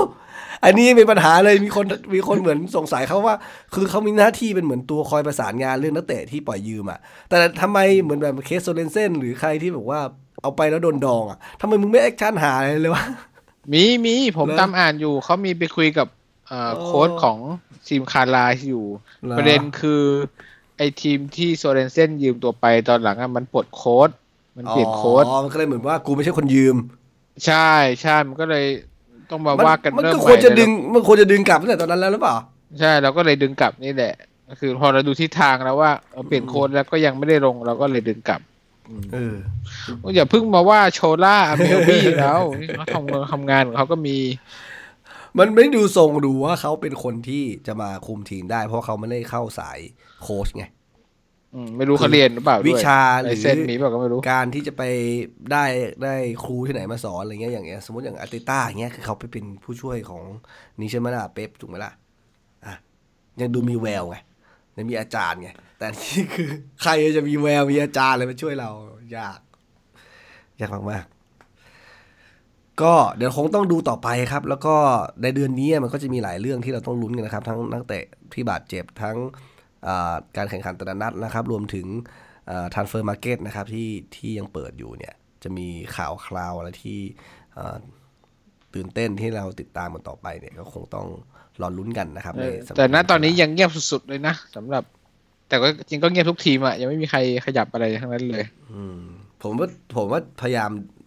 [0.65, 3.37] อันนี้เป็นปัญหาเลยมีคนมีคนเหมือนสงสัยเขาว่า
[3.75, 10.01] คือเขามีหน้าที่เป็นเหมือนตัวคอยประสานงานเรื่องนักเตะที่ปล่อยยืมอะ แต่ทำไมเหมือนแบบ case Sorensen หรือใครที่แบบว่า
[10.43, 13.05] เอาไปแล้วโดนดองอะทำไมมึงไม่ action หาอะไรเลยวะ
[13.73, 16.07] มีมีผมเหรอตามอ่านอยู่เขามีไปคุยกับ
[16.49, 17.39] เอ่ออ๋อโค้ชของ
[17.89, 18.85] ทีม Carlisle อยู่
[19.27, 20.03] หรอประเด็นคือ
[20.79, 24.11] ไอ้ทีมที่ Sorensen ยืมตัวไปตอนหลังอะมันปลดโค้ช
[24.57, 26.77] มันเปลี่ยนโค้ชอ๋อมันก็เลยเหมือนว่ากูไม่ใช่คนยืม
[27.47, 27.71] ใช่
[28.03, 28.65] ใช่มันก็เลย
[29.31, 32.37] ต้องมาว่ากันมันเริ่มก็ใหควรม่จะเลยดึงมันควรจะดึงกลับตั้งแต่ตอนนั้นแล้วหรือเปล่า
[32.81, 34.15] ใช่เราก็เลยดึงกลับนี่แหละ
[34.49, 38.41] ก็คือพอเราดูทิศทางแล้วว่าเออเปลี่ยนโค้ชแล้วก็ยังไม่ได้ลงเราก็เลยดึงกลับ
[39.13, 39.35] เออ
[40.17, 42.41] อย่าเพิ่งมาว่าโชล่าอเมลบี้แล้ว
[42.77, 44.17] เขาทำทำงานของเขาก็มี
[45.39, 49.79] มันไม่ดูทรงดูว่าเขาเป็นคนที่จะมาคุมทีมได้ เพราะเขาไม่ได้เข้าสาย
[50.23, 50.65] โค้ชไง
[51.55, 54.83] อืมไม่รู้เขาเรียนหรือเปล่าด้วยวิชาหไลรือเซนมีเปล่าก็ไม่รู้การที่จะไป
[55.53, 55.65] ได้
[56.05, 56.15] ได้
[56.45, 60.23] ครูที่ไหนมาสอนอะไรเงี้ยอย่างเงี้ยสมมติอย่างอาร์เตต้าอย่างเงี้ยคือเขาไปเป็นผู้ช่วยของ
[60.81, 61.93] นิชมานาเป๊ปถูกไหมล่ะ
[62.67, 62.75] อะ
[63.41, 64.17] ยังดูมีแววไง
[64.77, 66.49] ยังมีอาจารย์ไงแต่นี่คือ
[66.83, 68.71] ใครจะมีแววมีอาจารย์อะไรมาช่วยเรา
[69.17, 69.39] ยาก
[70.61, 71.20] ยากมากๆ
[72.83, 74.75] ก็เดี๋ยวคงต้องดูต่อไปครับ แล้วก็
[75.23, 78.05] ในเดือนนี้มันก็จะมีหลายเรื่องที่เราต้องลุ้นกันนะครับ ทั้งนักเตะ
[78.35, 79.17] ที่บาดเจ็บทั้ง
[79.87, 81.87] อ่าการแข่งขันแต่ละนัดนะครับ รวมถึง
[82.75, 86.99] transfer market นะครับที่ที่ยังเปิดอยู่เนี่ย จะมีข่าวคราวอะไรที่
[87.57, 87.77] อ่า
[88.75, 91.07] ตื่นเต้นที่เราติดตามกันต่อไปเนี่ยก็คงต้อง
[91.61, 94.85] รอลุ้นกันนะครับเออในสำหรับแต่ณตอนนี้ยังเงียบสุดๆเลยนะสำหรับ
[95.49, 99.01] แต่ก็จริงก็เงียบทุกทีมอะยังไม่มีใครขยับอะไรทั้งนั้นเลย อืม
[99.43, 101.00] ผมว่าผมว่าพยายามอ่า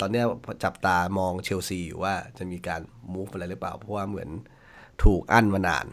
[0.00, 0.24] ตอนเนี้ย
[0.64, 2.80] จับตามองเชลซีอยู่ว่าจะมีการ
[3.12, 4.28] มูฟอะไรหรือเปล่า เพราะว่าเหมือน
[5.04, 5.86] ถูกอั้นมานาน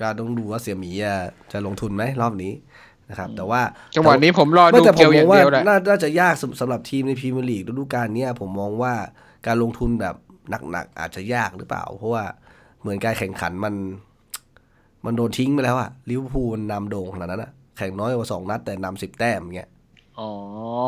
[0.00, 1.16] ก็ต้องดูว่าเสี่ยหมีอะ
[1.52, 2.52] จะลงทุนไหมรอบนี้
[3.10, 3.60] นะครับ แต่ว่า
[3.94, 8.94] จังหวะนี้ผมรอไม่ดูแต่ผเกียมวอมอย่างว่าเดียวแหละน่าน่าจะยากสำสำหรับทีมในพรีเมียร์ลีกฤดูกาลเนี้ยผมมองว่า
[9.46, 10.14] การลงทุนแบบ
[10.70, 12.24] หนักๆอาจจะยากหรือเปล่า เพราะว่า
[12.80, 13.74] เหมือนการแข่งขันมัน
[15.04, 19.68] มันโดนทิ้งไปแล้วอะลิเวอร์พูลมันนำโด่งขนาดนั้นอะแข่งน้อยกว่าสองนัดแต่นำสิบแต้มอย่างเงี้ย
[20.20, 20.30] อ๋อ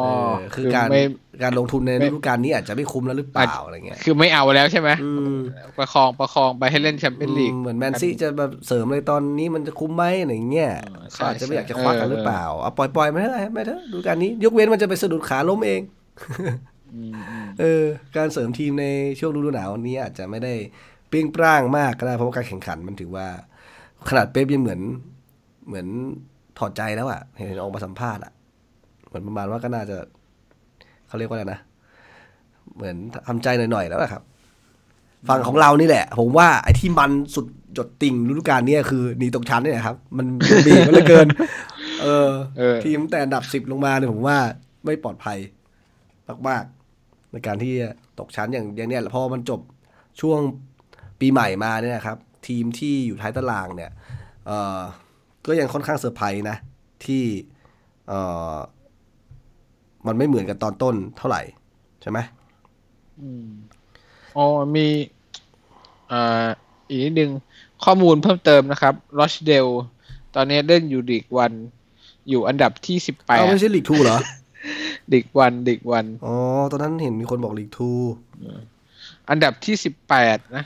[0.05, 1.03] เออคือการไม่
[1.43, 5.37] การลงทุนในไม่ฤดูกาลนี้อาจจะไม่คุ้มแล้วหรือเปล่าอะไรเงี้ย คือไม่เอาแล้วใช่ไหมอืม
[5.79, 15.81] ประคองประคองไปให้เล่น Champions League เหมือน Man City จะแบบเสริมเลยตอนนี้มันจะคุ้มไหมอะไรเงี้ยเออใช่เขาอาจจะไม่ใช่อยากจะควักกันหรือเปล่าเอาปล่อยปล่อยๆไม่เถอะไม่เถอะฤดูกาลนี้ ยกเว้นมันจะไปสะดุดขาล้มเอง
[16.95, 17.85] อืมอืมเออ
[18.17, 18.87] การเสริมทีมใน
[19.19, 20.55] ช่วงฤดูหนาวนี้อาจจะไม่ได้
[21.09, 23.27] เปรี้ยงปร้างมากก็ได้เพราะว่าการแข่งขันมันถือว่า
[24.09, 24.81] ขนาดเป๊ปยังเหมือน
[25.67, 25.87] เหมือน
[26.59, 28.33] ถอดใจแล้วอะเห็นออกมาสัมภาษณ์อะ
[29.09, 29.97] เหมือนประมาณว่าก็น่าจะ
[31.09, 31.61] เขาเรียกว่าอะไรนะ
[32.75, 32.97] เหมือน
[33.29, 34.23] ทำใจหน่อยๆแล้วอะครับ
[35.29, 37.47] ฝั่งของเรานี่แหละ ผมว่าไอ้ที่มันสุด
[37.79, 40.27] จดติ่งฤดูกาลเนี้คือหนีตกชั้นเนี่ยครับ มัน
[40.67, 41.27] บีบมันเหลือเกิน
[42.03, 44.39] เออเออ ทีมแต่อันดับสิบลงมาเนี่ยผมว่า
[44.85, 45.39] ไม่ปลอดภัย
[46.49, 49.61] มากๆในการที่จะตกชั้นอย่างอย่างเนี้ยพอมันจบ
[50.21, 50.41] ช่วง
[51.21, 52.17] ปีใหม่มาเนี่ยนะครับ
[52.49, 53.91] ทีมที่อยู่ท้ายตารางเนี่ย
[54.47, 54.81] เออ
[55.47, 56.57] ก็ยังค่อนข้างเซอร์ไพรส์นะ
[57.05, 57.25] ที่
[58.09, 58.13] เอ
[58.53, 58.57] อ
[60.09, 61.43] มันไม่เหมือนกันตอนต้นเท่าไหร่
[62.03, 62.19] ใช่ไหม
[63.21, 63.47] อืม
[64.37, 64.47] อ๋อ
[64.77, 64.87] มี
[66.13, 66.47] อ่า
[66.89, 67.31] อีกนิดนึง
[67.85, 69.67] ข้อมูลเพิ่มเติมนะครับลอชเดล
[70.35, 71.53] ตอนนี้เล่นอยู่ลีกวัน
[72.29, 74.19] อยู่อันดับที่สิบแปดเอาไม่ใช่ลีกทูเหรอ
[75.13, 76.35] ลีกวันลีกวันอ๋อ
[76.71, 77.91] ตอนนั้นเห็นมีคนบอกลีกทู
[79.31, 80.65] อันดับที่สิบแปดนะ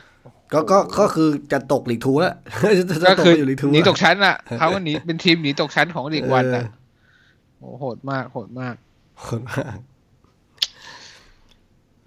[0.53, 2.35] ก็ก็ก็คือจะตกลีกทูแล้ว
[2.79, 6.69] จะจะก็ตกคือไปอยู่ลีกทูหนีแล้วตกชั้นอะเขาก็หนีเป็นทีมหนีตกชั้นของลีกวันอะเออ
[7.59, 8.75] โอ้โหดมากโหดมาก
[9.27, 9.79] คนมาก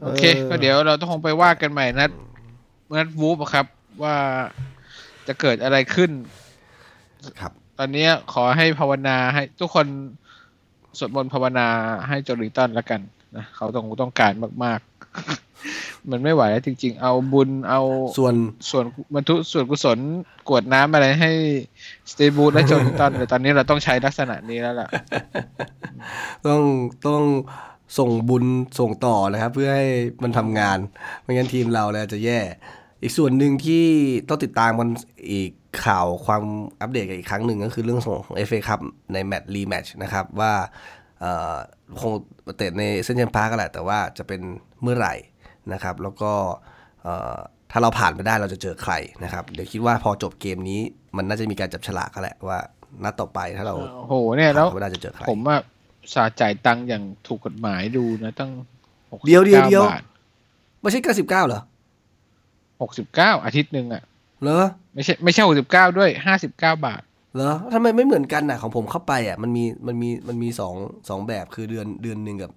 [0.02, 2.12] โอเคเออก็เดี๋ยวเราต้องคงไปว่ากันใหม่นัด
[2.96, 3.66] นัดวูฟอะครับ
[4.04, 4.16] ว่า
[5.28, 6.12] จะเกิดอะไรขึ้น
[7.40, 9.88] ครับ ตอนนี้ขอให้ภาวนาให้ทุกคน
[11.00, 11.68] สวดมนต์ภาวนา
[12.08, 13.02] ให้โจลิงตันแล้วกัน
[13.36, 14.34] นะเขาต้องต้องการ
[14.64, 14.95] มาก ๆ
[16.12, 17.82] มันไม่ไหวแล้วจริง ๆ เอาบุญเอา
[18.18, 18.36] ส่วน
[18.70, 18.86] ส่วน
[19.16, 20.00] บรรทุส่วนกุศล
[20.48, 21.32] กรวดน้ำอะไรให้
[22.12, 24.90] สตีบูธและโจลิงตันแต่ตอนนี้เราต้องใช้ลักษณะนี้แล้วล่ะ
[26.48, 26.62] ต้อง
[27.08, 27.24] ต้อง
[27.98, 28.46] ส่งบุญ
[28.80, 29.88] ส่งต่อนะครับ เพื่อให้
[30.24, 30.78] มันทำงาน
[31.22, 32.40] ไม่งั้นทีมเราแล้วจะแย่
[33.02, 33.86] อีกส่วนหนึ่งที่
[34.28, 34.90] ต้องติดตามกัน
[35.32, 35.52] อีก
[35.86, 36.44] ข่าวความ
[36.82, 38.80] อัปเดตกันอีกครั้งหนึ่งก็คือเรื่องของ FA ครับ
[39.14, 40.54] ในแมตช์ rematch นะครับว่า
[41.20, 41.56] เอ่อ
[42.00, 42.14] คง
[42.58, 44.42] เตะใน St James' Park แหละแต่ว่าจะเป็น
[44.86, 45.16] เมื่อไหร่
[45.74, 46.32] นะครับ แล้วก็
[47.04, 47.38] เอ่อ
[47.72, 50.82] ถ้าเราผ่านไปได้เราจะเจอใครนะครับ เดี๋ยวคิดว่าพอจบเกมนี้
[51.18, 52.60] มันน่าจะมีการจับฉลากกันแหละว่า
[53.04, 55.56] นัดต่อไปถ้าเราโอ้โหเนี่ยแล้วผ่านไปได้จะเจอใครผมว่า
[56.14, 58.52] สาจ่ายตังค์อย่างถูกกฎหมายดูนะตั้ง
[59.12, 60.04] หกเดี๋ยวเดี๋ยวเดี๋ยวบาท
[60.82, 61.62] ไม่ใช่99เหรอ
[62.82, 64.04] หกสิบเก้าอาทิตย์หนึ่งอะ
[64.42, 67.02] เหรอไม่ใช่ไม่ใช่หกสิบเก้าด้วยห้าสิบเก้าบาท
[67.36, 70.76] เหรอทำไมไม่เหมือนกันน่ะของผมเข้าไปอะมันมีมันมีมันมีสอง
[71.10, 72.52] สองแบบคือเดือนเดือนหนึ่งกับ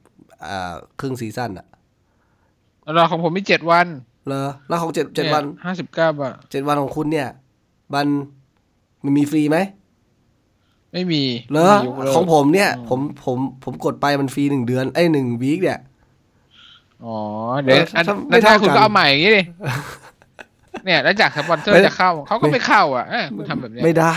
[0.49, 1.77] อ่าครึ่งซีซั่นอะแล้ว
[2.95, 3.87] เราของผมมีเจ็ดวัน
[4.27, 7.29] เหรอแล้วของเจ็ดเจ็ดวันห้าสิบเก้าบาทเจ็ดวันของคุณเนี่ย
[7.95, 8.07] มัน
[9.05, 9.59] มันมีฟรีไหม
[10.93, 11.23] ไม่มี
[11.53, 15.81] เหรอไม่มียกเลิกของผมเนี่ย ผมผมผมกดไปมันฟรีหนึ่งเดือนไอ้ยหนึ่งวีคเนี่ย
[17.05, 17.17] อ๋อ
[17.63, 19.43] เดี๋ยวเอออันถ้าไม่นั้นถ้าเท่าคุณกันก็เอาใหม่อย่างนี้ดิ
[20.85, 24.15] เนี่ยแล้วจากสปอนเซอไม่ร์จะเข้าเขาก็ไม่เข้า อะเอ้ยคุณทำแบบเนี้ยไม่ได้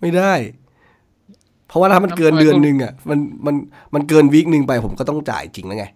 [0.00, 0.32] ไม่ได้
[1.68, 3.54] เพราะว่าถ้ามันเกินทำไมเดือนคุณหนึ่งอะ มันมัน
[3.94, 5.86] มันเกินวีคหนึ่งไปผมก็ต้องจ่ายจริงแล้วไง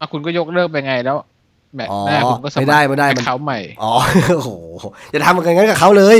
[0.00, 1.16] อะคุณก็ยกเลิกไปไงแล้ว
[1.74, 3.92] แมตช์หน้าอ๋อคุณก็สไม่มัครได้ไม่ได้มันเขาใหม่อ๋อ
[4.36, 4.50] โอ้โห
[5.10, 6.18] อย่าทำกันงั้นกับเขาเลย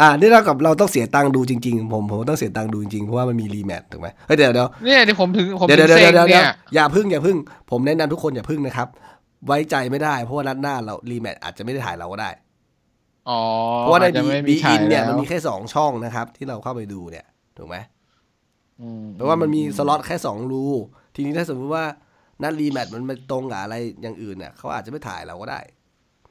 [0.00, 6.44] อ่านี่เท่ากับเราต้องเสียตังค์ดูจริงๆ ผมผมต้องเสียตังค์ดูจริงๆเพราะว่ามันมีรีแมตช์ถูกไหมเฮ้ยเดี๋ยวเดี๋ยวเนี่ยที่ผมถึงผมเดี๋ยวถึเดี๋ยวงเดี๋เซ็ยวงเดี๋ยวเดี๋ยวเนี่ย
[6.74, 7.36] อย่าพึ่งอย่าพึ่ง
[7.70, 8.88] ผมแนะนำทุกคนอย่าพึ่งนะครับ
[9.46, 12.30] ไว้ใจไม่ได้เพราะว่านัดหน้าเรารีแมตช์อาจจะไม่ได้ถ่ายเราก็ได้
[13.28, 13.40] อ๋อ
[13.80, 17.26] เพราะว่าในอจจะบีไม่บีฉาอินเนี่ยแล้วมันมีแค่สองช่องนะครับ ที่เราเข้าไปดูเนี่ย
[17.56, 17.76] ถูกไหม
[18.80, 20.64] อืมแปลว่ามันมีสล็อตแค่สองรู
[21.14, 21.84] ทีนี้ถ้าสมมติว่า
[22.42, 25.60] นัดรีแมตช์มันมาตรงกับอะไรอย่างอื่นเนี่ยเขาอาจจะไม่ถ่ายเราก็ได้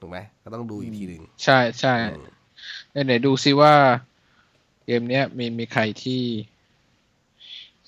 [0.01, 1.95] ถูกไหมก็ต้องดูอีกทีหนึ่งใช่ใช่
[2.91, 3.73] ไหนไหนดูซิว่า
[4.85, 6.21] เกมเนี้ยมีมีใครที่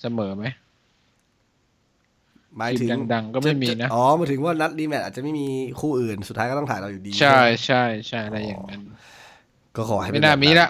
[0.00, 0.44] เสมอไหม
[2.58, 5.46] หมายถึงทีมดังๆก็ไม่มีนะ อ๋อหมายถึงว่านัดรีแมตช์อาจจะไม่มี
[5.80, 7.28] คู่อื่นสุดท้ายก็ต้องถ่ายเราอยู่ดี ใช่
[7.64, 7.76] ใช่
[8.08, 8.82] ใช่อะไรอย่างนั้น
[9.76, 10.68] ก็ขอให้เป็ไม่น่าแบบมีละ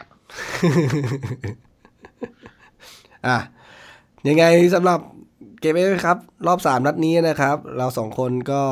[3.27, 3.39] อะ
[4.29, 4.45] ยังไง
[4.75, 4.99] สำหรับ
[5.63, 8.63] เกมเอครับ รอบสามนัดนี้นะครับ เราสองคนก็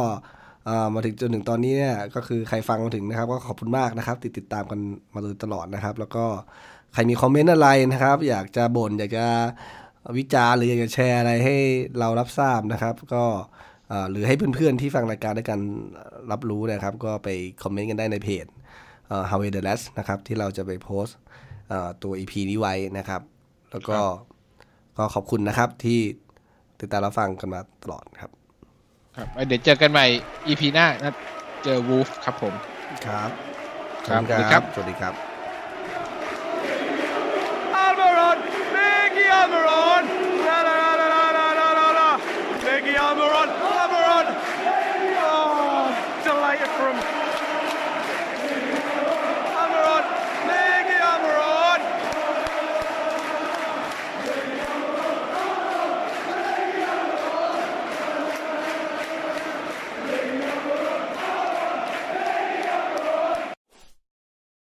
[0.66, 4.80] เอ่อมาถึงจนถึงตอนนี้เนี่ยก็คือใครฟังมาถึงนะครับ ก็ขอบคุณมากนะครับ ติดติดตามกัน
[5.14, 6.24] มาโดยตลอดนะครับ แล้วก็
[6.93, 9.26] ใครมีคอมเมนต์อะไรนะครับ อยากจะบ่นอยากจะ
[10.18, 11.57] วิจารณ์หรืออยากจะแชร์อะไรให้
[11.99, 13.24] เรารับทราบนะครับ ก็
[13.88, 15.61] เอ่อหรือให้เพื่อนๆที่ฟังรายการด้วยกัน
[16.30, 17.28] รับรู้นะครับ ก็ไป
[17.62, 18.47] คอมเมนต์กันได้ในเพจ
[19.09, 21.16] เอ่อ How the Last นะครับ ที่เราจะไปโพสต์
[21.68, 23.22] เอ่อตัว EP นี้ไว้นะครับ
[23.70, 23.99] แล้วก็
[24.99, 26.01] ก็ขอบคุณนะครับที่
[26.81, 28.31] ติดตามรับฟังกันมาตลอดครับ
[29.16, 30.07] ครับเดี๋ยวเจอกันใหม่
[30.47, 31.14] EP หน้านะ
[31.64, 32.55] เจอวูฟครับผม
[33.07, 33.31] ครับ
[34.07, 35.14] ครับสวัสดีครับ สวัสดีครับ
[37.85, 38.39] Almiron!
[38.74, 40.05] Mickey Almiron!
[40.47, 42.09] La la la la la la la la la!
[42.66, 43.49] Mickey Almiron!
[43.78, 44.26] Almiron!
[45.28, 45.85] Oh,
[46.24, 47.19] delight from